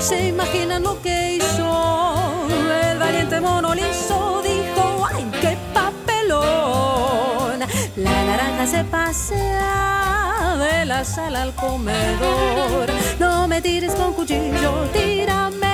¿Se 0.00 0.28
imaginan 0.28 0.82
lo 0.84 1.00
que 1.02 1.36
hizo? 1.36 2.48
El 2.90 2.98
valiente 2.98 3.40
mono 3.40 3.74
liso 3.74 4.42
dijo: 4.42 5.06
¡Ay, 5.12 5.30
qué 5.40 5.58
papelón! 5.74 7.60
La 7.96 8.24
naranja 8.24 8.66
se 8.66 8.84
pasea 8.84 10.56
de 10.58 10.84
la 10.86 11.04
sala 11.04 11.42
al 11.42 11.54
comedor. 11.54 12.88
No 13.18 13.48
me 13.48 13.60
tires 13.60 13.94
con 13.94 14.14
cuchillo, 14.14 14.88
tírame 14.92 15.65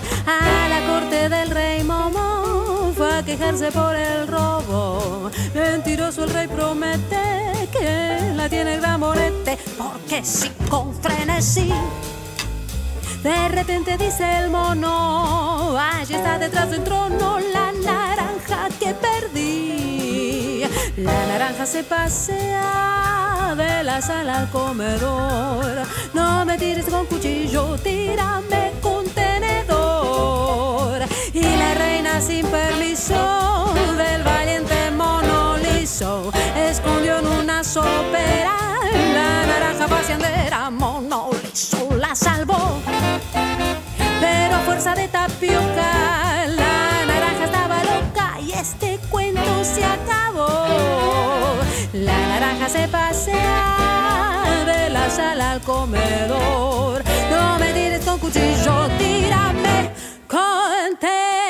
A 0.00 0.68
la 0.68 0.86
corte 0.86 1.28
del 1.28 1.50
rey 1.50 1.82
Momo 1.82 2.92
fue 2.96 3.18
a 3.18 3.22
quejarse 3.22 3.70
por 3.70 3.94
el 3.94 4.26
robo. 4.26 5.30
Mentiroso 5.54 6.24
el 6.24 6.30
rey 6.30 6.48
promete 6.48 7.68
que 7.72 8.32
la 8.34 8.48
tiene 8.48 8.74
el 8.74 8.80
gran 8.80 9.00
morete. 9.00 9.58
Porque 9.76 10.24
si 10.24 10.48
con 10.68 10.94
frenesí. 10.94 11.72
De 13.22 13.48
repente 13.48 13.96
dice 13.96 14.38
el 14.38 14.50
mono, 14.50 15.78
allí 15.78 16.14
está 16.14 16.38
detrás 16.38 16.70
del 16.70 16.82
trono 16.82 17.38
la 17.38 17.70
naranja 17.72 18.68
que 18.80 18.94
perdí. 18.94 20.64
La 20.96 21.26
naranja 21.26 21.64
se 21.64 21.84
pasea 21.84 23.54
de 23.56 23.84
la 23.84 24.02
sala 24.02 24.40
al 24.40 24.50
comedor. 24.50 25.86
No 26.14 26.44
me 26.44 26.58
tires 26.58 26.86
con 26.86 27.06
cuchillo, 27.06 27.76
tírame 27.78 28.72
con 28.80 29.01
la 31.62 31.74
reina 31.74 32.20
sin 32.20 32.44
permiso 32.46 33.72
del 33.96 34.22
valiente 34.22 34.90
mono 34.90 35.56
liso 35.56 36.30
escondió 36.56 37.18
en 37.18 37.26
una 37.26 37.62
sopera 37.62 38.56
la 39.16 39.46
naranja 39.46 39.86
paseandera. 39.86 40.70
Mono 40.70 41.30
liso 41.42 41.88
la 41.96 42.14
salvó, 42.14 42.80
pero 44.20 44.56
a 44.56 44.60
fuerza 44.66 44.94
de 44.94 45.06
tapioca 45.08 45.90
la 46.62 47.04
naranja 47.10 47.44
estaba 47.44 47.76
loca 47.92 48.40
y 48.40 48.52
este 48.52 48.98
cuento 49.10 49.64
se 49.64 49.84
acabó. 49.84 50.50
La 51.92 52.18
naranja 52.32 52.68
se 52.68 52.88
pasea 52.88 54.64
de 54.66 54.90
la 54.90 55.10
sala 55.10 55.52
al 55.52 55.60
comedor. 55.60 57.02
No 57.30 57.58
me 57.58 57.72
tires 57.72 58.04
con 58.04 58.18
cuchillo, 58.18 58.88
tírame 58.98 59.90
con 60.28 60.96
té. 60.98 61.41